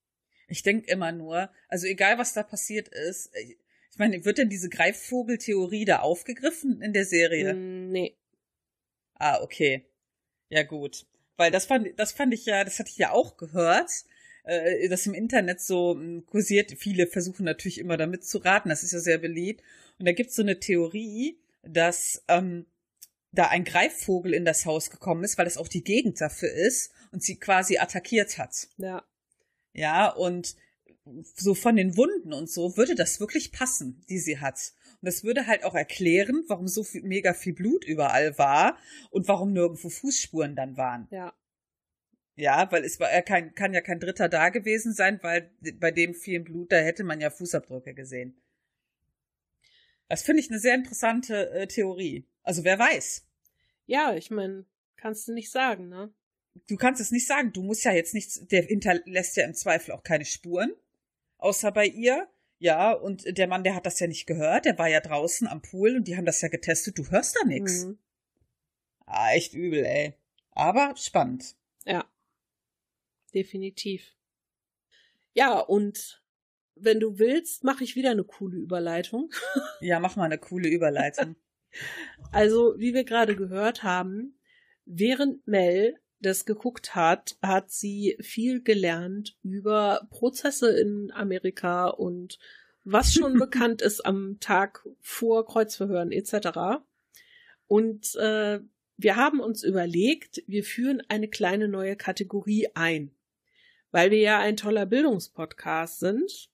Ich 0.49 0.62
denk 0.62 0.88
immer 0.88 1.12
nur, 1.12 1.51
also 1.69 1.87
egal 1.87 2.19
was 2.19 2.33
da 2.33 2.43
passiert 2.43 2.88
ist, 2.88 3.33
ich 3.35 3.99
meine, 3.99 4.25
wird 4.25 4.38
denn 4.38 4.49
diese 4.49 4.69
Greifvogel-Theorie 4.69 5.85
da 5.85 6.01
aufgegriffen 6.01 6.81
in 6.81 6.93
der 6.93 7.05
Serie? 7.05 7.55
Mm, 7.55 7.90
nee. 7.90 8.16
Ah, 9.14 9.40
okay. 9.43 9.85
Ja, 10.49 10.62
gut. 10.62 11.07
Weil 11.37 11.51
das 11.51 11.66
fand, 11.66 11.99
das 11.99 12.12
fand 12.12 12.35
ich 12.35 12.47
ja, 12.47 12.64
das 12.64 12.79
hatte 12.79 12.90
ich 12.90 12.99
ja 12.99 13.12
auch 13.12 13.37
gehört, 13.37 13.90
äh, 14.44 14.88
das 14.88 15.07
im 15.07 15.14
Internet 15.14 15.61
so 15.61 15.94
hm, 15.94 16.26
kursiert. 16.26 16.72
Viele 16.79 17.07
versuchen 17.07 17.44
natürlich 17.44 17.79
immer 17.79 17.96
damit 17.96 18.24
zu 18.24 18.38
raten, 18.38 18.68
das 18.68 18.83
ist 18.83 18.92
ja 18.92 19.00
sehr 19.00 19.18
beliebt. 19.18 19.62
Und 19.98 20.07
da 20.07 20.12
gibt's 20.12 20.37
so 20.37 20.42
eine 20.42 20.59
Theorie, 20.59 21.38
dass 21.62 22.22
ähm, 22.29 22.66
da 23.33 23.48
ein 23.48 23.64
Greifvogel 23.64 24.35
in 24.35 24.44
das 24.44 24.66
Haus 24.66 24.90
gekommen 24.90 25.24
ist, 25.24 25.38
weil 25.38 25.45
das 25.45 25.57
auch 25.57 25.68
die 25.68 25.84
Gegend 25.84 26.20
dafür 26.20 26.51
ist 26.53 26.93
und 27.12 27.22
sie 27.22 27.36
quasi 27.36 27.78
attackiert 27.78 28.38
hat. 28.38 28.68
Ja. 28.76 29.05
Ja, 29.72 30.09
und 30.09 30.57
so 31.34 31.55
von 31.55 31.76
den 31.76 31.97
Wunden 31.97 32.32
und 32.32 32.51
so 32.51 32.76
würde 32.76 32.95
das 32.95 33.20
wirklich 33.20 33.53
passen, 33.53 34.05
die 34.09 34.18
sie 34.18 34.38
hat. 34.38 34.72
Und 35.01 35.07
das 35.07 35.24
würde 35.24 35.47
halt 35.47 35.64
auch 35.64 35.74
erklären, 35.74 36.45
warum 36.49 36.68
so 36.68 36.84
viel, 36.84 37.03
mega 37.03 37.32
viel 37.34 37.55
Blut 37.55 37.84
überall 37.84 38.36
war 38.38 38.76
und 39.11 39.28
warum 39.28 39.53
nirgendwo 39.53 39.88
Fußspuren 39.88 40.57
dann 40.57 40.76
waren. 40.76 41.09
Ja. 41.11 41.32
Ja, 42.41 42.72
weil 42.72 42.86
es 42.86 42.99
war, 42.99 43.11
er 43.11 43.20
kann, 43.20 43.55
kann 43.55 43.74
ja 43.74 43.82
kein 43.82 44.01
Dritter 44.01 44.30
da 44.30 44.49
gewesen 44.49 44.95
sein, 44.95 45.18
weil 45.22 45.51
bei 45.74 45.91
dem 45.91 46.14
vielen 46.14 46.43
Blut, 46.43 46.72
da 46.72 46.76
hätte 46.76 47.05
man 47.05 47.20
ja 47.20 47.28
Fußabdrücke 47.28 47.93
gesehen. 47.93 48.34
Das 50.09 50.22
finde 50.22 50.41
ich 50.41 50.49
eine 50.49 50.59
sehr 50.59 50.74
interessante 50.74 51.51
äh, 51.51 51.66
Theorie. 51.66 52.26
Also 52.43 52.64
wer 52.64 52.78
weiß. 52.78 53.26
Ja, 53.84 54.14
ich 54.14 54.30
meine, 54.30 54.64
kannst 54.97 55.28
du 55.28 55.34
nicht 55.34 55.51
sagen, 55.51 55.91
ne? 55.91 56.14
Du 56.66 56.76
kannst 56.76 57.03
es 57.03 57.11
nicht 57.11 57.26
sagen. 57.26 57.53
Du 57.53 57.62
musst 57.62 57.84
ja 57.84 57.93
jetzt 57.93 58.14
nichts, 58.14 58.47
der 58.47 58.62
hinterlässt 58.62 59.36
ja 59.36 59.45
im 59.45 59.55
Zweifel 59.55 59.93
auch 59.93 60.03
keine 60.03 60.24
Spuren. 60.24 60.72
Außer 61.36 61.70
bei 61.72 61.86
ihr. 61.86 62.26
Ja, 62.59 62.93
und 62.93 63.36
der 63.36 63.49
Mann, 63.49 63.64
der 63.64 63.74
hat 63.74 63.84
das 63.84 64.01
ja 64.01 64.07
nicht 64.07 64.26
gehört. 64.26 64.64
Der 64.64 64.78
war 64.78 64.88
ja 64.88 65.01
draußen 65.01 65.47
am 65.47 65.61
Pool 65.61 65.95
und 65.95 66.09
die 66.09 66.16
haben 66.16 66.24
das 66.24 66.41
ja 66.41 66.49
getestet. 66.49 66.99
Du 66.99 67.11
hörst 67.11 67.36
da 67.36 67.47
nichts. 67.47 67.84
Mhm. 67.84 67.99
Ah, 69.05 69.32
echt 69.32 69.53
übel, 69.53 69.84
ey. 69.84 70.14
Aber 70.53 70.97
spannend. 70.97 71.55
Ja. 71.84 72.07
Definitiv. 73.31 74.14
Ja, 75.33 75.59
und 75.59 76.22
wenn 76.74 77.01
du 77.01 77.18
willst, 77.18 77.64
mache 77.64 77.85
ich 77.85 77.95
wieder 77.97 78.11
eine 78.11 78.24
coole 78.24 78.57
Überleitung. 78.57 79.31
Ja, 79.81 79.99
mach 79.99 80.16
mal 80.16 80.24
eine 80.24 80.39
coole 80.39 80.68
Überleitung. 80.68 81.37
Also, 82.33 82.74
wie 82.78 82.93
wir 82.95 83.05
gerade 83.05 83.35
gehört 83.35 83.83
haben, 83.83 84.39
während 84.85 85.47
Mel 85.47 85.99
das 86.20 86.45
geguckt 86.45 86.95
hat, 86.95 87.39
hat 87.43 87.70
sie 87.70 88.16
viel 88.20 88.62
gelernt 88.62 89.39
über 89.43 90.07
Prozesse 90.11 90.78
in 90.78 91.11
Amerika 91.12 91.89
und 91.89 92.39
was 92.85 93.14
schon 93.14 93.35
bekannt 93.39 93.83
ist 93.83 94.05
am 94.05 94.39
Tag 94.41 94.87
vor 95.01 95.47
Kreuzverhören 95.47 96.12
etc. 96.12 96.83
Und 97.66 98.14
äh, 98.16 98.61
wir 98.97 99.16
haben 99.16 99.41
uns 99.41 99.62
überlegt, 99.62 100.43
wir 100.47 100.62
führen 100.62 101.03
eine 101.09 101.28
kleine 101.28 101.68
neue 101.68 101.97
Kategorie 101.97 102.68
ein. 102.74 103.12
Weil 103.91 104.11
wir 104.11 104.18
ja 104.18 104.38
ein 104.38 104.57
toller 104.57 104.86
Bildungspodcast 104.86 106.01
sind, 106.01 106.51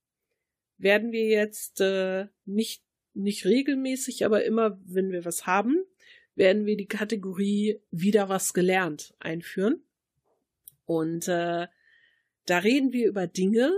werden 0.78 1.12
wir 1.12 1.26
jetzt 1.26 1.80
äh, 1.80 2.26
nicht, 2.44 2.82
nicht 3.14 3.44
regelmäßig, 3.44 4.24
aber 4.24 4.44
immer, 4.44 4.78
wenn 4.84 5.10
wir 5.10 5.24
was 5.24 5.46
haben, 5.46 5.84
werden 6.34 6.66
wir 6.66 6.76
die 6.76 6.86
Kategorie 6.86 7.80
wieder 7.90 8.28
was 8.28 8.54
gelernt 8.54 9.14
einführen. 9.18 9.82
Und 10.84 11.28
äh, 11.28 11.66
da 12.46 12.58
reden 12.58 12.92
wir 12.92 13.08
über 13.08 13.26
Dinge, 13.26 13.72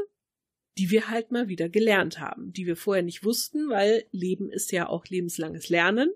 die 0.76 0.90
wir 0.90 1.08
halt 1.08 1.32
mal 1.32 1.48
wieder 1.48 1.68
gelernt 1.68 2.20
haben, 2.20 2.52
die 2.52 2.66
wir 2.66 2.76
vorher 2.76 3.02
nicht 3.02 3.24
wussten, 3.24 3.68
weil 3.68 4.04
Leben 4.12 4.50
ist 4.50 4.70
ja 4.70 4.88
auch 4.88 5.06
lebenslanges 5.06 5.68
Lernen. 5.68 6.12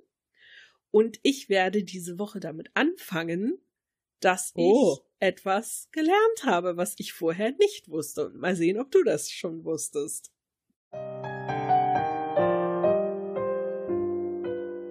Und 0.91 1.19
ich 1.23 1.49
werde 1.49 1.83
diese 1.83 2.19
Woche 2.19 2.39
damit 2.39 2.71
anfangen, 2.75 3.59
dass 4.21 4.53
oh. 4.55 4.99
ich 4.99 5.12
etwas 5.23 5.89
gelernt 5.93 6.45
habe, 6.45 6.77
was 6.77 6.95
ich 6.99 7.13
vorher 7.13 7.53
nicht 7.53 7.89
wusste. 7.89 8.27
Und 8.27 8.39
mal 8.39 8.57
sehen, 8.57 8.81
ob 8.81 8.91
du 8.91 9.05
das 9.05 9.31
schon 9.31 9.65
wusstest. 9.65 10.33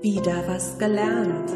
Wieder 0.02 0.48
was 0.48 0.80
gelernt. 0.80 1.52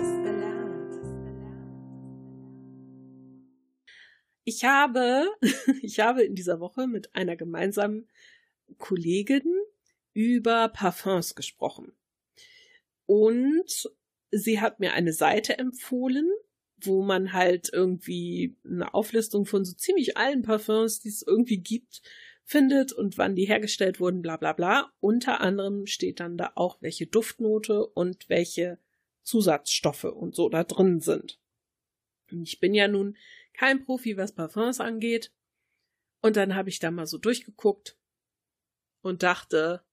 Ich 4.44 4.66
habe, 4.66 5.30
ich 5.82 6.02
habe 6.02 6.24
in 6.24 6.36
dieser 6.36 6.60
Woche 6.60 6.86
mit 6.86 7.16
einer 7.16 7.38
gemeinsamen 7.38 8.10
Kollegin 8.78 9.44
über 10.14 10.68
Parfums 10.68 11.34
gesprochen. 11.34 11.94
Und 13.06 13.90
sie 14.32 14.60
hat 14.60 14.82
mir 14.82 14.92
eine 14.94 15.14
Seite 15.14 15.58
empfohlen, 15.58 16.30
wo 16.82 17.04
man 17.04 17.34
halt 17.34 17.70
irgendwie 17.72 18.58
eine 18.66 18.94
Auflistung 18.94 19.46
von 19.46 19.66
so 19.66 19.74
ziemlich 19.74 20.18
allen 20.18 20.42
Parfums, 20.42 21.00
die 21.00 21.10
es 21.10 21.24
irgendwie 21.26 21.58
gibt, 21.58 22.02
findet 22.44 22.94
und 22.94 23.18
wann 23.18 23.36
die 23.36 23.46
hergestellt 23.46 24.00
wurden, 24.00 24.22
bla 24.22 24.38
bla 24.38 24.54
bla. 24.54 24.92
Unter 25.00 25.42
anderem 25.42 25.88
steht 25.88 26.20
dann 26.20 26.38
da 26.38 26.52
auch, 26.56 26.82
welche 26.82 27.08
Duftnote 27.08 27.86
und 27.86 28.30
welche 28.30 28.80
Zusatzstoffe 29.24 30.04
und 30.04 30.36
so 30.36 30.50
da 30.50 30.64
drin 30.64 31.00
sind. 31.00 31.40
Ich 32.44 32.60
bin 32.60 32.74
ja 32.74 32.88
nun 32.88 33.18
kein 33.54 33.84
Profi, 33.84 34.18
was 34.18 34.34
Parfums 34.34 34.80
angeht. 34.80 35.32
Und 36.22 36.38
dann 36.38 36.56
habe 36.56 36.70
ich 36.70 36.80
da 36.80 36.92
mal 36.92 37.08
so 37.08 37.18
durchgeguckt 37.18 37.98
und 39.02 39.24
dachte, 39.24 39.84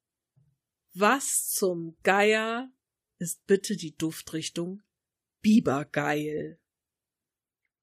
was 0.95 1.49
zum 1.51 1.97
Geier 2.03 2.71
ist 3.19 3.47
bitte 3.47 3.77
die 3.77 3.97
Duftrichtung 3.97 4.83
Bibergeil? 5.41 6.59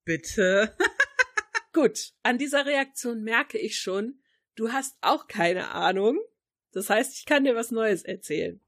Bitte. 0.04 0.76
Gut, 1.74 2.14
an 2.24 2.38
dieser 2.38 2.66
Reaktion 2.66 3.24
merke 3.24 3.58
ich 3.58 3.80
schon, 3.80 4.20
du 4.56 4.72
hast 4.72 4.98
auch 5.02 5.28
keine 5.28 5.70
Ahnung. 5.70 6.20
Das 6.72 6.90
heißt, 6.90 7.18
ich 7.18 7.26
kann 7.26 7.44
dir 7.44 7.56
was 7.56 7.72
Neues 7.72 8.04
erzählen. 8.04 8.60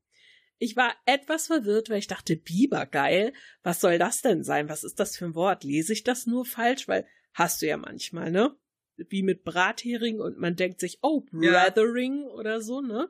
Ich 0.57 0.75
war 0.75 0.95
etwas 1.05 1.47
verwirrt, 1.47 1.89
weil 1.89 1.97
ich 1.97 2.07
dachte, 2.07 2.35
Biber, 2.35 2.85
geil. 2.85 3.33
Was 3.63 3.81
soll 3.81 3.97
das 3.97 4.21
denn 4.21 4.43
sein? 4.43 4.69
Was 4.69 4.83
ist 4.83 4.99
das 4.99 5.17
für 5.17 5.25
ein 5.25 5.35
Wort? 5.35 5.63
Lese 5.63 5.93
ich 5.93 6.03
das 6.03 6.27
nur 6.27 6.45
falsch? 6.45 6.87
Weil 6.87 7.07
hast 7.33 7.61
du 7.61 7.67
ja 7.67 7.77
manchmal, 7.77 8.31
ne? 8.31 8.55
Wie 8.95 9.23
mit 9.23 9.43
Brathering 9.43 10.19
und 10.19 10.37
man 10.37 10.55
denkt 10.55 10.79
sich, 10.79 10.99
oh, 11.01 11.21
Brothering 11.21 12.21
ja. 12.21 12.29
oder 12.29 12.61
so, 12.61 12.81
ne? 12.81 13.09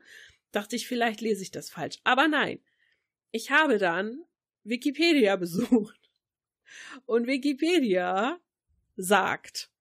Dachte 0.52 0.78
ich, 0.78 0.88
vielleicht 0.88 1.20
lese 1.20 1.44
ich 1.44 1.52
das 1.52 1.70
falsch. 1.70 2.00
Aber 2.06 2.30
nein. 2.30 2.60
Ich 3.32 3.52
habe 3.52 3.78
dann 3.78 4.24
Wikipedia 4.64 5.36
besucht. 5.38 6.01
Und 7.06 7.28
Wikipedia 7.28 8.40
sagt, 8.96 9.72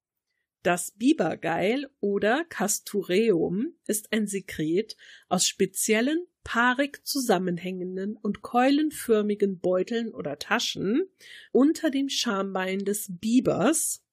das 0.62 0.90
Bibergeil 0.90 1.90
oder 2.00 2.44
Castureum 2.44 3.74
ist 3.86 4.12
ein 4.12 4.26
Sekret 4.26 4.96
aus 5.28 5.46
speziellen 5.46 6.26
paarig 6.44 7.06
zusammenhängenden 7.06 8.16
und 8.16 8.42
keulenförmigen 8.42 9.58
Beuteln 9.58 10.14
oder 10.14 10.38
Taschen 10.38 11.08
unter 11.52 11.90
dem 11.90 12.08
Schambein 12.08 12.80
des 12.80 13.06
Bibers, 13.08 14.04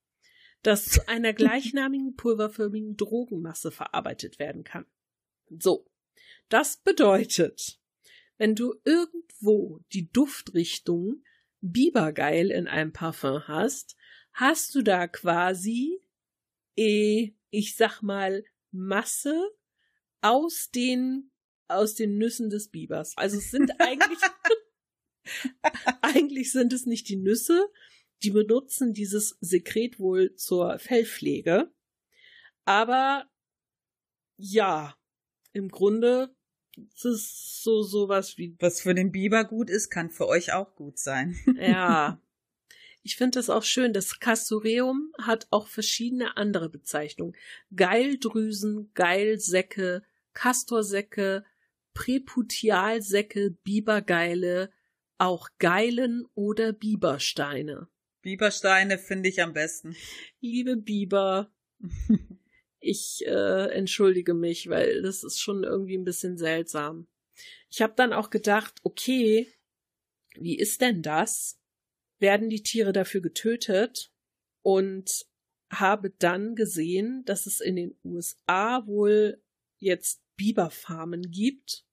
das 0.61 0.85
zu 0.85 1.07
einer 1.07 1.33
gleichnamigen 1.33 2.15
pulverförmigen 2.15 2.95
Drogenmasse 2.95 3.71
verarbeitet 3.71 4.39
werden 4.39 4.63
kann. 4.63 4.85
So. 5.49 5.85
Das 6.49 6.77
bedeutet, 6.77 7.79
wenn 8.37 8.55
du 8.55 8.75
irgendwo 8.85 9.81
die 9.91 10.09
Duftrichtung 10.11 11.23
Bibergeil 11.71 12.51
in 12.51 12.67
einem 12.67 12.93
Parfum 12.93 13.47
hast, 13.47 13.95
hast 14.33 14.75
du 14.75 14.81
da 14.81 15.07
quasi 15.07 16.01
eh, 16.77 17.33
ich 17.49 17.75
sag 17.75 18.01
mal, 18.01 18.45
Masse 18.71 19.51
aus 20.21 20.69
den, 20.71 21.31
aus 21.67 21.95
den 21.95 22.17
Nüssen 22.17 22.49
des 22.49 22.69
Bibers. 22.69 23.13
Also 23.17 23.37
es 23.37 23.51
sind 23.51 23.71
eigentlich, 23.79 24.19
eigentlich 26.01 26.51
sind 26.51 26.73
es 26.73 26.85
nicht 26.85 27.09
die 27.09 27.17
Nüsse, 27.17 27.69
die 28.23 28.31
benutzen 28.31 28.93
dieses 28.93 29.37
Sekret 29.41 29.99
wohl 29.99 30.35
zur 30.35 30.79
Fellpflege. 30.79 31.71
Aber 32.65 33.29
ja, 34.37 34.95
im 35.53 35.69
Grunde 35.69 36.35
ist 36.93 37.05
es 37.05 37.61
so 37.63 37.81
sowas 37.81 38.37
wie. 38.37 38.55
Was 38.59 38.81
für 38.81 38.93
den 38.93 39.11
Biber 39.11 39.43
gut 39.43 39.69
ist, 39.69 39.89
kann 39.89 40.09
für 40.09 40.27
euch 40.27 40.53
auch 40.53 40.75
gut 40.75 40.99
sein. 40.99 41.35
Ja, 41.59 42.21
Ich 43.03 43.15
finde 43.15 43.39
das 43.39 43.49
auch 43.49 43.63
schön. 43.63 43.93
Das 43.93 44.19
Castoreum 44.19 45.11
hat 45.21 45.47
auch 45.49 45.67
verschiedene 45.67 46.35
andere 46.37 46.69
Bezeichnungen. 46.69 47.35
Geildrüsen, 47.75 48.91
Geilsäcke, 48.93 50.03
Castorsäcke, 50.33 51.45
Präputialsäcke, 51.93 53.51
Bibergeile, 53.63 54.71
auch 55.17 55.49
Geilen 55.57 56.25
oder 56.35 56.73
Bibersteine. 56.73 57.87
Bibersteine 58.21 58.97
finde 58.97 59.29
ich 59.29 59.41
am 59.41 59.53
besten. 59.53 59.95
Liebe 60.41 60.75
Biber, 60.75 61.49
ich 62.87 63.25
äh, 63.25 63.69
entschuldige 63.71 64.33
mich, 64.33 64.69
weil 64.69 65.01
das 65.01 65.23
ist 65.23 65.39
schon 65.39 65.63
irgendwie 65.63 65.97
ein 65.97 66.05
bisschen 66.05 66.37
seltsam. 66.37 67.07
Ich 67.69 67.81
habe 67.81 67.93
dann 67.95 68.13
auch 68.13 68.29
gedacht, 68.29 68.75
okay, 68.83 69.47
wie 70.35 70.57
ist 70.57 70.81
denn 70.81 71.01
das? 71.01 71.59
werden 72.19 72.49
die 72.49 72.63
Tiere 72.63 72.93
dafür 72.93 73.21
getötet 73.21 74.11
und 74.61 75.25
habe 75.69 76.11
dann 76.11 76.55
gesehen, 76.55 77.23
dass 77.25 77.45
es 77.45 77.59
in 77.59 77.75
den 77.75 77.97
USA 78.03 78.85
wohl 78.87 79.41
jetzt 79.77 80.21
Biberfarmen 80.35 81.31
gibt. 81.31 81.85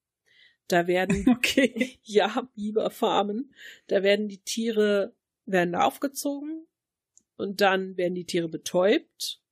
Da 0.69 0.87
werden, 0.87 1.29
okay, 1.37 1.99
ja, 2.03 2.49
Biberfarmen. 2.55 3.55
Da 3.87 4.03
werden 4.03 4.29
die 4.29 4.43
Tiere, 4.43 5.15
werden 5.45 5.75
aufgezogen 5.75 6.67
und 7.37 7.61
dann 7.61 7.97
werden 7.97 8.15
die 8.15 8.27
Tiere 8.27 8.49
betäubt 8.49 9.43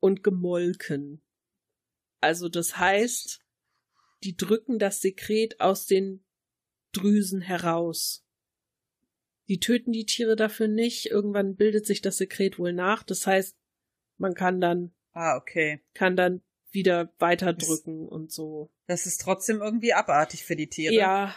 und 0.00 0.22
gemolken. 0.22 1.22
Also 2.20 2.48
das 2.48 2.78
heißt, 2.78 3.40
die 4.22 4.36
drücken 4.36 4.78
das 4.78 5.00
Sekret 5.00 5.60
aus 5.60 5.86
den 5.86 6.24
Drüsen 6.92 7.40
heraus. 7.40 8.24
Die 9.48 9.60
töten 9.60 9.92
die 9.92 10.06
Tiere 10.06 10.36
dafür 10.36 10.68
nicht. 10.68 11.06
Irgendwann 11.06 11.56
bildet 11.56 11.86
sich 11.86 12.02
das 12.02 12.18
Sekret 12.18 12.58
wohl 12.58 12.72
nach. 12.72 13.02
Das 13.02 13.26
heißt, 13.26 13.56
man 14.18 14.34
kann 14.34 14.60
dann. 14.60 14.94
Ah, 15.12 15.36
okay. 15.36 15.80
Kann 15.94 16.16
dann 16.16 16.42
wieder 16.70 17.14
weiterdrücken 17.18 18.04
das, 18.04 18.12
und 18.12 18.32
so. 18.32 18.70
Das 18.86 19.06
ist 19.06 19.20
trotzdem 19.20 19.60
irgendwie 19.60 19.94
abartig 19.94 20.44
für 20.44 20.56
die 20.56 20.68
Tiere. 20.68 20.94
Ja. 20.94 21.34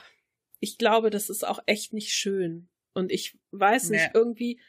Ich 0.60 0.78
glaube, 0.78 1.10
das 1.10 1.30
ist 1.30 1.46
auch 1.46 1.60
echt 1.66 1.94
nicht 1.94 2.14
schön. 2.14 2.70
Und 2.94 3.12
ich 3.12 3.40
weiß 3.52 3.90
nicht, 3.90 4.04
nee. 4.04 4.12
irgendwie, 4.14 4.62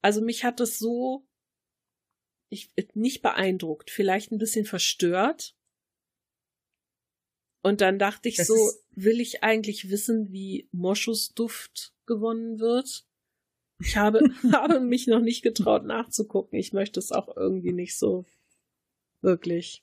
also 0.00 0.20
mich 0.20 0.44
hat 0.44 0.60
das 0.60 0.78
so 0.78 1.26
ich, 2.54 2.70
nicht 2.94 3.22
beeindruckt, 3.22 3.90
vielleicht 3.90 4.32
ein 4.32 4.38
bisschen 4.38 4.64
verstört. 4.64 5.54
Und 7.62 7.80
dann 7.80 7.98
dachte 7.98 8.28
ich 8.28 8.36
das 8.36 8.48
so, 8.48 8.56
will 8.92 9.20
ich 9.20 9.42
eigentlich 9.42 9.90
wissen, 9.90 10.32
wie 10.32 10.68
Moschusduft 10.72 11.94
gewonnen 12.06 12.58
wird. 12.58 13.06
Ich 13.80 13.96
habe, 13.96 14.20
habe 14.52 14.80
mich 14.80 15.06
noch 15.06 15.20
nicht 15.20 15.42
getraut 15.42 15.84
nachzugucken. 15.84 16.58
Ich 16.58 16.72
möchte 16.72 17.00
es 17.00 17.12
auch 17.12 17.36
irgendwie 17.36 17.72
nicht 17.72 17.96
so 17.98 18.24
wirklich. 19.20 19.82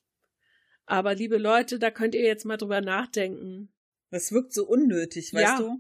Aber 0.86 1.16
liebe 1.16 1.38
Leute, 1.38 1.80
da 1.80 1.90
könnt 1.90 2.16
ihr 2.16 2.22
jetzt 2.24 2.46
mal 2.46 2.58
drüber 2.58 2.82
nachdenken. 2.82 3.72
Das 4.10 4.32
wirkt 4.32 4.54
so 4.54 4.68
unnötig, 4.68 5.34
weißt 5.34 5.44
Ja. 5.44 5.58
du? 5.60 5.80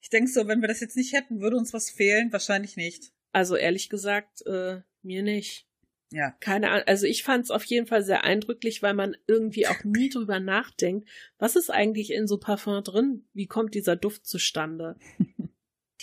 Ich 0.00 0.10
denk 0.10 0.28
so, 0.28 0.46
wenn 0.48 0.60
wir 0.60 0.68
das 0.68 0.80
jetzt 0.80 0.96
nicht 0.96 1.12
hätten, 1.12 1.40
würde 1.40 1.56
uns 1.56 1.72
was 1.72 1.90
fehlen? 1.90 2.32
Wahrscheinlich 2.32 2.76
nicht. 2.76 3.12
Also 3.32 3.56
ehrlich 3.56 3.88
gesagt, 3.88 4.46
äh, 4.46 4.82
mir 5.02 5.22
nicht. 5.22 5.66
Ja. 6.14 6.30
Keine 6.38 6.70
Ahnung. 6.70 6.84
Also 6.86 7.06
ich 7.06 7.24
fand 7.24 7.44
es 7.44 7.50
auf 7.50 7.64
jeden 7.64 7.88
Fall 7.88 8.04
sehr 8.04 8.22
eindrücklich, 8.22 8.82
weil 8.82 8.94
man 8.94 9.16
irgendwie 9.26 9.66
auch 9.66 9.82
nie 9.82 10.08
drüber 10.08 10.38
nachdenkt, 10.38 11.08
was 11.38 11.56
ist 11.56 11.70
eigentlich 11.70 12.12
in 12.12 12.28
so 12.28 12.38
Parfum 12.38 12.84
drin? 12.84 13.24
Wie 13.32 13.46
kommt 13.46 13.74
dieser 13.74 13.96
Duft 13.96 14.24
zustande? 14.24 14.96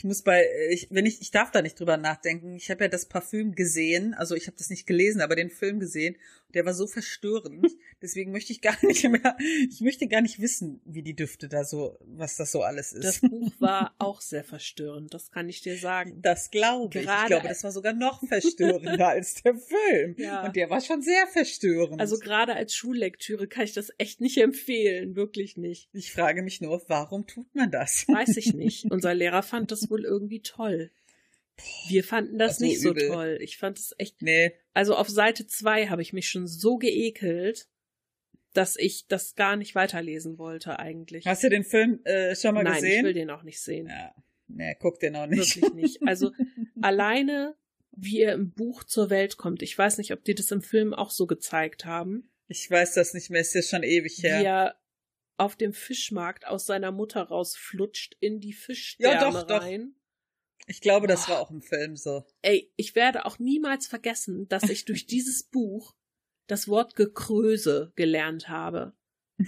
Ich 0.01 0.05
muss 0.05 0.23
bei, 0.23 0.41
äh, 0.43 0.73
ich, 0.73 0.87
wenn 0.89 1.05
ich, 1.05 1.21
ich 1.21 1.29
darf 1.29 1.51
da 1.51 1.61
nicht 1.61 1.79
drüber 1.79 1.95
nachdenken. 1.95 2.55
Ich 2.55 2.71
habe 2.71 2.85
ja 2.85 2.87
das 2.87 3.05
Parfüm 3.05 3.53
gesehen, 3.53 4.15
also 4.15 4.33
ich 4.33 4.47
habe 4.47 4.57
das 4.57 4.71
nicht 4.71 4.87
gelesen, 4.87 5.21
aber 5.21 5.35
den 5.35 5.51
Film 5.51 5.79
gesehen. 5.79 6.15
Der 6.55 6.65
war 6.65 6.73
so 6.73 6.87
verstörend. 6.87 7.67
Deswegen 8.01 8.31
möchte 8.31 8.51
ich 8.51 8.61
gar 8.61 8.75
nicht 8.83 9.07
mehr, 9.07 9.37
ich 9.69 9.79
möchte 9.81 10.07
gar 10.07 10.21
nicht 10.21 10.41
wissen, 10.41 10.81
wie 10.85 11.03
die 11.03 11.15
Düfte 11.15 11.47
da 11.47 11.63
so, 11.63 11.99
was 12.01 12.35
das 12.35 12.51
so 12.51 12.63
alles 12.63 12.93
ist. 12.93 13.05
Das 13.05 13.19
Buch 13.21 13.53
war 13.59 13.93
auch 13.99 14.21
sehr 14.21 14.43
verstörend, 14.43 15.13
das 15.13 15.29
kann 15.29 15.47
ich 15.47 15.61
dir 15.61 15.77
sagen. 15.77 16.19
Das 16.23 16.49
glaube 16.49 16.97
ich. 16.97 17.05
Gerade- 17.05 17.21
ich 17.21 17.27
glaube, 17.27 17.47
das 17.47 17.63
war 17.63 17.71
sogar 17.71 17.93
noch 17.93 18.25
verstörender 18.27 19.07
als 19.09 19.35
der 19.43 19.53
Film. 19.55 20.15
Ja. 20.17 20.43
Und 20.43 20.55
der 20.55 20.69
war 20.71 20.81
schon 20.81 21.03
sehr 21.03 21.27
verstörend. 21.27 22.01
Also 22.01 22.17
gerade 22.17 22.55
als 22.55 22.73
Schullektüre 22.75 23.47
kann 23.47 23.65
ich 23.65 23.73
das 23.73 23.91
echt 23.99 24.19
nicht 24.19 24.37
empfehlen, 24.39 25.15
wirklich 25.15 25.57
nicht. 25.57 25.89
ich 25.93 26.11
frage 26.11 26.41
mich 26.41 26.59
nur, 26.59 26.81
warum 26.87 27.27
tut 27.27 27.53
man 27.53 27.69
das? 27.69 28.05
Weiß 28.07 28.35
ich 28.35 28.55
nicht. 28.55 28.85
Unser 28.91 29.13
Lehrer 29.13 29.43
fand 29.43 29.71
das 29.71 29.90
wohl 29.91 30.03
irgendwie 30.05 30.41
toll. 30.41 30.89
Wir 31.89 32.03
fanden 32.03 32.39
das 32.39 32.57
so, 32.57 32.65
nicht 32.65 32.81
so 32.81 32.89
übel. 32.91 33.07
toll. 33.09 33.37
Ich 33.41 33.57
fand 33.57 33.77
es 33.77 33.93
echt. 33.99 34.21
Nee, 34.21 34.53
Also 34.73 34.95
auf 34.95 35.07
Seite 35.09 35.45
zwei 35.45 35.87
habe 35.87 36.01
ich 36.01 36.11
mich 36.13 36.27
schon 36.29 36.47
so 36.47 36.77
geekelt, 36.77 37.67
dass 38.53 38.75
ich 38.77 39.05
das 39.07 39.35
gar 39.35 39.55
nicht 39.55 39.75
weiterlesen 39.75 40.37
wollte 40.39 40.79
eigentlich. 40.79 41.25
hast 41.27 41.43
du 41.43 41.49
den 41.49 41.63
Film 41.63 41.99
äh, 42.05 42.35
schon 42.35 42.55
mal 42.55 42.63
Nein, 42.63 42.75
ich 42.75 42.81
gesehen? 42.81 43.05
will 43.05 43.13
den 43.13 43.29
auch 43.29 43.43
nicht 43.43 43.61
sehen. 43.61 43.87
ja. 43.87 44.13
Nee, 44.53 44.75
guck 44.81 44.99
den 44.99 45.15
auch 45.15 45.27
nicht. 45.27 45.61
Wirklich 45.61 45.73
nicht. 45.75 45.99
Also 46.05 46.31
alleine, 46.81 47.55
wie 47.91 48.19
er 48.19 48.33
im 48.33 48.51
Buch 48.51 48.83
zur 48.83 49.09
Welt 49.09 49.37
kommt. 49.37 49.61
Ich 49.61 49.77
weiß 49.77 49.97
nicht, 49.97 50.11
ob 50.11 50.25
die 50.25 50.35
das 50.35 50.51
im 50.51 50.61
Film 50.61 50.93
auch 50.93 51.09
so 51.11 51.25
gezeigt 51.27 51.85
haben. 51.85 52.29
Ich 52.49 52.69
weiß 52.69 52.95
das 52.95 53.13
nicht 53.13 53.29
mehr, 53.29 53.39
ist 53.39 53.53
ja 53.53 53.61
schon 53.61 53.83
ewig 53.83 54.17
Wie 54.17 54.27
her. 54.27 54.41
er 54.43 54.75
auf 55.37 55.55
dem 55.55 55.73
Fischmarkt 55.73 56.45
aus 56.47 56.65
seiner 56.65 56.91
Mutter 56.91 57.23
rausflutscht 57.23 58.15
in 58.19 58.39
die 58.39 58.53
Fischdärme 58.53 59.15
Ja, 59.21 59.31
doch, 59.31 59.47
doch. 59.47 59.61
rein. 59.61 59.95
Ich 60.67 60.81
glaube, 60.81 61.07
das 61.07 61.25
Boah. 61.25 61.33
war 61.33 61.41
auch 61.41 61.51
im 61.51 61.61
Film 61.61 61.95
so. 61.95 62.23
Ey, 62.43 62.71
ich 62.75 62.95
werde 62.95 63.25
auch 63.25 63.39
niemals 63.39 63.87
vergessen, 63.87 64.47
dass 64.47 64.63
ich 64.69 64.85
durch 64.85 65.07
dieses 65.07 65.43
Buch 65.51 65.95
das 66.47 66.67
Wort 66.67 66.95
Gekröse 66.95 67.91
gelernt 67.95 68.47
habe. 68.49 68.93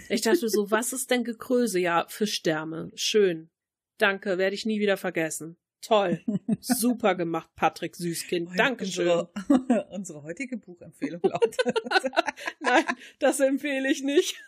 Ich 0.09 0.21
dachte 0.21 0.49
so, 0.49 0.71
was 0.71 0.91
ist 0.91 1.11
denn 1.11 1.23
Gekröse? 1.23 1.79
Ja, 1.79 2.05
Fischdärme. 2.09 2.91
Schön. 2.95 3.51
Danke, 3.99 4.39
werde 4.39 4.55
ich 4.55 4.65
nie 4.65 4.79
wieder 4.79 4.97
vergessen. 4.97 5.57
Toll. 5.81 6.23
Super 6.61 7.13
gemacht, 7.13 7.49
Patrick 7.55 7.95
Süßkind. 7.95 8.57
Dankeschön. 8.57 9.07
Unsere, 9.09 9.87
unsere 9.91 10.23
heutige 10.23 10.57
Buchempfehlung 10.57 11.21
lautet. 11.21 11.57
Nein, 12.61 12.85
das 13.19 13.39
empfehle 13.41 13.91
ich 13.91 14.01
nicht. 14.01 14.41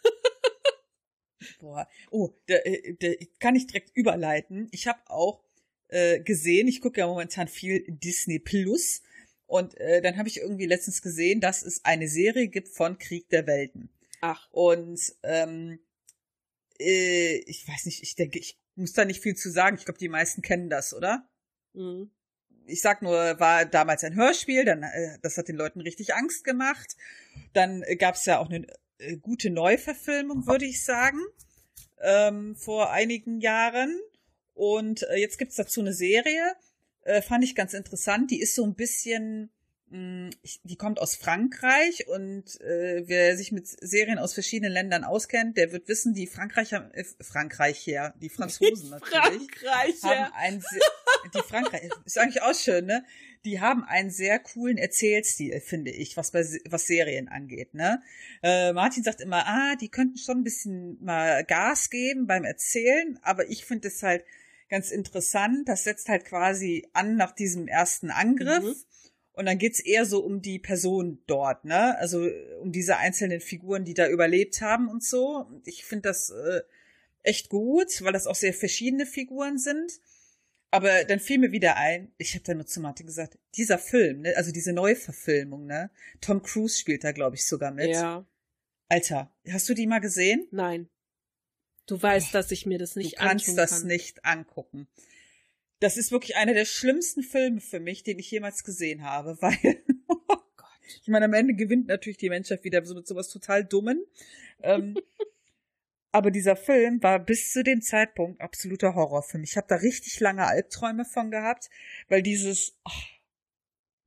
Boah. 1.65 1.87
Oh, 2.11 2.29
da, 2.45 2.57
äh, 2.57 2.93
da 2.93 3.07
kann 3.39 3.55
ich 3.55 3.65
direkt 3.65 3.89
überleiten. 3.97 4.67
Ich 4.71 4.85
habe 4.85 4.99
auch 5.07 5.43
äh, 5.87 6.19
gesehen, 6.19 6.67
ich 6.67 6.79
gucke 6.79 6.99
ja 6.99 7.07
momentan 7.07 7.47
viel 7.47 7.83
Disney 7.87 8.37
Plus. 8.37 9.01
Und 9.47 9.75
äh, 9.77 9.99
dann 9.99 10.17
habe 10.17 10.27
ich 10.27 10.37
irgendwie 10.37 10.67
letztens 10.67 11.01
gesehen, 11.01 11.41
dass 11.41 11.63
es 11.63 11.83
eine 11.83 12.07
Serie 12.07 12.49
gibt 12.49 12.69
von 12.69 12.99
Krieg 12.99 13.29
der 13.29 13.47
Welten. 13.47 13.89
Ach, 14.21 14.47
Und 14.51 14.99
ähm, 15.23 15.79
äh, 16.79 17.37
ich 17.47 17.67
weiß 17.67 17.87
nicht, 17.87 18.03
ich 18.03 18.13
denke, 18.13 18.37
ich 18.37 18.59
muss 18.75 18.93
da 18.93 19.03
nicht 19.03 19.23
viel 19.23 19.35
zu 19.35 19.49
sagen. 19.49 19.75
Ich 19.77 19.85
glaube, 19.85 19.97
die 19.97 20.09
meisten 20.09 20.43
kennen 20.43 20.69
das, 20.69 20.93
oder? 20.93 21.27
mh. 21.73 22.05
ich 22.67 22.81
sag 22.81 23.01
nur, 23.01 23.39
war 23.39 23.65
damals 23.65 24.03
ein 24.03 24.13
Hörspiel, 24.13 24.65
dann 24.65 24.83
äh, 24.83 25.17
das 25.23 25.35
hat 25.39 25.47
den 25.47 25.55
Leuten 25.55 25.81
richtig 25.81 26.13
Angst 26.13 26.43
gemacht. 26.43 26.95
Dann 27.53 27.81
äh, 27.81 27.95
gab 27.95 28.13
es 28.13 28.25
ja 28.25 28.37
auch 28.37 28.51
eine 28.51 28.67
äh, 28.97 29.17
gute 29.17 29.49
Neuverfilmung, 29.49 30.47
würde 30.47 30.65
ich 30.65 30.83
sagen, 30.83 31.19
ähm, 32.05 32.55
vor 32.55 32.91
einigen 32.91 33.41
Jahren. 33.41 33.99
Und 34.53 35.03
äh, 35.03 35.15
jetzt 35.17 35.37
gibt's 35.37 35.55
dazu 35.55 35.81
eine 35.81 35.93
Serie, 35.93 36.55
äh, 37.01 37.21
fand 37.21 37.43
ich 37.43 37.55
ganz 37.55 37.73
interessant. 37.73 38.31
Die 38.31 38.39
ist 38.39 38.55
so 38.55 38.63
ein 38.65 38.73
bisschen, 38.75 39.49
mh, 39.89 40.29
ich, 40.43 40.61
die 40.63 40.77
kommt 40.77 40.99
aus 40.99 41.15
Frankreich 41.15 42.07
und 42.07 42.61
äh, 42.61 43.03
wer 43.05 43.35
sich 43.35 43.51
mit 43.51 43.67
Serien 43.67 44.17
aus 44.17 44.33
verschiedenen 44.33 44.71
Ländern 44.71 45.03
auskennt, 45.03 45.57
der 45.57 45.71
wird 45.73 45.89
wissen, 45.89 46.13
die 46.13 46.27
Frankreicher, 46.27 46.89
äh, 46.93 47.03
Frankreich 47.21 47.77
hier, 47.79 48.13
die 48.21 48.29
Franzosen 48.29 48.91
natürlich 48.91 49.51
Frankreich, 49.59 49.95
haben 50.03 50.61
se- 50.61 50.79
die 51.33 51.41
Frankreich 51.49 51.89
ist 52.05 52.17
eigentlich 52.17 52.41
auch 52.43 52.53
schön, 52.55 52.85
ne? 52.85 53.03
Die 53.45 53.61
haben 53.61 53.83
einen 53.83 54.09
sehr 54.09 54.39
coolen 54.39 54.77
Erzählstil, 54.77 55.61
finde 55.61 55.91
ich, 55.91 56.17
was 56.17 56.31
bei 56.31 56.43
was 56.67 56.87
Serien 56.87 57.27
angeht, 57.27 57.73
ne? 57.73 58.01
Äh, 58.43 58.73
Martin 58.73 59.03
sagt 59.03 59.21
immer, 59.21 59.45
ah, 59.45 59.75
die 59.75 59.89
könnten 59.89 60.17
schon 60.17 60.39
ein 60.39 60.43
bisschen 60.43 60.97
mal 61.03 61.43
Gas 61.45 61.89
geben 61.89 62.27
beim 62.27 62.43
Erzählen, 62.43 63.19
aber 63.21 63.49
ich 63.49 63.65
finde 63.65 63.87
es 63.87 64.01
halt 64.03 64.25
ganz 64.69 64.91
interessant. 64.91 65.69
Das 65.69 65.83
setzt 65.83 66.09
halt 66.09 66.25
quasi 66.25 66.87
an 66.93 67.15
nach 67.15 67.31
diesem 67.31 67.67
ersten 67.67 68.09
Angriff. 68.09 68.63
Mhm. 68.63 68.75
Und 69.33 69.45
dann 69.45 69.57
geht's 69.57 69.81
eher 69.81 70.05
so 70.05 70.23
um 70.23 70.41
die 70.41 70.59
Person 70.59 71.21
dort, 71.27 71.65
ne? 71.65 71.97
Also 71.97 72.25
äh, 72.25 72.55
um 72.61 72.71
diese 72.71 72.97
einzelnen 72.97 73.41
Figuren, 73.41 73.83
die 73.83 73.93
da 73.93 74.07
überlebt 74.07 74.61
haben 74.61 74.87
und 74.87 75.03
so. 75.03 75.45
Ich 75.65 75.85
finde 75.85 76.09
das 76.09 76.29
äh, 76.29 76.61
echt 77.21 77.49
gut, 77.49 78.01
weil 78.01 78.13
das 78.13 78.27
auch 78.27 78.35
sehr 78.35 78.53
verschiedene 78.53 79.05
Figuren 79.05 79.57
sind. 79.57 79.99
Aber 80.75 81.05
dann 81.05 81.21
fiel 81.21 81.37
mir 81.37 81.53
wieder 81.53 81.77
ein, 81.77 82.11
ich 82.17 82.33
habe 82.33 82.43
da 82.43 82.53
nur 82.53 82.65
zu 82.65 82.81
Martin 82.81 83.05
gesagt, 83.05 83.37
dieser 83.55 83.77
Film, 83.79 84.21
ne, 84.21 84.35
also 84.35 84.51
diese 84.51 84.73
Neuverfilmung, 84.73 85.65
ne? 85.65 85.89
Tom 86.19 86.43
Cruise 86.43 86.77
spielt 86.77 87.05
da, 87.05 87.13
glaube 87.13 87.37
ich, 87.37 87.47
sogar 87.47 87.71
mit. 87.71 87.91
Ja, 87.91 88.25
Alter, 88.89 89.33
hast 89.49 89.69
du 89.69 89.73
die 89.73 89.87
mal 89.87 89.99
gesehen? 89.99 90.47
nein. 90.51 90.89
Du 91.87 92.01
weißt, 92.01 92.33
dass 92.33 92.51
ich 92.51 92.65
mir 92.65 92.79
das 92.79 92.95
nicht 92.95 93.13
du 93.13 93.23
kannst 93.23 93.57
das 93.57 93.79
kann. 93.79 93.87
nicht 93.87 94.25
angucken. 94.25 94.87
Das 95.79 95.97
ist 95.97 96.11
wirklich 96.11 96.35
einer 96.35 96.55
der 96.55 96.65
schlimmsten 96.65 97.21
Filme 97.21 97.61
für 97.61 97.79
mich, 97.79 98.03
den 98.03 98.19
ich 98.19 98.29
jemals 98.31 98.63
gesehen 98.63 99.03
habe, 99.03 99.37
weil 99.41 99.83
oh 100.07 100.17
Gott, 100.57 100.67
ich 101.03 101.07
meine, 101.07 101.25
am 101.25 101.33
Ende 101.33 101.53
gewinnt 101.53 101.87
natürlich 101.87 102.17
die 102.17 102.29
Menschheit 102.29 102.65
wieder 102.65 102.83
so 102.83 102.95
mit 102.95 103.07
sowas 103.07 103.29
total 103.29 103.63
Dummen. 103.63 104.03
Ähm, 104.61 104.97
aber 106.15 106.31
dieser 106.31 106.55
Film 106.55 107.03
war 107.03 107.19
bis 107.19 107.51
zu 107.51 107.61
dem 107.61 107.81
Zeitpunkt 107.81 108.39
absoluter 108.39 108.95
Horror 108.95 109.21
für 109.21 109.37
mich. 109.37 109.51
Ich 109.51 109.57
habe 109.57 109.67
da 109.67 109.75
richtig 109.75 110.21
lange 110.21 110.45
Albträume 110.47 111.03
von 111.03 111.29
gehabt, 111.29 111.69
weil 112.07 112.21
dieses, 112.21 112.79
ach, 112.85 113.03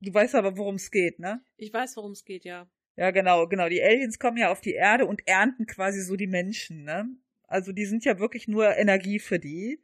du 0.01 0.11
weißt 0.11 0.33
aber, 0.33 0.57
worum 0.57 0.73
es 0.73 0.89
geht, 0.89 1.19
ne? 1.19 1.43
Ich 1.55 1.71
weiß, 1.71 1.97
worum 1.97 2.13
es 2.13 2.25
geht, 2.25 2.45
ja. 2.45 2.67
Ja, 2.95 3.11
genau, 3.11 3.47
genau. 3.47 3.69
Die 3.69 3.83
Aliens 3.83 4.17
kommen 4.17 4.37
ja 4.37 4.51
auf 4.51 4.59
die 4.59 4.73
Erde 4.73 5.05
und 5.05 5.21
ernten 5.27 5.67
quasi 5.67 6.01
so 6.01 6.15
die 6.15 6.25
Menschen, 6.25 6.83
ne? 6.83 7.07
Also 7.43 7.73
die 7.73 7.85
sind 7.85 8.03
ja 8.05 8.17
wirklich 8.17 8.47
nur 8.47 8.75
Energie 8.75 9.19
für 9.19 9.37
die. 9.37 9.79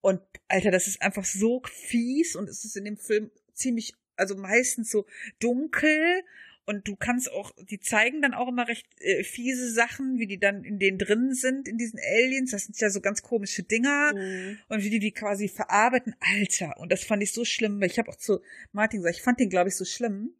Und 0.00 0.20
Alter, 0.46 0.70
das 0.70 0.86
ist 0.86 1.02
einfach 1.02 1.24
so 1.24 1.60
fies 1.64 2.36
und 2.36 2.48
es 2.48 2.64
ist 2.64 2.76
in 2.76 2.84
dem 2.84 2.98
Film 2.98 3.32
ziemlich, 3.52 3.94
also 4.14 4.36
meistens 4.36 4.92
so 4.92 5.06
dunkel 5.40 6.22
und 6.66 6.88
du 6.88 6.96
kannst 6.96 7.30
auch, 7.30 7.52
die 7.70 7.78
zeigen 7.80 8.22
dann 8.22 8.34
auch 8.34 8.48
immer 8.48 8.66
recht 8.68 8.86
äh, 9.00 9.22
fiese 9.22 9.70
Sachen, 9.70 10.18
wie 10.18 10.26
die 10.26 10.38
dann 10.38 10.64
in 10.64 10.78
denen 10.78 10.98
drin 10.98 11.34
sind, 11.34 11.68
in 11.68 11.76
diesen 11.78 11.98
Aliens. 11.98 12.52
Das 12.52 12.64
sind 12.64 12.78
ja 12.80 12.90
so 12.90 13.00
ganz 13.00 13.22
komische 13.22 13.62
Dinger 13.62 14.12
Mhm. 14.14 14.58
und 14.68 14.82
wie 14.82 14.90
die 14.90 14.98
die 14.98 15.12
quasi 15.12 15.48
verarbeiten. 15.48 16.14
Alter, 16.20 16.78
und 16.78 16.90
das 16.90 17.04
fand 17.04 17.22
ich 17.22 17.32
so 17.32 17.44
schlimm, 17.44 17.80
weil 17.80 17.90
ich 17.90 17.98
habe 17.98 18.10
auch 18.10 18.16
zu 18.16 18.40
Martin 18.72 19.00
gesagt, 19.00 19.16
ich 19.16 19.22
fand 19.22 19.40
den, 19.40 19.50
glaube 19.50 19.68
ich, 19.68 19.76
so 19.76 19.84
schlimm, 19.84 20.34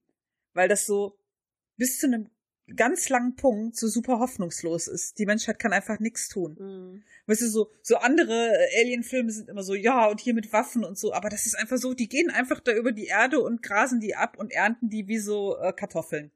weil 0.55 0.69
das 0.69 0.87
so 0.87 1.19
bis 1.77 1.99
zu 1.99 2.07
einem 2.07 2.31
ganz 2.77 3.09
langen 3.09 3.37
Punkt 3.37 3.77
so 3.77 3.89
super 3.89 4.19
hoffnungslos 4.19 4.89
ist. 4.89 5.19
Die 5.19 5.27
Menschheit 5.27 5.59
kann 5.59 5.73
einfach 5.73 6.01
nichts 6.01 6.29
tun. 6.29 6.57
Mhm. 6.59 7.03
Weißt 7.27 7.43
du, 7.43 7.49
so, 7.49 7.71
so 7.83 7.97
andere 7.97 8.53
äh, 8.53 8.81
Alien-Filme 8.83 9.31
sind 9.31 9.49
immer 9.49 9.63
so, 9.63 9.75
ja, 9.75 10.07
und 10.07 10.21
hier 10.21 10.35
mit 10.35 10.53
Waffen 10.53 10.85
und 10.85 10.99
so, 10.99 11.13
aber 11.13 11.29
das 11.29 11.47
ist 11.47 11.57
einfach 11.57 11.77
so, 11.77 11.95
die 11.95 12.09
gehen 12.09 12.31
einfach 12.31 12.61
da 12.61 12.73
über 12.73 12.93
die 12.93 13.07
Erde 13.07 13.41
und 13.41 13.63
grasen 13.63 14.01
die 14.01 14.15
ab 14.15 14.39
und 14.39 14.53
ernten 14.53 14.89
die 14.89 15.09
wie 15.09 15.19
so 15.19 15.59
äh, 15.59 15.73
Kartoffeln. 15.73 16.31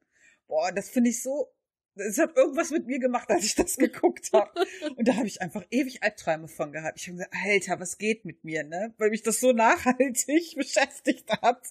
Boah, 0.46 0.72
das 0.72 0.88
finde 0.88 1.10
ich 1.10 1.22
so, 1.22 1.52
es 1.98 2.18
hat 2.18 2.36
irgendwas 2.36 2.70
mit 2.70 2.86
mir 2.86 2.98
gemacht, 2.98 3.30
als 3.30 3.44
ich 3.44 3.54
das 3.54 3.76
geguckt 3.78 4.30
habe. 4.32 4.50
Und 4.96 5.08
da 5.08 5.16
habe 5.16 5.26
ich 5.26 5.42
einfach 5.42 5.64
ewig 5.70 6.02
Albträume 6.02 6.48
von 6.48 6.72
gehabt. 6.72 6.98
Ich 7.00 7.08
habe 7.08 7.18
gesagt, 7.18 7.34
Alter, 7.44 7.80
was 7.80 7.98
geht 7.98 8.24
mit 8.24 8.44
mir, 8.44 8.64
ne? 8.64 8.94
Weil 8.98 9.10
mich 9.10 9.22
das 9.22 9.40
so 9.40 9.52
nachhaltig 9.52 10.54
beschäftigt 10.56 11.30
hat. 11.42 11.62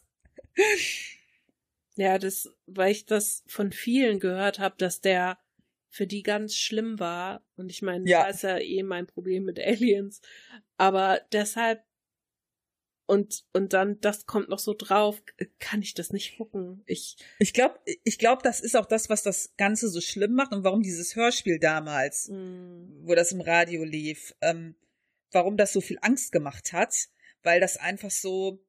Ja, 1.97 2.17
das, 2.17 2.49
weil 2.65 2.91
ich 2.91 3.05
das 3.05 3.43
von 3.47 3.71
vielen 3.71 4.19
gehört 4.19 4.59
habe, 4.59 4.75
dass 4.77 5.01
der 5.01 5.39
für 5.89 6.07
die 6.07 6.23
ganz 6.23 6.55
schlimm 6.55 6.99
war. 6.99 7.43
Und 7.55 7.71
ich 7.71 7.81
meine, 7.81 8.07
Ja. 8.07 8.23
da 8.23 8.29
ist 8.29 8.43
ja 8.43 8.59
eh 8.59 8.83
mein 8.83 9.07
Problem 9.07 9.43
mit 9.43 9.59
Aliens. 9.59 10.21
Aber 10.77 11.21
deshalb 11.31 11.83
und, 13.07 13.45
und 13.53 13.71
dann, 13.71 14.01
das 14.01 14.25
kommt 14.25 14.49
noch 14.49 14.59
so 14.59 14.75
drauf, 14.77 15.23
kann 15.59 15.81
ich 15.81 15.93
das 15.93 16.11
nicht 16.11 16.37
gucken. 16.37 16.83
Ich, 16.85 17.15
ich 17.39 17.53
glaube, 17.53 17.79
ich 18.03 18.19
glaube, 18.19 18.43
das 18.43 18.59
ist 18.59 18.75
auch 18.75 18.85
das, 18.85 19.09
was 19.09 19.23
das 19.23 19.55
Ganze 19.55 19.87
so 19.87 20.01
schlimm 20.01 20.33
macht 20.33 20.51
und 20.51 20.65
warum 20.65 20.83
dieses 20.83 21.15
Hörspiel 21.15 21.57
damals, 21.57 22.27
mm. 22.27 23.07
wo 23.07 23.15
das 23.15 23.31
im 23.31 23.39
Radio 23.39 23.85
lief, 23.85 24.35
ähm, 24.41 24.75
warum 25.31 25.55
das 25.55 25.71
so 25.71 25.79
viel 25.79 25.97
Angst 26.01 26.33
gemacht 26.33 26.73
hat, 26.73 26.93
weil 27.43 27.61
das 27.61 27.77
einfach 27.77 28.11
so, 28.11 28.61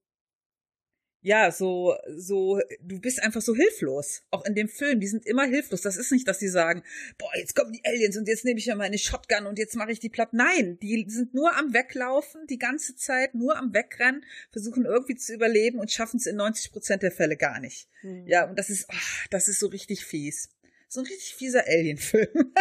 ja, 1.20 1.50
so, 1.50 1.96
so, 2.16 2.60
du 2.80 3.00
bist 3.00 3.20
einfach 3.22 3.40
so 3.40 3.54
hilflos. 3.54 4.22
Auch 4.30 4.44
in 4.44 4.54
dem 4.54 4.68
Film, 4.68 5.00
die 5.00 5.08
sind 5.08 5.26
immer 5.26 5.44
hilflos. 5.44 5.80
Das 5.80 5.96
ist 5.96 6.12
nicht, 6.12 6.28
dass 6.28 6.38
die 6.38 6.48
sagen, 6.48 6.84
boah, 7.18 7.30
jetzt 7.36 7.56
kommen 7.56 7.72
die 7.72 7.84
Aliens 7.84 8.16
und 8.16 8.28
jetzt 8.28 8.44
nehme 8.44 8.60
ich 8.60 8.66
ja 8.66 8.76
meine 8.76 8.98
Shotgun 8.98 9.46
und 9.46 9.58
jetzt 9.58 9.74
mache 9.74 9.90
ich 9.90 9.98
die 9.98 10.10
platt. 10.10 10.32
Nein, 10.32 10.78
die 10.80 11.04
sind 11.08 11.34
nur 11.34 11.56
am 11.56 11.74
Weglaufen, 11.74 12.46
die 12.46 12.58
ganze 12.58 12.94
Zeit, 12.94 13.34
nur 13.34 13.56
am 13.56 13.74
Wegrennen, 13.74 14.24
versuchen 14.52 14.84
irgendwie 14.84 15.16
zu 15.16 15.34
überleben 15.34 15.80
und 15.80 15.90
schaffen 15.90 16.18
es 16.18 16.26
in 16.26 16.36
90 16.36 16.70
Prozent 16.70 17.02
der 17.02 17.12
Fälle 17.12 17.36
gar 17.36 17.58
nicht. 17.58 17.88
Mhm. 18.02 18.26
Ja, 18.28 18.48
und 18.48 18.56
das 18.56 18.70
ist, 18.70 18.86
oh, 18.88 19.26
das 19.30 19.48
ist 19.48 19.58
so 19.58 19.66
richtig 19.66 20.04
fies. 20.04 20.50
So 20.88 21.00
ein 21.00 21.06
richtig 21.06 21.34
fieser 21.34 21.64
Alien-Film. 21.66 22.54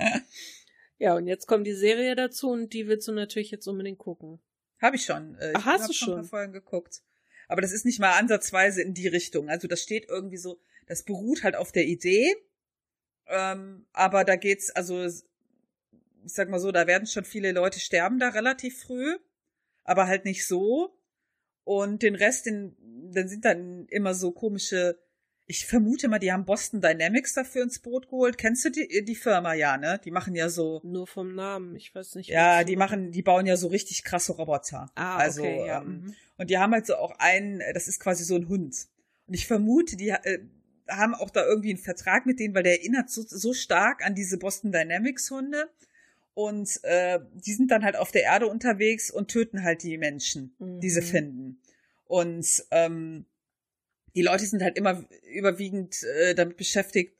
ja, 0.98 1.14
und 1.14 1.26
jetzt 1.26 1.46
kommt 1.46 1.66
die 1.66 1.72
Serie 1.72 2.14
dazu 2.14 2.50
und 2.50 2.74
die 2.74 2.86
willst 2.86 3.08
du 3.08 3.12
natürlich 3.12 3.50
jetzt 3.50 3.66
unbedingt 3.66 3.98
gucken. 3.98 4.38
Habe 4.86 4.96
ich 4.96 5.04
schon. 5.04 5.36
Äh, 5.40 5.50
ich 5.50 5.56
Ach, 5.56 5.66
hast 5.66 5.88
du 5.88 5.92
schon? 5.92 6.10
ein 6.10 6.14
paar 6.20 6.24
Folgen 6.24 6.52
geguckt. 6.52 7.02
Aber 7.48 7.60
das 7.60 7.72
ist 7.72 7.84
nicht 7.84 7.98
mal 7.98 8.12
ansatzweise 8.12 8.82
in 8.82 8.94
die 8.94 9.08
Richtung. 9.08 9.48
Also 9.48 9.66
das 9.66 9.82
steht 9.82 10.08
irgendwie 10.08 10.36
so, 10.36 10.60
das 10.86 11.02
beruht 11.02 11.42
halt 11.42 11.56
auf 11.56 11.72
der 11.72 11.86
Idee. 11.86 12.36
Ähm, 13.26 13.86
aber 13.92 14.22
da 14.22 14.36
geht's, 14.36 14.70
also 14.70 15.04
ich 15.04 15.22
sag 16.24 16.48
mal 16.48 16.60
so, 16.60 16.70
da 16.70 16.86
werden 16.86 17.08
schon 17.08 17.24
viele 17.24 17.50
Leute 17.50 17.80
sterben 17.80 18.20
da 18.20 18.28
relativ 18.28 18.80
früh, 18.80 19.16
aber 19.82 20.06
halt 20.06 20.24
nicht 20.24 20.46
so. 20.46 20.96
Und 21.64 22.02
den 22.02 22.14
Rest, 22.14 22.46
den, 22.46 22.76
dann 23.12 23.26
sind 23.26 23.44
dann 23.44 23.86
immer 23.86 24.14
so 24.14 24.30
komische 24.30 25.00
ich 25.48 25.66
vermute 25.66 26.08
mal, 26.08 26.18
die 26.18 26.32
haben 26.32 26.44
Boston 26.44 26.80
Dynamics 26.80 27.34
dafür 27.34 27.62
ins 27.62 27.78
Boot 27.78 28.08
geholt. 28.08 28.36
Kennst 28.36 28.64
du 28.64 28.70
die, 28.70 29.04
die 29.04 29.14
Firma 29.14 29.54
ja, 29.54 29.76
ne? 29.76 30.00
Die 30.04 30.10
machen 30.10 30.34
ja 30.34 30.48
so. 30.48 30.80
Nur 30.82 31.06
vom 31.06 31.34
Namen, 31.36 31.76
ich 31.76 31.94
weiß 31.94 32.16
nicht. 32.16 32.28
Ja, 32.28 32.64
die 32.64 32.74
machen, 32.74 33.12
die 33.12 33.22
bauen 33.22 33.46
ja 33.46 33.56
so 33.56 33.68
richtig 33.68 34.02
krasse 34.02 34.32
Roboter. 34.32 34.90
Ah, 34.96 35.16
also, 35.16 35.42
okay, 35.42 35.66
ja. 35.66 35.82
Ähm, 35.82 35.88
mhm. 35.88 36.14
Und 36.36 36.50
die 36.50 36.58
haben 36.58 36.72
halt 36.72 36.86
so 36.86 36.96
auch 36.96 37.14
einen, 37.18 37.62
das 37.74 37.86
ist 37.86 38.00
quasi 38.00 38.24
so 38.24 38.34
ein 38.34 38.48
Hund. 38.48 38.74
Und 39.28 39.34
ich 39.34 39.46
vermute, 39.46 39.96
die 39.96 40.08
äh, 40.08 40.40
haben 40.88 41.14
auch 41.14 41.30
da 41.30 41.44
irgendwie 41.44 41.70
einen 41.70 41.78
Vertrag 41.78 42.26
mit 42.26 42.40
denen, 42.40 42.54
weil 42.54 42.64
der 42.64 42.80
erinnert 42.80 43.10
so, 43.10 43.22
so 43.22 43.52
stark 43.52 44.04
an 44.04 44.16
diese 44.16 44.38
Boston 44.38 44.72
Dynamics 44.72 45.30
Hunde. 45.30 45.70
Und 46.34 46.80
äh, 46.82 47.20
die 47.34 47.52
sind 47.52 47.70
dann 47.70 47.84
halt 47.84 47.96
auf 47.96 48.10
der 48.10 48.24
Erde 48.24 48.48
unterwegs 48.48 49.12
und 49.12 49.28
töten 49.28 49.62
halt 49.62 49.84
die 49.84 49.96
Menschen, 49.96 50.54
mhm. 50.58 50.80
die 50.80 50.90
sie 50.90 51.02
finden. 51.02 51.60
Und 52.04 52.64
ähm, 52.72 53.26
die 54.16 54.22
Leute 54.22 54.46
sind 54.46 54.62
halt 54.62 54.76
immer 54.76 55.04
überwiegend 55.30 56.02
äh, 56.02 56.34
damit 56.34 56.56
beschäftigt, 56.56 57.14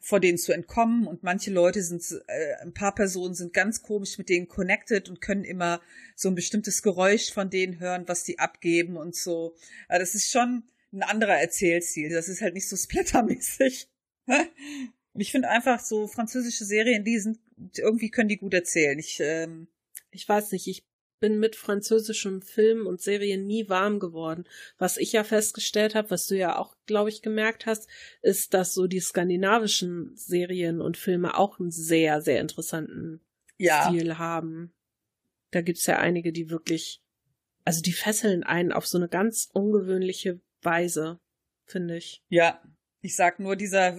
vor 0.00 0.18
denen 0.18 0.36
zu 0.36 0.52
entkommen 0.52 1.06
und 1.06 1.22
manche 1.22 1.50
Leute 1.52 1.82
sind, 1.82 2.02
äh, 2.26 2.54
ein 2.60 2.74
paar 2.74 2.94
Personen 2.94 3.34
sind 3.34 3.52
ganz 3.52 3.82
komisch 3.82 4.18
mit 4.18 4.28
denen 4.28 4.48
connected 4.48 5.08
und 5.08 5.20
können 5.20 5.44
immer 5.44 5.80
so 6.16 6.28
ein 6.28 6.34
bestimmtes 6.34 6.82
Geräusch 6.82 7.32
von 7.32 7.50
denen 7.50 7.78
hören, 7.78 8.08
was 8.08 8.24
die 8.24 8.38
abgeben 8.38 8.96
und 8.96 9.14
so. 9.14 9.54
Aber 9.88 10.00
das 10.00 10.14
ist 10.14 10.30
schon 10.30 10.64
ein 10.92 11.02
anderer 11.02 11.38
Erzählstil. 11.38 12.10
Das 12.10 12.28
ist 12.28 12.40
halt 12.40 12.54
nicht 12.54 12.68
so 12.68 12.76
splattermäßig. 12.76 13.88
und 14.26 14.40
ich 15.20 15.30
finde 15.30 15.50
einfach 15.50 15.78
so 15.80 16.08
französische 16.08 16.64
Serien, 16.64 17.04
die 17.04 17.20
sind, 17.20 17.38
irgendwie 17.76 18.10
können 18.10 18.28
die 18.28 18.38
gut 18.38 18.54
erzählen. 18.54 18.98
Ich, 18.98 19.20
ähm, 19.20 19.68
ich 20.10 20.28
weiß 20.28 20.50
nicht, 20.52 20.66
ich 20.66 20.89
bin 21.20 21.38
mit 21.38 21.54
französischem 21.54 22.42
Film 22.42 22.86
und 22.86 23.00
Serien 23.00 23.46
nie 23.46 23.68
warm 23.68 24.00
geworden. 24.00 24.44
Was 24.78 24.96
ich 24.96 25.12
ja 25.12 25.22
festgestellt 25.22 25.94
habe, 25.94 26.10
was 26.10 26.26
du 26.26 26.36
ja 26.36 26.58
auch, 26.58 26.74
glaube 26.86 27.10
ich, 27.10 27.22
gemerkt 27.22 27.66
hast, 27.66 27.88
ist, 28.22 28.54
dass 28.54 28.74
so 28.74 28.86
die 28.86 29.00
skandinavischen 29.00 30.16
Serien 30.16 30.80
und 30.80 30.96
Filme 30.96 31.36
auch 31.36 31.60
einen 31.60 31.70
sehr, 31.70 32.20
sehr 32.22 32.40
interessanten 32.40 33.20
ja. 33.58 33.88
Stil 33.88 34.18
haben. 34.18 34.72
Da 35.50 35.60
gibt's 35.60 35.86
ja 35.86 35.98
einige, 35.98 36.32
die 36.32 36.50
wirklich, 36.50 37.02
also 37.64 37.82
die 37.82 37.92
fesseln 37.92 38.42
einen 38.42 38.72
auf 38.72 38.86
so 38.86 38.98
eine 38.98 39.08
ganz 39.08 39.48
ungewöhnliche 39.52 40.40
Weise, 40.62 41.20
finde 41.66 41.96
ich. 41.96 42.22
Ja, 42.28 42.62
ich 43.02 43.16
sag 43.16 43.40
nur 43.40 43.56
dieser 43.56 43.96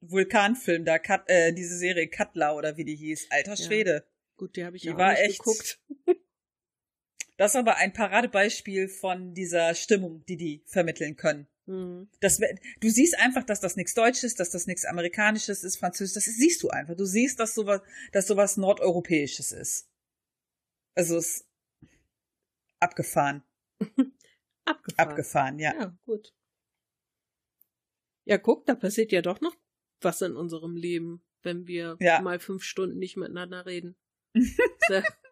Vulkanfilm 0.00 0.84
da, 0.84 0.98
Kat, 0.98 1.24
äh, 1.26 1.52
diese 1.52 1.76
Serie 1.76 2.08
Katla 2.08 2.54
oder 2.54 2.76
wie 2.76 2.84
die 2.84 2.96
hieß, 2.96 3.28
alter 3.30 3.56
Schwede. 3.56 3.92
Ja. 3.92 4.02
Gut, 4.36 4.56
die 4.56 4.64
habe 4.64 4.76
ich 4.76 4.82
die 4.82 4.90
auch 4.90 4.98
war 4.98 5.12
nicht 5.12 5.22
echt, 5.22 5.38
geguckt. 5.38 5.80
Das 7.36 7.52
ist 7.52 7.56
aber 7.56 7.76
ein 7.76 7.92
Paradebeispiel 7.92 8.88
von 8.88 9.34
dieser 9.34 9.74
Stimmung, 9.74 10.24
die 10.26 10.36
die 10.36 10.62
vermitteln 10.66 11.16
können. 11.16 11.48
Mhm. 11.66 12.08
Das, 12.20 12.38
du 12.38 12.88
siehst 12.88 13.18
einfach, 13.18 13.44
dass 13.44 13.60
das 13.60 13.76
nichts 13.76 13.94
Deutsches, 13.94 14.34
dass 14.34 14.50
das 14.50 14.66
nichts 14.66 14.84
Amerikanisches 14.84 15.64
ist, 15.64 15.76
Französisch, 15.76 16.14
das 16.14 16.24
siehst 16.24 16.62
du 16.62 16.70
einfach. 16.70 16.94
Du 16.94 17.04
siehst, 17.04 17.40
dass 17.40 17.54
sowas, 17.54 17.80
dass 18.12 18.26
sowas 18.26 18.56
Nordeuropäisches 18.56 19.52
ist. 19.52 19.88
Also 20.94 21.16
es 21.16 21.38
ist 21.38 21.48
abgefahren. 22.80 23.42
abgefahren. 24.64 24.94
Abgefahren, 24.96 25.58
ja. 25.58 25.74
Ja, 25.74 25.98
gut. 26.06 26.32
Ja, 28.26 28.38
guck, 28.38 28.64
da 28.66 28.74
passiert 28.74 29.12
ja 29.12 29.22
doch 29.22 29.40
noch 29.40 29.56
was 30.00 30.22
in 30.22 30.36
unserem 30.36 30.76
Leben, 30.76 31.22
wenn 31.42 31.66
wir 31.66 31.96
ja. 32.00 32.20
mal 32.20 32.38
fünf 32.38 32.62
Stunden 32.62 32.98
nicht 32.98 33.16
miteinander 33.16 33.66
reden. 33.66 33.96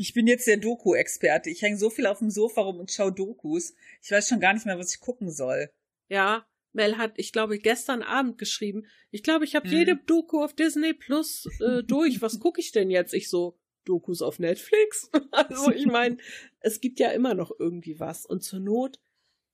Ich 0.00 0.14
bin 0.14 0.28
jetzt 0.28 0.46
der 0.46 0.58
Doku-Experte. 0.58 1.50
Ich 1.50 1.60
hänge 1.60 1.76
so 1.76 1.90
viel 1.90 2.06
auf 2.06 2.20
dem 2.20 2.30
Sofa 2.30 2.60
rum 2.60 2.78
und 2.78 2.92
schaue 2.92 3.12
Dokus. 3.12 3.74
Ich 4.00 4.10
weiß 4.10 4.28
schon 4.28 4.38
gar 4.38 4.54
nicht 4.54 4.64
mehr, 4.64 4.78
was 4.78 4.94
ich 4.94 5.00
gucken 5.00 5.30
soll. 5.30 5.70
Ja, 6.08 6.46
Mel 6.72 6.96
hat, 6.96 7.14
ich 7.16 7.32
glaube, 7.32 7.58
gestern 7.58 8.02
Abend 8.02 8.38
geschrieben. 8.38 8.86
Ich 9.10 9.24
glaube, 9.24 9.44
ich 9.44 9.56
habe 9.56 9.68
hm. 9.68 9.76
jede 9.76 9.96
Doku 9.96 10.42
auf 10.42 10.54
Disney 10.54 10.94
Plus 10.94 11.48
äh, 11.60 11.82
durch. 11.86 12.22
Was 12.22 12.38
gucke 12.38 12.60
ich 12.60 12.70
denn 12.70 12.90
jetzt? 12.90 13.12
Ich 13.12 13.28
so, 13.28 13.58
Dokus 13.84 14.22
auf 14.22 14.38
Netflix? 14.38 15.10
also 15.32 15.72
ich 15.72 15.86
meine, 15.86 16.18
es 16.60 16.80
gibt 16.80 17.00
ja 17.00 17.10
immer 17.10 17.34
noch 17.34 17.50
irgendwie 17.58 17.98
was. 17.98 18.24
Und 18.24 18.44
zur 18.44 18.60
Not, 18.60 19.00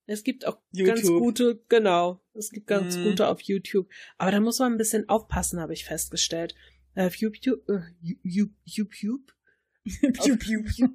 es 0.06 0.24
gibt 0.24 0.46
auch 0.46 0.60
YouTube. 0.72 0.94
ganz 0.94 1.08
gute, 1.08 1.64
genau, 1.70 2.20
es 2.34 2.50
gibt 2.50 2.66
ganz 2.66 2.96
hm. 2.96 3.04
gute 3.04 3.28
auf 3.28 3.40
YouTube. 3.40 3.88
Aber 4.18 4.30
da 4.30 4.40
muss 4.40 4.58
man 4.58 4.72
ein 4.72 4.78
bisschen 4.78 5.08
aufpassen, 5.08 5.58
habe 5.58 5.72
ich 5.72 5.86
festgestellt. 5.86 6.54
Auf 6.96 7.16
YouTube, 7.16 7.66
äh, 7.68 7.80
YouTube, 8.22 9.33
piu, 9.84 10.36
piu, 10.36 10.64
piu, 10.64 10.88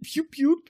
piu, 0.00 0.24
piu, 0.24 0.64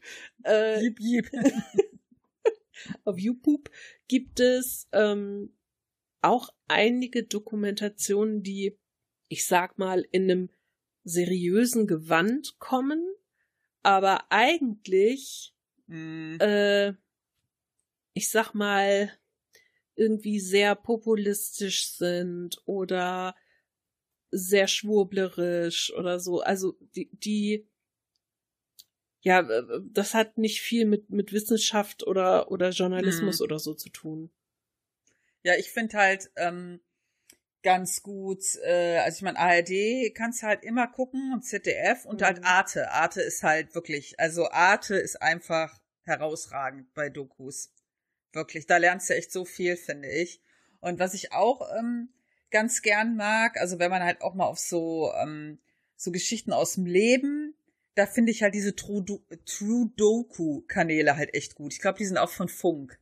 äh, 0.44 0.90
piep, 0.90 1.30
piep. 1.30 1.30
auf 3.04 3.18
YouTube 3.18 3.70
gibt 4.08 4.40
es 4.40 4.88
ähm, 4.92 5.54
auch 6.20 6.50
einige 6.68 7.24
Dokumentationen, 7.24 8.42
die, 8.42 8.78
ich 9.28 9.46
sag 9.46 9.78
mal, 9.78 10.06
in 10.10 10.30
einem 10.30 10.50
seriösen 11.04 11.86
Gewand 11.86 12.58
kommen, 12.58 13.04
aber 13.82 14.30
eigentlich, 14.30 15.54
mm. 15.86 16.36
äh, 16.40 16.94
ich 18.14 18.30
sag 18.30 18.54
mal, 18.54 19.12
irgendwie 19.94 20.40
sehr 20.40 20.74
populistisch 20.74 21.88
sind 21.88 22.60
oder 22.64 23.34
sehr 24.32 24.66
schwurblerisch 24.66 25.92
oder 25.94 26.18
so. 26.18 26.40
Also 26.40 26.76
die, 26.96 27.10
die 27.12 27.68
ja, 29.20 29.46
das 29.92 30.14
hat 30.14 30.36
nicht 30.36 30.60
viel 30.60 30.84
mit, 30.84 31.10
mit 31.10 31.32
Wissenschaft 31.32 32.04
oder, 32.04 32.50
oder 32.50 32.70
Journalismus 32.70 33.38
mhm. 33.38 33.44
oder 33.44 33.58
so 33.60 33.72
zu 33.74 33.88
tun. 33.88 34.32
Ja, 35.44 35.54
ich 35.56 35.70
finde 35.70 35.96
halt 35.96 36.32
ähm, 36.34 36.80
ganz 37.62 38.02
gut, 38.02 38.42
äh, 38.64 38.98
also 38.98 39.16
ich 39.16 39.22
meine, 39.22 39.38
ARD 39.38 40.12
kannst 40.14 40.42
halt 40.42 40.64
immer 40.64 40.88
gucken 40.88 41.32
und 41.32 41.42
ZDF 41.42 42.04
und 42.04 42.20
halt 42.20 42.40
mhm. 42.40 42.44
halt 42.44 42.56
Arte. 42.56 42.90
Arte 42.90 43.22
ist 43.22 43.44
halt 43.44 43.74
wirklich, 43.76 44.18
also 44.18 44.50
Arte 44.50 44.96
ist 44.96 45.22
einfach 45.22 45.80
herausragend 46.02 46.92
bei 46.94 47.08
Dokus. 47.08 47.72
Wirklich, 48.32 48.66
da 48.66 48.78
lernst 48.78 49.08
du 49.08 49.14
echt 49.14 49.30
so 49.30 49.44
viel, 49.44 49.76
finde 49.76 50.08
ich. 50.08 50.42
Und 50.80 50.98
was 50.98 51.14
ich 51.14 51.32
auch 51.32 51.60
ähm, 51.78 52.08
ganz 52.52 52.82
gern 52.82 53.16
mag. 53.16 53.58
Also 53.58 53.78
wenn 53.78 53.90
man 53.90 54.02
halt 54.02 54.22
auch 54.22 54.34
mal 54.34 54.46
auf 54.46 54.58
so, 54.58 55.12
ähm, 55.20 55.58
so 55.96 56.12
Geschichten 56.12 56.52
aus 56.52 56.74
dem 56.74 56.86
Leben, 56.86 57.54
da 57.94 58.06
finde 58.06 58.32
ich 58.32 58.42
halt 58.42 58.54
diese 58.54 58.76
True, 58.76 59.04
True 59.44 59.90
Doku-Kanäle 59.96 61.16
halt 61.16 61.34
echt 61.34 61.54
gut. 61.54 61.72
Ich 61.72 61.80
glaube, 61.80 61.98
die 61.98 62.06
sind 62.06 62.18
auch 62.18 62.30
von 62.30 62.48
Funk. 62.48 62.98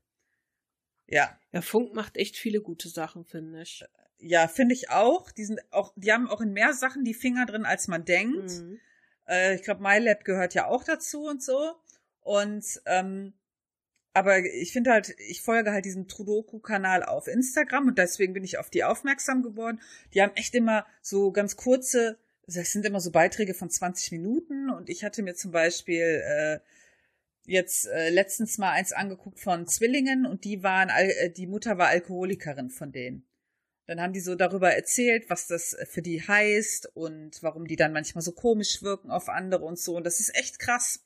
Ja. 1.07 1.39
Ja, 1.53 1.63
Funk 1.63 1.95
macht 1.95 2.17
echt 2.17 2.37
viele 2.37 2.61
gute 2.61 2.89
Sachen, 2.89 3.25
finde 3.25 3.63
ich. 3.63 3.85
Ja, 4.19 4.49
finde 4.49 4.75
ich 4.75 4.91
auch. 4.91 5.31
Die 5.31 5.45
sind 5.45 5.61
auch, 5.73 5.93
die 5.97 6.13
haben 6.13 6.29
auch 6.29 6.41
in 6.41 6.53
mehr 6.53 6.73
Sachen 6.73 7.05
die 7.05 7.15
Finger 7.15 7.47
drin, 7.47 7.65
als 7.65 7.89
man 7.89 8.05
denkt. 8.05 8.51
Mhm. 8.51 8.81
Äh, 9.27 9.55
ich 9.55 9.63
glaube, 9.63 9.83
MyLab 9.83 10.25
gehört 10.25 10.55
ja 10.55 10.67
auch 10.67 10.85
dazu 10.85 11.25
und 11.25 11.43
so. 11.43 11.75
Und 12.21 12.65
ähm, 12.87 13.33
aber 14.13 14.39
ich 14.45 14.73
finde 14.73 14.91
halt, 14.91 15.15
ich 15.29 15.43
folge 15.43 15.73
halt 15.73 15.85
diesem 15.85 16.09
Trudoku-Kanal 16.09 17.05
auf 17.05 17.29
Instagram 17.29 17.89
und 17.89 17.99
deswegen 17.99 18.33
bin 18.33 18.45
ich 18.45 18.59
auf 18.59 18.71
die 18.71 18.85
aufmerksam 18.85 19.43
geworden. 19.43 19.81
Die 20.15 20.23
haben 20.23 20.35
echt 20.35 20.55
immer 20.55 20.87
so 21.01 21.31
ganz 21.33 21.57
kurze 21.57 22.19
das 22.57 22.73
sind 22.73 22.85
immer 22.85 23.01
so 23.01 23.11
Beiträge 23.11 23.55
von 23.55 23.71
20 23.71 24.13
Minuten 24.13 24.71
und 24.71 24.89
ich 24.89 25.05
hatte 25.05 25.23
mir 25.23 25.35
zum 25.35 25.53
Beispiel 25.53 26.23
äh, 26.25 26.59
jetzt 27.45 27.87
äh, 27.87 28.11
letztens 28.11 28.59
mal 28.59 28.73
eins 28.73 28.93
angeguckt 28.93 29.41
von 29.41 29.67
Zwillingen 29.67 30.27
und 30.27 30.45
die 30.45 30.63
waren, 30.63 30.89
äh, 30.89 31.31
die 31.31 31.47
Mutter 31.47 31.79
war 31.79 31.89
Alkoholikerin 31.89 32.71
von 32.71 32.93
denen. 32.93 33.27
Dann 33.87 34.01
haben 34.01 34.13
die 34.13 34.21
so 34.21 34.37
darüber 34.37 34.73
erzählt, 34.73 35.29
was 35.29 35.49
das 35.49 35.77
für 35.89 36.03
die 36.03 36.23
heißt 36.23 36.95
und 36.95 37.43
warum 37.43 37.67
die 37.67 37.75
dann 37.77 37.93
manchmal 37.93 38.23
so 38.23 38.31
komisch 38.33 38.83
wirken 38.83 39.11
auf 39.11 39.29
andere 39.29 39.65
und 39.65 39.81
so. 39.81 39.97
Und 39.97 40.05
das 40.05 40.21
ist 40.21 40.35
echt 40.37 40.61
krass. 40.61 41.05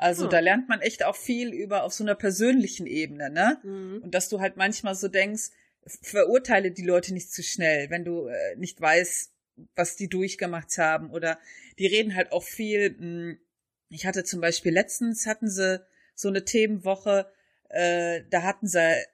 Also 0.00 0.24
Hm. 0.24 0.30
da 0.30 0.38
lernt 0.40 0.68
man 0.68 0.80
echt 0.80 1.04
auch 1.04 1.14
viel 1.14 1.52
über 1.52 1.84
auf 1.84 1.92
so 1.92 2.02
einer 2.02 2.14
persönlichen 2.14 2.86
Ebene, 2.86 3.28
ne? 3.28 3.60
Mhm. 3.62 4.00
Und 4.02 4.14
dass 4.14 4.30
du 4.30 4.40
halt 4.40 4.56
manchmal 4.56 4.94
so 4.94 5.08
denkst, 5.08 5.50
verurteile 6.02 6.70
die 6.70 6.84
Leute 6.84 7.12
nicht 7.12 7.30
zu 7.30 7.42
schnell, 7.42 7.90
wenn 7.90 8.04
du 8.04 8.26
äh, 8.26 8.56
nicht 8.56 8.80
weißt, 8.80 9.30
was 9.74 9.96
die 9.96 10.08
durchgemacht 10.08 10.76
haben. 10.78 11.10
Oder 11.10 11.38
die 11.78 11.86
reden 11.86 12.14
halt 12.14 12.32
auch 12.32 12.44
viel. 12.44 12.96
Mh, 12.98 13.36
ich 13.90 14.06
hatte 14.06 14.24
zum 14.24 14.40
Beispiel 14.40 14.72
letztens 14.72 15.26
hatten 15.26 15.50
sie 15.50 15.84
so 16.14 16.28
eine 16.28 16.44
Themenwoche, 16.44 17.30
äh, 17.68 18.22
da 18.30 18.42
hatten 18.42 18.66
sie, 18.68 19.04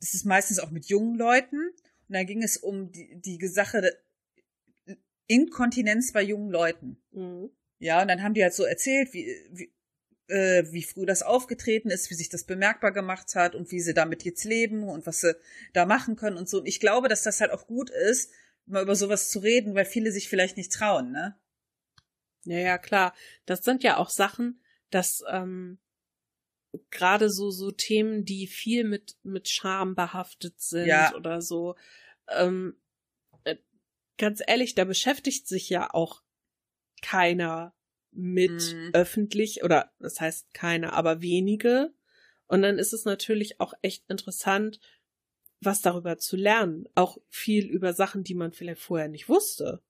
das 0.00 0.12
ist 0.12 0.26
meistens 0.26 0.58
auch 0.58 0.70
mit 0.70 0.86
jungen 0.86 1.16
Leuten, 1.16 1.58
und 2.08 2.14
da 2.14 2.22
ging 2.24 2.42
es 2.42 2.58
um 2.58 2.92
die, 2.92 3.16
die 3.16 3.46
Sache 3.46 3.96
Inkontinenz 5.26 6.12
bei 6.12 6.22
jungen 6.22 6.50
Leuten. 6.50 7.02
Mhm. 7.12 7.50
Ja, 7.78 8.02
und 8.02 8.08
dann 8.08 8.22
haben 8.22 8.34
die 8.34 8.42
halt 8.42 8.54
so 8.54 8.64
erzählt, 8.64 9.12
wie, 9.12 9.26
wie, 9.50 9.73
äh, 10.28 10.64
wie 10.70 10.82
früh 10.82 11.06
das 11.06 11.22
aufgetreten 11.22 11.90
ist, 11.90 12.10
wie 12.10 12.14
sich 12.14 12.28
das 12.28 12.44
bemerkbar 12.44 12.92
gemacht 12.92 13.34
hat 13.34 13.54
und 13.54 13.70
wie 13.70 13.80
sie 13.80 13.94
damit 13.94 14.24
jetzt 14.24 14.44
leben 14.44 14.84
und 14.84 15.06
was 15.06 15.20
sie 15.20 15.36
da 15.72 15.86
machen 15.86 16.16
können 16.16 16.36
und 16.36 16.48
so. 16.48 16.58
Und 16.58 16.66
ich 16.66 16.80
glaube, 16.80 17.08
dass 17.08 17.22
das 17.22 17.40
halt 17.40 17.50
auch 17.50 17.66
gut 17.66 17.90
ist, 17.90 18.30
mal 18.66 18.82
über 18.82 18.96
sowas 18.96 19.30
zu 19.30 19.40
reden, 19.40 19.74
weil 19.74 19.84
viele 19.84 20.12
sich 20.12 20.28
vielleicht 20.28 20.56
nicht 20.56 20.72
trauen, 20.72 21.12
ne? 21.12 21.36
Ja, 22.44 22.58
ja, 22.58 22.78
klar. 22.78 23.14
Das 23.46 23.64
sind 23.64 23.82
ja 23.82 23.96
auch 23.96 24.10
Sachen, 24.10 24.62
dass 24.90 25.22
ähm, 25.30 25.78
gerade 26.90 27.30
so 27.30 27.50
so 27.50 27.70
Themen, 27.70 28.24
die 28.24 28.46
viel 28.46 28.84
mit 28.84 29.16
mit 29.22 29.48
Scham 29.48 29.94
behaftet 29.94 30.60
sind 30.60 30.88
Ja. 30.88 31.14
oder 31.14 31.40
so. 31.42 31.76
Ähm, 32.28 32.76
äh, 33.44 33.56
ganz 34.18 34.42
ehrlich, 34.46 34.74
da 34.74 34.84
beschäftigt 34.84 35.46
sich 35.48 35.68
ja 35.68 35.92
auch 35.92 36.22
keiner 37.02 37.73
mit 38.14 38.74
Mhm. 38.74 38.90
öffentlich 38.92 39.62
oder 39.64 39.92
das 39.98 40.20
heißt 40.20 40.52
keiner, 40.54 40.92
aber 40.92 41.20
wenige. 41.20 41.92
Und 42.46 42.62
dann 42.62 42.78
ist 42.78 42.92
es 42.92 43.04
natürlich 43.04 43.60
auch 43.60 43.74
echt 43.82 44.08
interessant, 44.08 44.80
was 45.60 45.80
darüber 45.80 46.18
zu 46.18 46.36
lernen. 46.36 46.86
Auch 46.94 47.18
viel 47.30 47.66
über 47.66 47.92
Sachen, 47.94 48.22
die 48.22 48.34
man 48.34 48.52
vielleicht 48.52 48.82
vorher 48.82 49.08
nicht 49.08 49.28
wusste. 49.28 49.82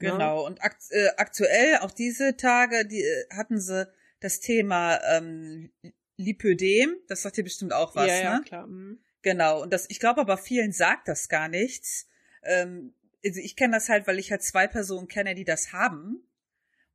Ne? 0.00 0.10
Genau. 0.10 0.46
Und 0.46 0.62
akt 0.62 0.82
äh, 0.90 1.10
aktuell, 1.16 1.78
auch 1.78 1.90
diese 1.90 2.36
Tage, 2.36 2.86
die 2.86 3.02
äh, 3.02 3.26
hatten 3.30 3.60
sie 3.60 3.86
das 4.20 4.40
Thema 4.40 4.98
ähm, 5.10 5.70
Lipödem. 6.16 6.96
Das 7.08 7.22
sagt 7.22 7.36
dir 7.36 7.44
bestimmt 7.44 7.72
auch 7.72 7.94
was, 7.94 8.08
ja, 8.08 8.20
ja, 8.20 8.38
ne? 8.38 8.44
klar. 8.44 8.66
mhm. 8.66 9.00
Genau. 9.22 9.62
Und 9.62 9.72
das, 9.72 9.84
ich 9.90 10.00
glaube 10.00 10.22
aber 10.22 10.38
vielen 10.38 10.72
sagt 10.72 11.06
das 11.06 11.28
gar 11.28 11.48
nichts. 11.48 12.06
Ähm, 12.42 12.94
also 13.22 13.40
ich 13.40 13.54
kenne 13.54 13.74
das 13.74 13.90
halt, 13.90 14.06
weil 14.06 14.18
ich 14.18 14.30
halt 14.30 14.42
zwei 14.42 14.66
Personen 14.66 15.08
kenne, 15.08 15.34
die 15.34 15.44
das 15.44 15.72
haben 15.74 16.26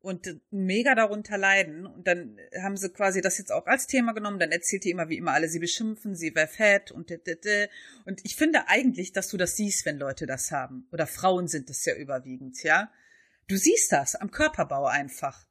und 0.05 0.39
mega 0.51 0.93
darunter 0.93 1.37
leiden. 1.37 1.85
Und 1.87 2.07
dann 2.07 2.37
haben 2.61 2.77
sie 2.77 2.89
quasi 2.89 3.21
das 3.21 3.39
jetzt 3.39 3.51
auch 3.51 3.65
als 3.65 3.87
Thema 3.87 4.13
genommen. 4.13 4.39
Dann 4.39 4.51
erzählt 4.51 4.83
die 4.83 4.91
immer, 4.91 5.09
wie 5.09 5.17
immer 5.17 5.33
alle 5.33 5.49
sie 5.49 5.59
beschimpfen, 5.59 6.15
sie 6.15 6.35
wäre 6.35 6.47
fett 6.47 6.91
und 6.91 7.09
d 7.09 7.15
-d 7.15 7.41
-d. 7.41 7.69
Und 8.05 8.21
ich 8.23 8.35
finde 8.35 8.67
eigentlich, 8.67 9.13
dass 9.13 9.29
du 9.29 9.37
das 9.37 9.55
siehst, 9.55 9.85
wenn 9.85 9.97
Leute 9.97 10.27
das 10.27 10.51
haben. 10.51 10.87
Oder 10.91 11.07
Frauen 11.07 11.47
sind 11.47 11.69
es 11.71 11.83
ja 11.85 11.95
überwiegend, 11.95 12.61
ja. 12.61 12.91
Du 13.47 13.57
siehst 13.57 13.91
das 13.91 14.15
am 14.15 14.29
Körperbau 14.29 14.85
einfach. 14.85 15.47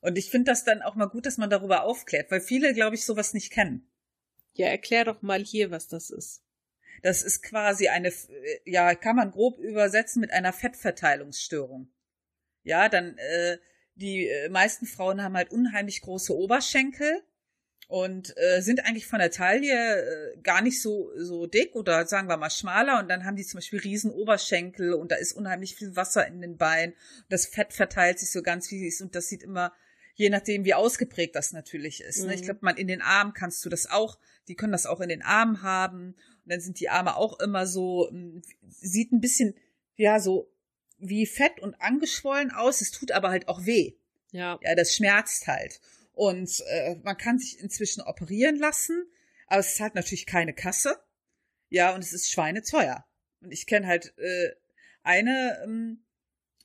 Und 0.00 0.16
ich 0.16 0.30
finde 0.30 0.52
das 0.52 0.64
dann 0.64 0.80
auch 0.80 0.94
mal 0.94 1.06
gut, 1.06 1.26
dass 1.26 1.36
man 1.36 1.50
darüber 1.50 1.82
aufklärt, 1.82 2.30
weil 2.30 2.40
viele, 2.40 2.72
glaube 2.72 2.96
ich, 2.96 3.04
sowas 3.04 3.34
nicht 3.34 3.52
kennen. 3.52 3.90
Ja, 4.54 4.68
erklär 4.68 5.04
doch 5.04 5.20
mal 5.20 5.44
hier, 5.44 5.70
was 5.70 5.86
das 5.86 6.08
ist. 6.08 6.42
Das 7.02 7.22
ist 7.22 7.42
quasi 7.42 7.88
eine, 7.88 8.08
äh, 8.08 8.60
ja, 8.64 8.94
kann 8.94 9.16
man 9.16 9.30
grob 9.30 9.58
übersetzen 9.58 10.20
mit 10.20 10.32
einer 10.32 10.52
Fettverteilungsstörung. 10.52 11.92
Ja, 12.62 12.88
dann, 12.88 13.16
äh, 13.18 13.58
die 13.98 14.26
äh, 14.28 14.48
meisten 14.48 14.86
Frauen 14.86 15.22
haben 15.22 15.36
halt 15.36 15.50
unheimlich 15.50 16.00
große 16.00 16.34
Oberschenkel 16.36 17.22
und 17.88 18.34
äh, 18.36 18.60
sind 18.60 18.84
eigentlich 18.84 19.06
von 19.06 19.18
der 19.18 19.30
Taille 19.30 19.72
äh, 20.34 20.40
gar 20.42 20.60
nicht 20.62 20.80
so, 20.82 21.10
so 21.16 21.46
dick 21.46 21.74
oder 21.74 22.06
sagen 22.06 22.28
wir 22.28 22.36
mal 22.36 22.50
schmaler 22.50 22.98
und 23.00 23.08
dann 23.08 23.24
haben 23.24 23.36
die 23.36 23.44
zum 23.44 23.58
Beispiel 23.58 23.80
riesen 23.80 24.10
Oberschenkel 24.10 24.92
und 24.92 25.10
da 25.10 25.16
ist 25.16 25.32
unheimlich 25.32 25.74
viel 25.74 25.96
Wasser 25.96 26.26
in 26.26 26.40
den 26.42 26.56
Beinen. 26.58 26.94
Das 27.28 27.46
Fett 27.46 27.72
verteilt 27.72 28.18
sich 28.18 28.30
so 28.30 28.42
ganz 28.42 28.70
wie 28.70 28.86
es 28.86 28.96
ist 28.96 29.00
und 29.02 29.14
das 29.14 29.28
sieht 29.28 29.42
immer, 29.42 29.72
je 30.14 30.28
nachdem 30.30 30.64
wie 30.64 30.74
ausgeprägt 30.74 31.34
das 31.34 31.52
natürlich 31.52 32.02
ist. 32.02 32.24
Ne? 32.26 32.34
Ich 32.34 32.42
Mhm. 32.42 32.44
glaube, 32.44 32.60
man 32.62 32.76
in 32.76 32.88
den 32.88 33.00
Armen 33.00 33.32
kannst 33.32 33.64
du 33.64 33.68
das 33.70 33.88
auch, 33.90 34.18
die 34.48 34.54
können 34.54 34.72
das 34.72 34.84
auch 34.86 35.00
in 35.00 35.08
den 35.08 35.22
Armen 35.22 35.62
haben 35.62 36.08
und 36.44 36.52
dann 36.52 36.60
sind 36.60 36.80
die 36.80 36.90
Arme 36.90 37.16
auch 37.16 37.40
immer 37.40 37.66
so, 37.66 38.08
mh, 38.12 38.42
sieht 38.68 39.12
ein 39.12 39.20
bisschen, 39.20 39.54
ja, 39.96 40.20
so 40.20 40.52
wie 40.98 41.26
fett 41.26 41.60
und 41.60 41.80
angeschwollen 41.80 42.50
aus. 42.50 42.80
Es 42.80 42.90
tut 42.90 43.12
aber 43.12 43.30
halt 43.30 43.48
auch 43.48 43.64
weh. 43.64 43.94
Ja. 44.32 44.58
Ja, 44.62 44.74
das 44.74 44.94
schmerzt 44.94 45.46
halt. 45.46 45.80
Und 46.12 46.62
äh, 46.68 46.96
man 47.02 47.16
kann 47.16 47.38
sich 47.38 47.60
inzwischen 47.60 48.02
operieren 48.02 48.56
lassen, 48.56 49.06
aber 49.46 49.60
es 49.60 49.80
hat 49.80 49.94
natürlich 49.94 50.26
keine 50.26 50.52
Kasse. 50.52 50.98
Ja, 51.70 51.94
und 51.94 52.02
es 52.02 52.12
ist 52.12 52.30
schweineteuer. 52.30 53.04
Und 53.40 53.52
ich 53.52 53.66
kenne 53.66 53.86
halt 53.86 54.16
äh, 54.18 54.50
eine, 55.02 55.60
ähm, 55.64 56.04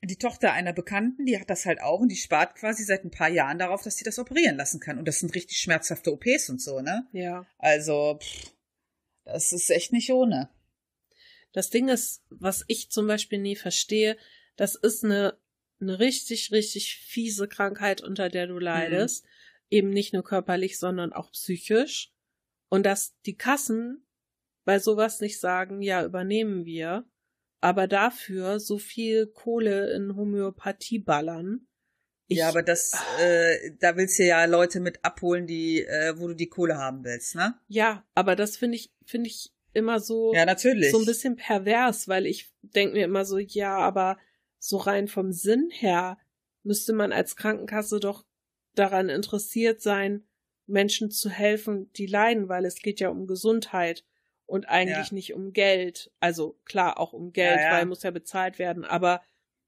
die 0.02 0.18
Tochter 0.18 0.54
einer 0.54 0.74
Bekannten, 0.74 1.26
die 1.26 1.40
hat 1.40 1.50
das 1.50 1.66
halt 1.66 1.82
auch 1.82 2.00
und 2.00 2.10
die 2.10 2.16
spart 2.16 2.56
quasi 2.56 2.84
seit 2.84 3.06
ein 3.06 3.12
paar 3.12 3.30
Jahren 3.30 3.60
darauf, 3.60 3.84
dass 3.84 3.96
sie 3.96 4.04
das 4.04 4.20
operieren 4.20 4.58
lassen 4.58 4.80
kann. 4.80 4.98
Und 4.98 5.08
das 5.08 5.20
sind 5.20 5.34
richtig 5.36 5.60
schmerzhafte 5.60 6.12
OPs 6.12 6.50
und 6.50 6.62
so, 6.62 6.82
ne? 6.82 7.08
Ja. 7.12 7.46
Also, 7.58 8.20
pff, 8.20 8.54
das 9.24 9.54
ist 9.54 9.70
echt 9.70 9.94
nicht 9.94 10.12
ohne. 10.12 10.50
Das 11.54 11.70
Ding 11.70 11.88
ist, 11.88 12.24
was 12.30 12.66
ich 12.68 12.90
zum 12.90 13.08
Beispiel 13.08 13.40
nie 13.40 13.56
verstehe, 13.56 14.18
das 14.58 14.76
ist 14.76 15.04
eine, 15.06 15.38
eine 15.80 16.00
richtig, 16.00 16.52
richtig 16.52 16.98
fiese 16.98 17.48
Krankheit, 17.48 18.02
unter 18.02 18.30
der 18.30 18.48
du 18.48 18.60
leidest. 18.60 19.26
Eben 19.70 19.90
nicht 19.90 20.14
nur 20.14 20.24
körperlich, 20.24 20.78
sondern 20.78 21.14
auch 21.14 21.32
psychisch. 21.32 22.12
Und 22.70 22.86
dass 22.86 23.16
die 23.26 23.36
Kassen 23.38 24.06
bei 24.66 24.80
sowas 24.80 25.20
nicht 25.22 25.40
sagen, 25.40 25.82
ja, 25.82 26.04
übernehmen 26.06 26.66
wir, 26.66 27.06
aber 27.62 27.88
dafür 27.88 28.60
so 28.60 28.78
viel 28.78 29.28
Kohle 29.28 29.94
in 29.94 30.16
Homöopathie 30.16 31.00
ballern. 31.00 31.68
Ich- 32.28 32.38
ja, 32.40 32.50
aber 32.50 32.64
das, 32.64 32.94
äh, 33.20 33.72
da 33.80 33.96
willst 33.98 34.18
du 34.20 34.24
ja 34.26 34.46
Leute 34.46 34.80
mit 34.80 35.04
abholen, 35.04 35.46
die, 35.48 35.84
äh, 35.84 36.18
wo 36.18 36.28
du 36.30 36.34
die 36.36 36.48
Kohle 36.50 36.78
haben 36.78 37.04
willst, 37.04 37.36
ne? 37.36 37.60
Ja, 37.68 38.06
aber 38.16 38.36
das 38.36 38.58
finde 38.58 38.78
ich, 38.78 38.92
finde 39.06 39.30
ich 39.30 39.53
immer 39.74 40.00
so. 40.00 40.34
Ja, 40.34 40.46
natürlich. 40.46 40.92
so 40.92 41.00
ein 41.00 41.06
bisschen 41.06 41.36
pervers, 41.36 42.08
weil 42.08 42.26
ich 42.26 42.52
denke 42.62 42.96
mir 42.96 43.06
immer 43.06 43.26
so, 43.26 43.38
ja, 43.38 43.78
aber 43.78 44.18
so 44.60 44.78
rein 44.78 45.08
vom 45.08 45.32
Sinn 45.32 45.70
her 45.72 46.18
müsste 46.64 46.94
man 46.94 47.12
als 47.12 47.36
Krankenkasse 47.36 48.00
doch 48.00 48.26
daran 48.76 49.10
interessiert 49.10 49.82
sein, 49.82 50.24
Menschen 50.66 51.12
zu 51.12 51.30
helfen, 51.30 51.92
die 51.94 52.06
leiden, 52.06 52.48
weil 52.48 52.66
es 52.66 52.76
geht 52.76 53.00
ja 53.02 53.10
um 53.10 53.28
Gesundheit 53.28 54.06
und 54.46 54.70
eigentlich 54.70 55.10
Ja. 55.10 55.14
nicht 55.14 55.34
um 55.34 55.52
Geld. 55.52 56.12
Also 56.20 56.58
klar 56.64 57.00
auch 57.00 57.12
um 57.14 57.34
Geld, 57.34 57.58
Ja, 57.58 57.64
ja. 57.64 57.72
weil 57.74 57.86
muss 57.86 58.04
ja 58.04 58.12
bezahlt 58.12 58.60
werden, 58.60 58.86
aber 58.86 59.22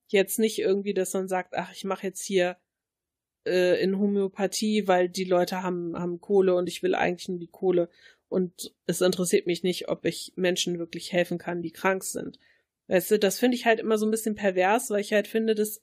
jetzt 0.07 0.39
nicht 0.39 0.59
irgendwie, 0.59 0.93
dass 0.93 1.13
man 1.13 1.27
sagt, 1.27 1.55
ach, 1.55 1.71
ich 1.73 1.83
mache 1.83 2.07
jetzt 2.07 2.23
hier 2.23 2.57
äh, 3.45 3.81
in 3.81 3.99
Homöopathie, 3.99 4.87
weil 4.87 5.09
die 5.09 5.23
Leute 5.25 5.61
haben, 5.61 5.97
haben 5.99 6.21
Kohle 6.21 6.55
und 6.55 6.67
ich 6.67 6.81
will 6.81 6.95
eigentlich 6.95 7.27
nur 7.27 7.39
die 7.39 7.47
Kohle. 7.47 7.89
Und 8.35 8.75
es 8.85 8.99
interessiert 8.99 9.47
mich 9.47 9.63
nicht, 9.63 9.87
ob 9.87 10.03
ich 10.03 10.33
Menschen 10.35 10.77
wirklich 10.77 11.13
helfen 11.13 11.37
kann, 11.37 11.61
die 11.61 11.71
krank 11.71 12.03
sind. 12.03 12.37
Weißt 12.87 13.11
du, 13.11 13.17
das 13.17 13.39
finde 13.39 13.55
ich 13.55 13.65
halt 13.65 13.79
immer 13.79 13.97
so 13.97 14.05
ein 14.05 14.11
bisschen 14.11 14.35
pervers, 14.35 14.89
weil 14.89 14.99
ich 14.99 15.13
halt 15.13 15.29
finde, 15.29 15.55
das, 15.55 15.81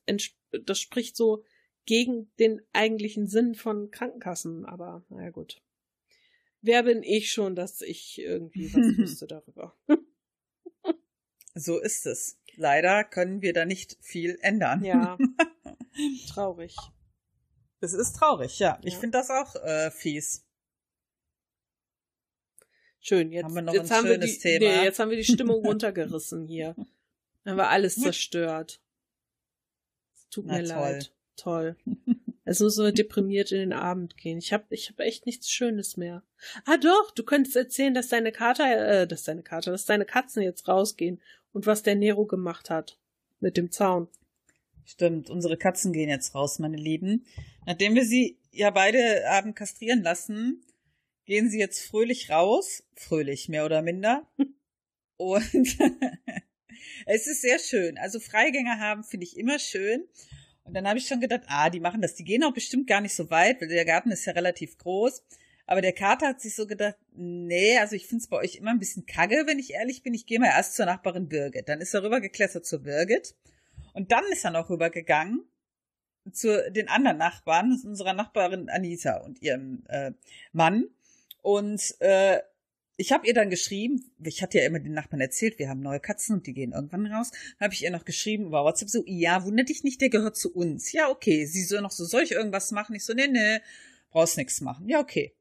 das 0.67 0.79
spricht 0.79 1.17
so 1.17 1.45
gegen 1.87 2.31
den 2.39 2.61
eigentlichen 2.75 3.27
Sinn 3.27 3.55
von 3.55 3.91
Krankenkassen. 3.91 4.67
Aber 4.67 5.03
naja 5.09 5.31
gut. 5.31 5.63
Wer 6.61 6.83
bin 6.83 7.03
ich 7.03 7.33
schon, 7.33 7.57
dass 7.57 7.81
ich 7.81 8.19
irgendwie 8.21 8.67
was 8.75 8.85
wüsste 8.99 9.27
darüber? 9.27 9.75
So 11.55 11.81
ist 11.81 12.05
es. 12.05 12.39
Leider 12.57 13.03
können 13.03 13.41
wir 13.41 13.55
da 13.55 13.65
nicht 13.65 13.97
viel 14.03 14.37
ändern. 14.43 14.85
Ja, 14.85 15.17
traurig. 16.29 16.77
Das 17.81 17.95
ist 17.95 18.13
traurig, 18.15 18.59
ja. 18.59 18.79
Ich 18.85 18.93
Ja. 18.93 19.01
finde 19.01 19.17
das 19.19 19.31
auch 19.31 19.57
äh, 19.57 19.91
fies. 19.91 20.45
Schön, 23.05 23.33
jetzt 23.33 23.47
Haben 23.47 23.55
wir 23.57 23.63
noch 23.63 23.75
jetzt 23.75 23.91
ein 23.91 23.99
haben 23.99 24.09
wir 24.09 24.19
die, 24.19 24.39
Thema? 24.39 24.65
Nee, 24.65 24.85
jetzt 24.85 25.01
haben 25.01 25.11
wir 25.11 25.17
die 25.17 25.25
Stimmung 25.25 25.65
runtergerissen 25.67 26.47
hier. 26.47 26.77
Haben 27.45 27.57
wir 27.57 27.69
alles 27.69 27.97
zerstört. 27.97 28.81
Es 30.15 30.29
tut 30.29 30.47
Na, 30.47 30.59
mir 30.59 30.65
toll. 30.65 30.77
leid. 30.77 31.13
Toll. 31.37 31.77
Es 32.45 32.59
muss 32.59 32.75
so 32.75 32.91
deprimiert 32.91 33.53
in 33.53 33.59
den 33.59 33.73
Abend 33.73 34.17
gehen. 34.17 34.37
Ich 34.37 34.53
habe 34.53 34.65
ich 34.71 34.91
hab 34.91 34.99
echt 34.99 35.27
nichts 35.27 35.49
Schönes 35.49 35.97
mehr. 35.97 36.25
Ah 36.65 36.77
doch, 36.77 37.13
du 37.13 37.23
könntest 37.23 37.55
erzählen, 37.55 37.95
dass 37.95 38.09
deine 38.09 38.33
Kater, 38.33 39.03
äh, 39.03 39.07
dass 39.07 39.23
deine 39.23 39.45
Kater, 39.45 39.71
dass 39.71 39.85
deine 39.85 40.05
Katzen 40.05 40.43
jetzt 40.43 40.67
rausgehen 40.67 41.21
und 41.53 41.67
was 41.67 41.85
der 41.85 41.95
Nero 41.95 42.27
gemacht 42.27 42.69
hat 42.69 42.99
mit 43.39 43.57
dem 43.57 43.71
Zaun. 43.71 44.09
Stimmt, 44.85 45.31
unsere 45.31 45.57
Katzen 45.57 45.93
gehen 45.93 46.09
jetzt 46.09 46.35
raus, 46.35 46.59
meine 46.59 46.77
Lieben. 46.77 47.25
Nachdem 47.65 47.95
wir 47.95 48.05
sie 48.05 48.39
ja 48.51 48.71
beide 48.71 49.23
haben 49.29 49.55
kastrieren 49.55 50.03
lassen, 50.03 50.65
gehen 51.25 51.51
sie 51.51 51.59
jetzt 51.59 51.81
fröhlich 51.81 52.31
raus. 52.31 52.83
Fröhlich, 52.95 53.49
mehr 53.49 53.65
oder 53.65 53.83
minder. 53.83 54.31
Und 55.17 55.79
es 57.07 57.27
ist 57.27 57.43
sehr 57.43 57.59
schön. 57.59 57.99
Also 57.99 58.21
Freigänger 58.21 58.79
haben 58.79 59.05
finde 59.05 59.27
ich 59.27 59.37
immer 59.37 59.59
schön. 59.59 60.05
Und 60.65 60.75
dann 60.75 60.87
habe 60.87 60.99
ich 60.99 61.07
schon 61.07 61.21
gedacht, 61.21 61.43
ah, 61.47 61.71
die 61.71 61.81
machen 61.81 62.03
das. 62.03 62.15
Die 62.15 62.25
gehen 62.25 62.45
auch 62.45 62.55
bestimmt 62.55 62.87
gar 62.87 63.01
nicht 63.01 63.15
so 63.15 63.31
weit, 63.31 63.61
weil 63.61 63.69
der 63.69 63.85
Garten 63.85 64.11
ist 64.11 64.25
ja 64.25 64.33
relativ 64.33 64.79
groß. 64.79 65.23
Aber 65.67 65.81
der 65.81 65.93
Kater 65.93 66.29
hat 66.29 66.41
sich 66.41 66.55
so 66.55 66.67
gedacht, 66.67 66.97
nee, 67.15 67.79
also 67.79 67.95
ich 67.97 68.07
finde 68.07 68.23
es 68.23 68.29
bei 68.29 68.37
euch 68.37 68.57
immer 68.57 68.71
ein 68.71 68.79
bisschen 68.79 69.07
kacke, 69.07 69.45
wenn 69.47 69.59
ich 69.59 69.73
ehrlich 69.73 70.03
bin. 70.03 70.15
Ich 70.15 70.27
gehe 70.27 70.39
mal 70.39 70.47
erst 70.49 70.75
zur 70.75 70.87
Nachbarin 70.87 71.29
Birgit. 71.29 71.69
Dann 71.69 71.81
ist 71.81 71.95
er 71.95 72.03
rübergeklettert 72.03 72.67
zur 72.67 72.81
Birgit. 72.81 73.35
Und 73.93 74.13
dann 74.13 74.25
ist 74.33 74.45
er 74.45 74.51
noch 74.51 74.71
rübergegangen 74.71 75.45
zu 76.31 76.71
den 76.71 76.89
anderen 76.89 77.19
Nachbarn, 77.19 77.81
unserer 77.85 78.13
Nachbarin 78.13 78.69
Anita 78.69 79.19
und 79.19 79.43
ihrem 79.43 79.85
äh, 79.89 80.13
Mann. 80.53 80.87
Und 81.43 81.95
äh, 82.01 82.41
ich 82.97 83.13
habe 83.13 83.27
ihr 83.27 83.35
dann 83.35 83.51
geschrieben, 83.51 84.13
ich 84.23 84.43
hatte 84.43 84.59
ja 84.59 84.65
immer 84.65 84.79
den 84.79 84.93
Nachbarn 84.93 85.21
erzählt, 85.21 85.59
wir 85.59 85.69
haben 85.69 85.81
neue 85.81 86.01
Katzen 86.01 86.37
und 86.37 86.47
die 86.47 86.53
gehen 86.53 86.73
irgendwann 86.73 87.07
raus, 87.07 87.33
habe 87.59 87.75
ich 87.75 87.83
ihr 87.83 87.91
noch 87.91 88.05
geschrieben 88.05 88.47
über 88.47 88.65
WhatsApp 88.65 88.89
so, 88.89 89.03
ja, 89.07 89.45
wundert 89.45 89.69
dich 89.69 89.83
nicht, 89.83 90.01
der 90.01 90.09
gehört 90.09 90.37
zu 90.37 90.55
uns. 90.55 90.93
Ja, 90.93 91.11
okay. 91.11 91.45
Sie 91.47 91.65
so 91.65 91.81
noch 91.81 91.91
so, 91.91 92.05
soll 92.05 92.23
ich 92.23 92.33
irgendwas 92.33 92.71
machen? 92.71 92.95
Ich 92.95 93.05
so, 93.05 93.13
nee, 93.13 93.27
nee, 93.27 93.59
brauchst 94.11 94.37
nichts 94.37 94.61
machen. 94.61 94.89
Ja, 94.89 95.01
okay. 95.01 95.35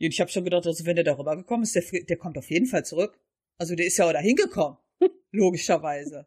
Und 0.00 0.06
ich 0.06 0.20
habe 0.20 0.30
schon 0.30 0.44
gedacht, 0.44 0.66
also 0.66 0.86
wenn 0.86 0.96
der 0.96 1.04
darüber 1.04 1.36
gekommen 1.36 1.62
ist, 1.62 1.74
der, 1.74 1.82
der 2.02 2.16
kommt 2.16 2.36
auf 2.36 2.50
jeden 2.50 2.66
Fall 2.66 2.84
zurück. 2.84 3.18
Also 3.56 3.74
der 3.74 3.86
ist 3.86 3.96
ja 3.96 4.06
auch 4.06 4.12
dahin 4.12 4.36
gekommen, 4.36 4.76
logischerweise. 5.32 6.26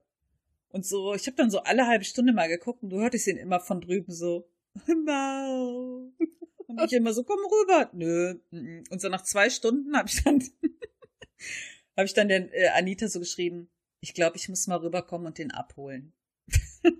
Und 0.70 0.86
so, 0.86 1.14
ich 1.14 1.28
habe 1.28 1.38
dann 1.38 1.52
so 1.52 1.60
alle 1.60 1.88
halbe 1.88 2.06
Stunde 2.06 2.34
mal 2.34 2.48
geguckt 2.48 2.84
und 2.84 2.90
du 2.90 3.00
hörtest 3.00 3.28
ihn 3.28 3.38
immer 3.38 3.60
von 3.60 3.82
drüben 3.82 4.12
so, 4.12 4.48
Mau. 5.06 6.12
Und 6.78 6.86
ich 6.86 6.94
immer 6.94 7.14
so, 7.14 7.24
komm 7.24 7.40
rüber. 7.40 7.90
Nö. 7.94 8.40
Und 8.52 9.02
so 9.02 9.10
nach 9.10 9.24
zwei 9.24 9.50
Stunden 9.50 9.96
habe 9.96 10.10
ich 10.10 10.24
dann, 10.24 10.40
habe 11.98 12.06
ich 12.06 12.14
dann 12.14 12.28
der 12.28 12.54
äh, 12.54 12.70
Anita 12.70 13.08
so 13.08 13.20
geschrieben, 13.20 13.70
ich 14.02 14.14
glaube, 14.14 14.38
ich 14.38 14.50
muss 14.50 14.68
mal 14.68 14.78
rüberkommen 14.78 15.28
und 15.28 15.38
den 15.38 15.52
abholen. 15.52 16.14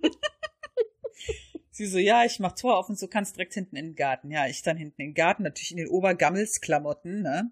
Sie 1.72 1.88
so, 1.88 1.98
ja, 1.98 2.26
ich 2.26 2.40
mach 2.40 2.52
Tor 2.52 2.78
auf 2.78 2.90
und 2.90 3.00
so 3.00 3.08
kannst 3.08 3.38
direkt 3.38 3.54
hinten 3.54 3.76
in 3.76 3.86
den 3.88 3.96
Garten. 3.96 4.30
Ja, 4.30 4.46
ich 4.48 4.62
dann 4.62 4.78
hinten 4.78 5.02
in 5.02 5.08
den 5.10 5.16
Garten, 5.16 5.44
natürlich 5.44 5.72
in 5.72 5.78
den 5.78 5.88
Obergammelsklamotten, 5.88 7.22
ne? 7.22 7.52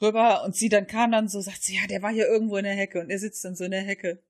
Rüber 0.00 0.42
und 0.44 0.56
sie 0.56 0.68
dann 0.68 0.86
kam 0.86 1.12
dann 1.12 1.28
so, 1.28 1.40
sagt 1.40 1.62
sie, 1.62 1.76
ja, 1.76 1.86
der 1.86 2.02
war 2.02 2.12
hier 2.12 2.26
irgendwo 2.26 2.56
in 2.56 2.64
der 2.64 2.74
Hecke 2.74 3.00
und 3.00 3.10
er 3.10 3.18
sitzt 3.18 3.44
dann 3.44 3.56
so 3.56 3.64
in 3.64 3.70
der 3.72 3.82
Hecke. 3.82 4.22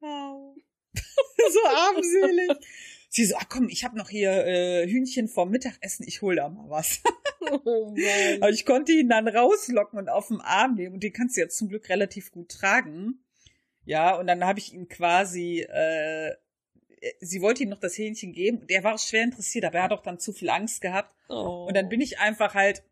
Wow. 0.00 0.56
so 0.94 1.60
armselig. 1.66 2.50
Sie 3.08 3.24
so, 3.24 3.36
ach 3.38 3.48
komm, 3.48 3.68
ich 3.68 3.84
habe 3.84 3.96
noch 3.96 4.10
hier 4.10 4.30
äh, 4.46 4.86
Hühnchen 4.86 5.28
vom 5.28 5.50
Mittagessen, 5.50 6.04
ich 6.06 6.22
hol 6.22 6.36
da 6.36 6.48
mal 6.48 6.68
was. 6.68 7.00
Oh 7.50 7.94
Aber 8.40 8.50
ich 8.50 8.66
konnte 8.66 8.92
ihn 8.92 9.08
dann 9.08 9.26
rauslocken 9.26 9.98
und 9.98 10.10
auf 10.10 10.28
den 10.28 10.40
Arm 10.40 10.74
nehmen 10.74 10.94
und 10.94 11.02
den 11.02 11.14
kannst 11.14 11.36
du 11.36 11.40
jetzt 11.40 11.56
zum 11.56 11.68
Glück 11.68 11.88
relativ 11.88 12.30
gut 12.30 12.50
tragen. 12.50 13.24
Ja, 13.84 14.16
und 14.16 14.26
dann 14.26 14.44
habe 14.44 14.58
ich 14.58 14.74
ihm 14.74 14.88
quasi, 14.88 15.60
äh, 15.60 16.34
sie 17.20 17.40
wollte 17.40 17.62
ihm 17.62 17.70
noch 17.70 17.80
das 17.80 17.96
Hähnchen 17.96 18.32
geben. 18.32 18.66
Der 18.66 18.84
war 18.84 18.98
schwer 18.98 19.22
interessiert, 19.22 19.64
aber 19.64 19.78
er 19.78 19.84
hat 19.84 19.92
auch 19.92 20.02
dann 20.02 20.18
zu 20.18 20.34
viel 20.34 20.50
Angst 20.50 20.82
gehabt. 20.82 21.14
Oh. 21.30 21.64
Und 21.68 21.74
dann 21.74 21.88
bin 21.88 22.02
ich 22.02 22.18
einfach 22.18 22.54
halt 22.54 22.82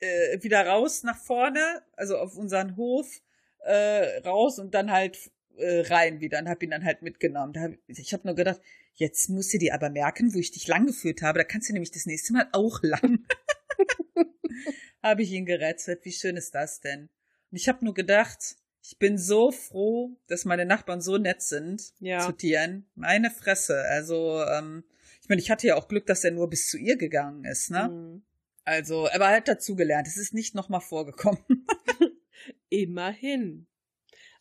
äh, 0.00 0.42
wieder 0.42 0.66
raus 0.66 1.04
nach 1.04 1.18
vorne, 1.18 1.82
also 1.92 2.18
auf 2.18 2.36
unseren 2.36 2.76
Hof 2.76 3.22
äh, 3.60 4.18
raus 4.26 4.58
und 4.58 4.74
dann 4.74 4.90
halt 4.90 5.30
äh, 5.56 5.82
rein 5.82 6.20
wieder 6.20 6.40
und 6.40 6.48
habe 6.48 6.64
ihn 6.64 6.72
dann 6.72 6.84
halt 6.84 7.02
mitgenommen. 7.02 7.52
Da 7.52 7.60
hab, 7.60 7.72
ich 7.86 8.12
habe 8.12 8.26
nur 8.26 8.34
gedacht, 8.34 8.60
jetzt 8.94 9.28
musst 9.28 9.52
du 9.54 9.58
dir 9.58 9.74
aber 9.74 9.90
merken, 9.90 10.34
wo 10.34 10.38
ich 10.38 10.50
dich 10.50 10.66
lang 10.66 10.86
geführt 10.86 11.22
habe. 11.22 11.38
Da 11.38 11.44
kannst 11.44 11.68
du 11.68 11.72
nämlich 11.72 11.90
das 11.90 12.06
nächste 12.06 12.32
Mal 12.32 12.48
auch 12.52 12.82
lang. 12.82 13.24
habe 15.02 15.22
ich 15.22 15.32
ihn 15.32 15.46
gerettet. 15.46 16.04
Wie 16.04 16.12
schön 16.12 16.36
ist 16.36 16.54
das 16.54 16.80
denn? 16.80 17.08
Und 17.50 17.56
ich 17.56 17.68
habe 17.68 17.84
nur 17.84 17.94
gedacht, 17.94 18.56
ich 18.82 18.98
bin 18.98 19.18
so 19.18 19.52
froh, 19.52 20.16
dass 20.26 20.44
meine 20.44 20.66
Nachbarn 20.66 21.00
so 21.00 21.18
nett 21.18 21.42
sind 21.42 21.92
ja. 22.00 22.20
zu 22.20 22.32
Tieren. 22.32 22.86
Meine 22.94 23.30
Fresse. 23.30 23.82
Also, 23.88 24.42
ähm, 24.44 24.84
ich 25.20 25.28
meine, 25.28 25.40
ich 25.40 25.50
hatte 25.50 25.66
ja 25.66 25.76
auch 25.76 25.88
Glück, 25.88 26.06
dass 26.06 26.24
er 26.24 26.32
nur 26.32 26.50
bis 26.50 26.68
zu 26.68 26.78
ihr 26.78 26.96
gegangen 26.96 27.44
ist, 27.44 27.70
ne? 27.70 27.88
Mhm. 27.88 28.22
Also, 28.64 29.06
er 29.06 29.18
war 29.20 29.30
halt 29.30 29.48
dazugelernt. 29.48 30.06
Es 30.06 30.16
ist 30.16 30.34
nicht 30.34 30.54
nochmal 30.54 30.80
vorgekommen. 30.80 31.42
Immerhin. 32.68 33.66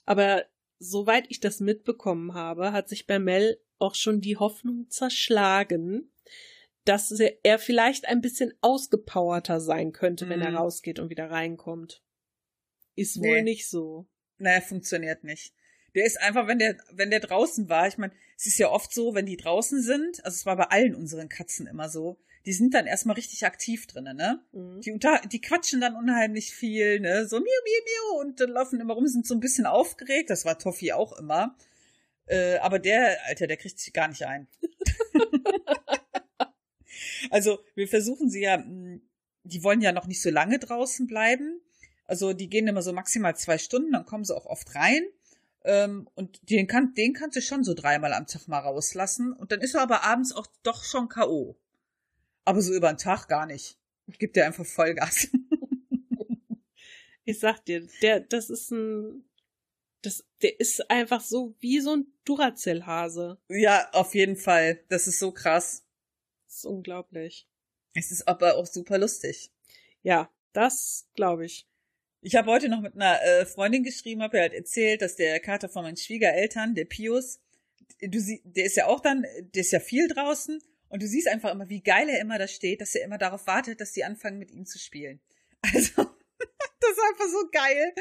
Aber 0.06 0.46
soweit 0.80 1.26
ich 1.30 1.40
das 1.40 1.60
mitbekommen 1.60 2.34
habe, 2.34 2.72
hat 2.72 2.90
sich 2.90 3.08
bei 3.08 3.20
Mel 3.20 3.60
auch 3.82 3.96
schon 3.96 4.22
die 4.22 4.38
Hoffnung 4.38 4.90
zerschlagen, 4.90 6.12
dass 6.86 7.12
er 7.12 7.60
vielleicht 7.60 8.08
ein 8.08 8.22
bisschen 8.22 8.54
ausgepowerter 8.62 9.60
sein 9.60 9.92
könnte, 9.92 10.30
wenn 10.30 10.42
er 10.42 10.52
mhm. 10.52 10.58
rausgeht 10.58 11.00
und 11.00 11.10
wieder 11.10 11.30
reinkommt. 11.30 12.04
Ist 12.96 13.18
nee. 13.18 13.30
wohl 13.30 13.44
nicht 13.44 13.70
so. 13.70 14.08
Naja, 14.38 14.62
funktioniert 14.62 15.24
nicht. 15.24 15.54
Der 15.94 16.06
ist 16.06 16.20
einfach, 16.20 16.48
wenn 16.48 16.60
der, 16.60 16.78
wenn 16.92 17.12
der 17.12 17.20
draußen 17.20 17.70
war, 17.70 17.88
ich 17.88 17.98
meine, 17.98 18.14
es 18.38 18.48
ist 18.48 18.58
ja 18.58 18.70
oft 18.70 18.94
so, 18.94 19.14
wenn 19.14 19.26
die 19.26 19.38
draußen 19.38 19.82
sind, 19.82 20.24
also 20.26 20.36
es 20.36 20.46
war 20.46 20.56
bei 20.56 20.66
allen 20.66 20.96
unseren 20.96 21.30
Katzen 21.30 21.68
immer 21.68 21.90
so, 21.90 22.18
die 22.46 22.54
sind 22.54 22.74
dann 22.74 22.88
erstmal 22.88 23.16
richtig 23.16 23.46
aktiv 23.46 23.86
drinnen, 23.88 24.18
ne? 24.18 24.44
Mhm. 24.52 24.82
Die, 24.82 24.92
unter, 24.92 25.22
die 25.32 25.42
quatschen 25.42 25.82
dann 25.82 25.96
unheimlich 25.96 26.54
viel, 26.54 27.00
ne? 27.00 27.28
So 27.28 27.38
miau, 27.38 27.46
miau, 27.46 27.84
miau 27.86 28.22
und 28.22 28.40
dann 28.40 28.50
laufen 28.50 28.80
immer 28.80 28.96
rum, 28.96 29.08
sind 29.08 29.28
so 29.28 29.36
ein 29.36 29.40
bisschen 29.40 29.66
aufgeregt. 29.66 30.30
Das 30.30 30.46
war 30.46 30.58
Toffi 30.58 30.92
auch 30.94 31.14
immer. 31.20 31.56
Äh, 32.32 32.60
aber 32.60 32.80
der, 32.80 33.18
Alter, 33.28 33.46
der 33.46 33.58
kriegt 33.58 33.78
sich 33.78 33.92
gar 33.92 34.08
nicht 34.08 34.26
ein. 34.26 34.48
also 37.30 37.60
wir 37.76 37.90
versuchen 37.90 38.30
sie 38.30 38.44
ja, 38.44 38.56
hm, 38.56 39.02
die 39.44 39.64
wollen 39.64 39.82
ja 39.82 39.92
noch 39.92 40.08
nicht 40.08 40.22
so 40.22 40.30
lange 40.30 40.58
draußen 40.58 41.08
bleiben. 41.08 41.60
Also 42.06 42.32
die 42.32 42.50
gehen 42.50 42.70
immer 42.70 42.84
so 42.84 42.94
maximal 42.94 43.36
zwei 43.36 43.58
Stunden, 43.58 43.92
dann 43.92 44.06
kommen 44.06 44.24
sie 44.24 44.34
auch 44.34 44.46
oft 44.46 44.76
rein. 44.76 45.04
Ähm, 45.66 46.08
und 46.16 46.50
den, 46.50 46.68
kann, 46.68 46.94
den 46.94 47.14
kannst 47.14 47.36
du 47.36 47.42
schon 47.42 47.66
so 47.66 47.74
dreimal 47.74 48.14
am 48.14 48.28
Tag 48.28 48.48
mal 48.48 48.60
rauslassen. 48.60 49.34
Und 49.34 49.52
dann 49.52 49.60
ist 49.60 49.76
er 49.76 49.82
aber 49.82 50.06
abends 50.06 50.32
auch 50.32 50.48
doch 50.64 50.86
schon 50.86 51.10
K.O. 51.10 51.58
Aber 52.46 52.62
so 52.62 52.74
über 52.74 52.94
den 52.94 52.98
Tag 52.98 53.28
gar 53.28 53.46
nicht. 53.46 53.78
Gibt 54.20 54.38
dir 54.38 54.46
einfach 54.46 54.66
Vollgas. 54.66 55.28
ich 57.26 57.40
sag 57.40 57.66
dir, 57.66 57.86
der, 58.02 58.22
das 58.22 58.50
ist 58.50 58.72
ein, 58.72 59.26
das, 60.02 60.24
der 60.42 60.60
ist 60.60 60.90
einfach 60.90 61.22
so 61.22 61.56
wie 61.60 61.80
so 61.80 61.96
ein 61.96 62.08
Duracell-Hase. 62.26 63.40
Ja, 63.50 63.90
auf 63.92 64.16
jeden 64.16 64.36
Fall. 64.36 64.84
Das 64.90 65.08
ist 65.08 65.20
so 65.20 65.32
krass. 65.32 65.86
Das 66.48 66.58
ist 66.58 66.66
unglaublich. 66.66 67.48
Es 67.94 68.12
ist 68.12 68.28
aber 68.28 68.56
auch 68.56 68.66
super 68.66 68.98
lustig. 68.98 69.52
Ja, 70.02 70.32
das 70.54 71.08
glaube 71.16 71.46
ich. 71.46 71.68
Ich 72.22 72.36
habe 72.36 72.52
heute 72.52 72.70
noch 72.70 72.82
mit 72.82 72.96
einer 72.96 73.22
äh, 73.24 73.46
Freundin 73.46 73.84
geschrieben, 73.84 74.22
habe 74.22 74.38
ihr 74.38 74.42
halt 74.42 74.54
erzählt, 74.54 75.02
dass 75.02 75.16
der 75.16 75.40
Kater 75.40 75.70
von 75.70 75.84
meinen 75.84 75.98
Schwiegereltern, 75.98 76.76
der 76.76 76.86
Pius, 76.86 77.40
du 78.00 78.20
sie, 78.20 78.42
der 78.44 78.66
ist 78.66 78.76
ja 78.76 78.86
auch 78.88 79.00
dann, 79.00 79.26
der 79.56 79.62
ist 79.62 79.72
ja 79.72 79.80
viel 79.80 80.08
draußen 80.08 80.62
und 80.90 81.02
du 81.02 81.08
siehst 81.08 81.28
einfach 81.28 81.52
immer, 81.52 81.70
wie 81.70 81.82
geil 81.82 82.10
er 82.10 82.20
immer 82.20 82.38
da 82.38 82.48
steht, 82.48 82.82
dass 82.82 82.94
er 82.94 83.06
immer 83.06 83.18
darauf 83.18 83.48
wartet, 83.48 83.82
dass 83.82 83.94
die 83.94 84.04
anfangen 84.04 84.38
mit 84.38 84.52
ihm 84.52 84.66
zu 84.66 84.80
spielen. 84.80 85.20
Also, 85.74 86.10
das 86.92 86.92
ist 86.92 87.04
einfach 87.10 87.28
so 87.28 87.50
geil. 87.52 87.94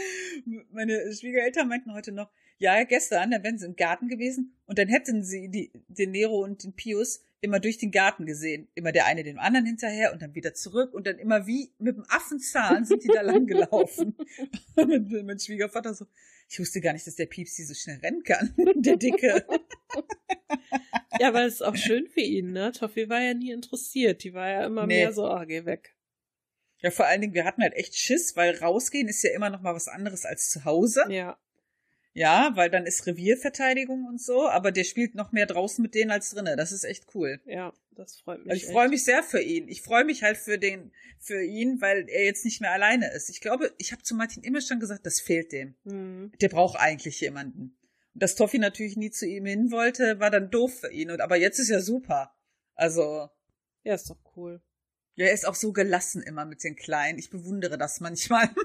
Meine 0.71 1.13
Schwiegereltern 1.13 1.69
meinten 1.69 1.93
heute 1.93 2.13
noch, 2.13 2.31
ja, 2.59 2.83
gestern, 2.85 3.31
da 3.31 3.43
wären 3.43 3.59
sie 3.59 3.67
im 3.67 3.77
Garten 3.77 4.09
gewesen 4.09 4.55
und 4.67 4.79
dann 4.79 4.89
hätten 4.89 5.25
sie 5.25 5.49
die, 5.49 5.73
den 5.89 6.11
Nero 6.11 6.43
und 6.43 6.63
den 6.63 6.75
Pius 6.75 7.25
immer 7.41 7.59
durch 7.59 7.79
den 7.79 7.91
Garten 7.91 8.27
gesehen. 8.27 8.69
Immer 8.75 8.93
der 8.93 9.07
eine 9.07 9.25
dem 9.25 9.39
anderen 9.39 9.65
hinterher 9.65 10.13
und 10.13 10.21
dann 10.21 10.35
wieder 10.35 10.53
zurück 10.53 10.93
und 10.93 11.07
dann 11.07 11.19
immer 11.19 11.47
wie 11.47 11.73
mit 11.79 11.97
dem 11.97 12.05
Affenzahn 12.09 12.85
sind 12.85 13.03
die 13.03 13.09
da 13.09 13.23
lang 13.23 13.47
gelaufen. 13.47 14.15
und 14.77 15.11
mein 15.25 15.39
Schwiegervater 15.39 15.95
so, 15.95 16.07
ich 16.49 16.61
wusste 16.61 16.81
gar 16.81 16.93
nicht, 16.93 17.07
dass 17.07 17.17
der 17.17 17.27
Piepsi 17.27 17.65
so 17.65 17.75
schnell 17.75 17.99
rennen 18.01 18.23
kann, 18.25 18.53
der 18.75 18.97
Dicke. 18.97 19.47
ja, 21.19 21.29
aber 21.29 21.45
es 21.45 21.55
ist 21.55 21.63
auch 21.63 21.77
schön 21.77 22.09
für 22.09 22.21
ihn, 22.21 22.53
ne? 22.53 22.73
Toffi 22.73 23.09
war 23.09 23.23
ja 23.23 23.35
nie 23.35 23.53
interessiert. 23.53 24.23
Die 24.25 24.35
war 24.35 24.49
ja 24.49 24.67
immer 24.67 24.87
nee. 24.87 24.99
mehr 24.99 25.13
so, 25.13 25.25
ah, 25.25 25.41
oh, 25.43 25.47
geh 25.47 25.65
weg. 25.65 25.95
Ja, 26.83 26.91
vor 26.91 27.07
allen 27.07 27.21
Dingen, 27.21 27.35
wir 27.35 27.45
hatten 27.45 27.63
halt 27.63 27.75
echt 27.75 27.97
Schiss, 27.97 28.37
weil 28.37 28.57
rausgehen 28.57 29.09
ist 29.09 29.23
ja 29.23 29.33
immer 29.33 29.51
noch 29.51 29.61
mal 29.61 29.75
was 29.75 29.89
anderes 29.89 30.25
als 30.25 30.49
zu 30.49 30.65
Hause. 30.65 31.05
Ja. 31.09 31.39
Ja, 32.13 32.51
weil 32.55 32.71
dann 32.71 32.87
ist 32.87 33.07
Revierverteidigung 33.07 34.05
und 34.05 34.21
so, 34.21 34.49
aber 34.49 34.73
der 34.73 34.85
spielt 34.85 35.15
noch 35.15 35.31
mehr 35.31 35.47
draußen 35.47 35.81
mit 35.81 35.95
denen 35.95 36.11
als 36.11 36.31
drinnen. 36.31 36.57
Das 36.57 36.73
ist 36.73 36.85
echt 36.85 37.07
cool. 37.15 37.41
Ja, 37.45 37.73
das 37.93 38.19
freut 38.19 38.41
mich. 38.41 38.51
Also 38.51 38.67
ich 38.67 38.73
freue 38.73 38.89
mich 38.89 39.05
sehr 39.05 39.23
für 39.23 39.41
ihn. 39.41 39.69
Ich 39.69 39.83
freue 39.83 40.05
mich 40.05 40.25
halt 40.25 40.37
für 40.37 40.59
den, 40.59 40.93
für 41.19 41.43
ihn, 41.43 41.81
weil 41.81 42.09
er 42.09 42.25
jetzt 42.25 42.45
nicht 42.45 42.61
mehr 42.61 42.73
alleine 42.73 43.13
ist. 43.13 43.31
Ich 43.31 43.41
glaube, 43.41 43.73
ich 43.79 43.93
habe 43.93 44.03
zu 44.03 44.17
Martin 44.17 44.43
immer 44.43 44.61
schon 44.61 44.81
gesagt, 44.81 45.07
das 45.07 45.21
fehlt 45.21 45.53
dem. 45.53 45.77
Mhm. 45.85 46.33
Der 46.41 46.49
braucht 46.49 46.81
eigentlich 46.81 47.21
jemanden. 47.21 47.77
Und 48.15 48.23
dass 48.23 48.35
Toffi 48.35 48.59
natürlich 48.59 48.97
nie 48.97 49.11
zu 49.11 49.27
ihm 49.27 49.47
hin 49.47 49.71
wollte, 49.71 50.19
war 50.19 50.31
dann 50.31 50.51
doof 50.51 50.81
für 50.81 50.91
ihn. 50.91 51.13
Und 51.13 51.21
aber 51.21 51.37
jetzt 51.37 51.61
ist 51.61 51.69
ja 51.69 51.81
super. 51.81 52.35
Also. 52.75 53.29
Ja, 53.85 53.95
ist 53.95 54.11
doch 54.11 54.19
cool. 54.37 54.61
Ja, 55.21 55.27
er 55.27 55.35
ist 55.35 55.47
auch 55.47 55.55
so 55.55 55.75
gelassen 55.75 56.23
immer 56.23 56.47
mit 56.47 56.65
den 56.65 56.77
Kleinen. 56.77 57.19
Ich 57.19 57.29
bewundere 57.29 57.77
das 57.77 58.01
manchmal. 58.01 58.49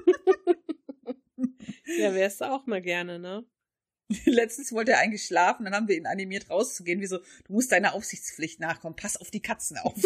Ja, 1.98 2.14
wärst 2.14 2.40
du 2.40 2.50
auch 2.50 2.66
mal 2.66 2.82
gerne, 2.82 3.18
ne? 3.18 3.46
Letztens 4.24 4.72
wollte 4.72 4.92
er 4.92 4.98
eigentlich 4.98 5.24
schlafen, 5.24 5.64
dann 5.64 5.74
haben 5.74 5.86
wir 5.88 5.96
ihn 5.96 6.06
animiert 6.06 6.50
rauszugehen, 6.50 7.00
wie 7.00 7.06
so, 7.06 7.18
du 7.18 7.52
musst 7.52 7.70
deiner 7.70 7.94
Aufsichtspflicht 7.94 8.58
nachkommen, 8.58 8.96
pass 8.96 9.16
auf 9.16 9.30
die 9.30 9.40
Katzen 9.40 9.78
auf. 9.78 9.94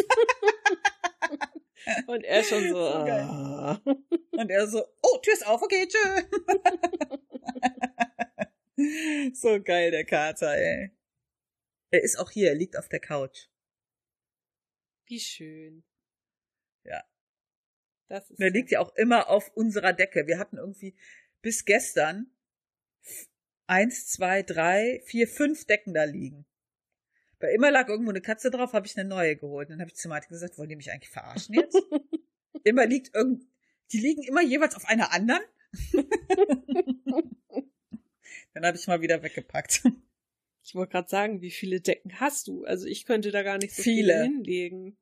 Und 2.07 2.23
er 2.25 2.45
schon 2.45 2.69
so. 2.69 2.79
Ah. 2.79 3.81
Und 4.33 4.51
er 4.51 4.67
so, 4.69 4.85
oh, 5.03 5.19
Tür 5.19 5.33
ist 5.33 5.47
auf, 5.47 5.63
okay, 5.63 5.89
tschö. 5.89 6.23
so 9.33 9.63
geil, 9.63 9.91
der 9.91 10.05
Kater, 10.05 10.55
ey. 10.55 10.91
Er 11.91 12.03
ist 12.03 12.19
auch 12.19 12.31
hier, 12.31 12.49
er 12.49 12.57
liegt 12.57 12.77
auf 12.77 12.89
der 12.89 13.01
Couch. 13.01 13.47
Wie 15.07 15.19
schön. 15.19 15.83
Ja. 16.85 17.05
Das 18.09 18.31
ist 18.31 18.41
Der 18.41 18.51
liegt 18.51 18.71
ja 18.71 18.81
auch 18.81 18.95
immer 18.97 19.29
auf 19.29 19.51
unserer 19.55 19.93
Decke. 19.93 20.27
Wir 20.27 20.39
hatten 20.39 20.57
irgendwie 20.57 20.97
bis 21.43 21.65
gestern 21.65 22.31
eins, 23.67 24.09
zwei, 24.09 24.43
drei, 24.43 25.01
vier, 25.07 25.29
fünf 25.29 25.65
Decken 25.67 25.95
da 25.95 26.05
liegen. 26.05 26.45
Bei 27.39 27.53
immer 27.53 27.71
lag 27.71 27.89
irgendwo 27.89 28.11
eine 28.11 28.21
Katze 28.21 28.51
drauf, 28.51 28.73
habe 28.73 28.87
ich 28.87 28.99
eine 28.99 29.09
neue 29.09 29.37
geholt. 29.37 29.71
Dann 29.71 29.81
habe 29.81 29.89
ich 29.89 29.97
zu 29.97 30.09
Martin 30.09 30.31
gesagt, 30.31 30.59
wollen 30.59 30.69
die 30.69 30.77
mich 30.77 30.91
eigentlich 30.91 31.11
verarschen 31.11 31.55
jetzt? 31.55 31.77
immer 32.65 32.85
liegt 32.87 33.15
irgend, 33.15 33.47
die 33.93 33.99
liegen 33.99 34.23
immer 34.25 34.43
jeweils 34.43 34.75
auf 34.75 34.85
einer 34.87 35.13
anderen. 35.13 35.43
Dann 38.53 38.67
habe 38.67 38.77
ich 38.77 38.87
mal 38.89 39.01
wieder 39.01 39.23
weggepackt. 39.23 39.83
Ich 40.63 40.75
wollte 40.75 40.93
gerade 40.93 41.09
sagen, 41.09 41.41
wie 41.41 41.51
viele 41.51 41.81
Decken 41.81 42.21
hast 42.21 42.49
du? 42.49 42.65
Also 42.65 42.87
ich 42.87 43.07
könnte 43.07 43.31
da 43.31 43.43
gar 43.43 43.59
nicht 43.59 43.75
so 43.75 43.83
Viele. 43.83 44.13
viele 44.13 44.23
hinlegen. 44.25 44.99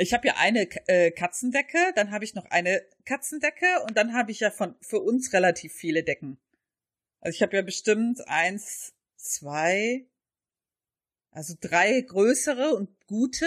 Ich 0.00 0.14
habe 0.14 0.26
ja 0.28 0.34
eine 0.38 0.66
äh, 0.86 1.10
Katzendecke, 1.10 1.92
dann 1.94 2.10
habe 2.10 2.24
ich 2.24 2.34
noch 2.34 2.46
eine 2.46 2.82
Katzendecke 3.04 3.82
und 3.86 3.98
dann 3.98 4.14
habe 4.14 4.30
ich 4.30 4.40
ja 4.40 4.50
von 4.50 4.74
für 4.80 4.98
uns 5.00 5.34
relativ 5.34 5.74
viele 5.74 6.02
Decken. 6.02 6.38
Also 7.20 7.36
ich 7.36 7.42
habe 7.42 7.54
ja 7.54 7.60
bestimmt 7.60 8.26
eins, 8.26 8.94
zwei, 9.16 10.06
also 11.32 11.54
drei 11.60 12.00
größere 12.00 12.74
und 12.74 12.88
gute. 13.08 13.44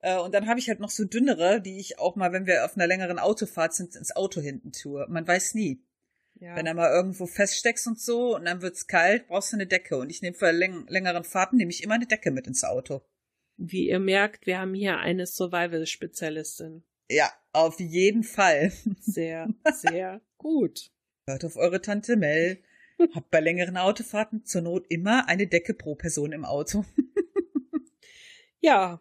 Äh, 0.00 0.18
und 0.18 0.34
dann 0.34 0.48
habe 0.48 0.58
ich 0.58 0.68
halt 0.68 0.80
noch 0.80 0.90
so 0.90 1.04
dünnere, 1.04 1.60
die 1.60 1.78
ich 1.78 2.00
auch 2.00 2.16
mal, 2.16 2.32
wenn 2.32 2.46
wir 2.46 2.64
auf 2.64 2.74
einer 2.74 2.88
längeren 2.88 3.20
Autofahrt 3.20 3.72
sind, 3.72 3.94
ins 3.94 4.16
Auto 4.16 4.40
hinten 4.40 4.72
tue. 4.72 5.06
Man 5.08 5.28
weiß 5.28 5.54
nie. 5.54 5.80
Ja. 6.40 6.56
Wenn 6.56 6.66
du 6.66 6.74
mal 6.74 6.90
irgendwo 6.90 7.26
feststeckst 7.26 7.86
und 7.86 8.00
so 8.00 8.34
und 8.34 8.46
dann 8.46 8.62
wird's 8.62 8.88
kalt, 8.88 9.28
brauchst 9.28 9.52
du 9.52 9.56
eine 9.58 9.68
Decke. 9.68 9.96
Und 9.96 10.10
ich 10.10 10.22
nehme 10.22 10.36
für 10.36 10.50
läng 10.50 10.88
längeren 10.88 11.22
Fahrten 11.22 11.56
nehme 11.56 11.70
ich 11.70 11.84
immer 11.84 11.94
eine 11.94 12.06
Decke 12.06 12.32
mit 12.32 12.48
ins 12.48 12.64
Auto. 12.64 13.02
Wie 13.56 13.88
ihr 13.88 13.98
merkt, 14.00 14.46
wir 14.46 14.58
haben 14.58 14.74
hier 14.74 14.98
eine 14.98 15.26
Survival-Spezialistin. 15.26 16.84
Ja, 17.10 17.32
auf 17.52 17.80
jeden 17.80 18.22
Fall. 18.24 18.72
Sehr, 19.00 19.48
sehr 19.74 20.20
gut. 20.38 20.90
Hört 21.28 21.44
auf 21.44 21.56
eure 21.56 21.80
Tante 21.80 22.16
Mel. 22.16 22.62
Habt 23.14 23.30
bei 23.30 23.40
längeren 23.40 23.76
Autofahrten 23.76 24.44
zur 24.44 24.62
Not 24.62 24.86
immer 24.88 25.28
eine 25.28 25.46
Decke 25.46 25.74
pro 25.74 25.94
Person 25.94 26.32
im 26.32 26.44
Auto. 26.44 26.84
Ja, 28.60 29.00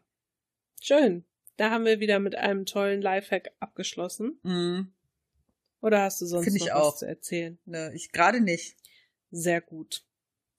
schön. 0.81 1.25
Da 1.57 1.71
haben 1.71 1.85
wir 1.85 1.99
wieder 1.99 2.19
mit 2.19 2.35
einem 2.35 2.65
tollen 2.65 3.01
Lifehack 3.01 3.51
abgeschlossen. 3.59 4.37
Mm, 4.43 4.91
Oder 5.81 6.01
hast 6.03 6.21
du 6.21 6.25
sonst 6.27 6.45
Find 6.45 6.59
noch 6.59 6.69
auch. 6.71 6.91
was 6.93 6.99
zu 6.99 7.07
erzählen? 7.07 7.57
ne, 7.65 7.91
ich 7.95 8.11
gerade 8.11 8.41
nicht. 8.41 8.75
Sehr 9.31 9.61
gut. 9.61 10.03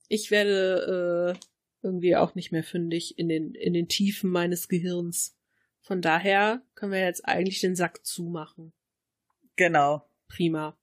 Ich 0.09 0.30
werde 0.32 1.36
äh, 1.36 1.47
irgendwie 1.87 2.16
auch 2.16 2.34
nicht 2.34 2.51
mehr 2.51 2.64
fündig 2.64 3.16
in 3.18 3.28
den, 3.28 3.55
in 3.55 3.72
den 3.72 3.87
Tiefen 3.87 4.28
meines 4.28 4.66
Gehirns. 4.68 5.39
Von 5.80 6.03
daher 6.03 6.61
können 6.74 6.91
wir 6.91 6.99
jetzt 6.99 7.24
eigentlich 7.24 7.61
den 7.61 7.76
Sack 7.76 8.05
zumachen. 8.05 8.72
Genau. 9.55 10.11
Prima. 10.26 10.76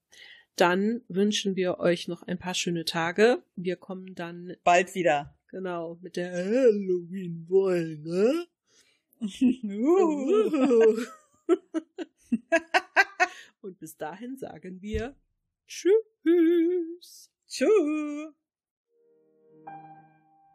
Dann 0.55 1.01
wünschen 1.09 1.57
wir 1.57 1.79
euch 1.79 2.07
noch 2.07 2.23
ein 2.23 2.39
paar 2.39 2.53
schöne 2.53 2.85
Tage. 2.85 3.43
Wir 3.55 3.75
kommen 3.75 4.15
dann 4.15 4.55
Bald 4.63 4.95
wieder. 4.95 5.37
genau 5.49 5.99
mit 6.01 6.15
der 6.15 6.31
Halloween-Folge. 6.31 8.47
Uh. 9.19 11.05
Und 13.61 13.79
bis 13.79 13.97
dahin 13.97 14.37
sagen 14.37 14.81
wir 14.81 15.17
Tschüss. 15.67 17.29
Tschüss. 17.47 18.33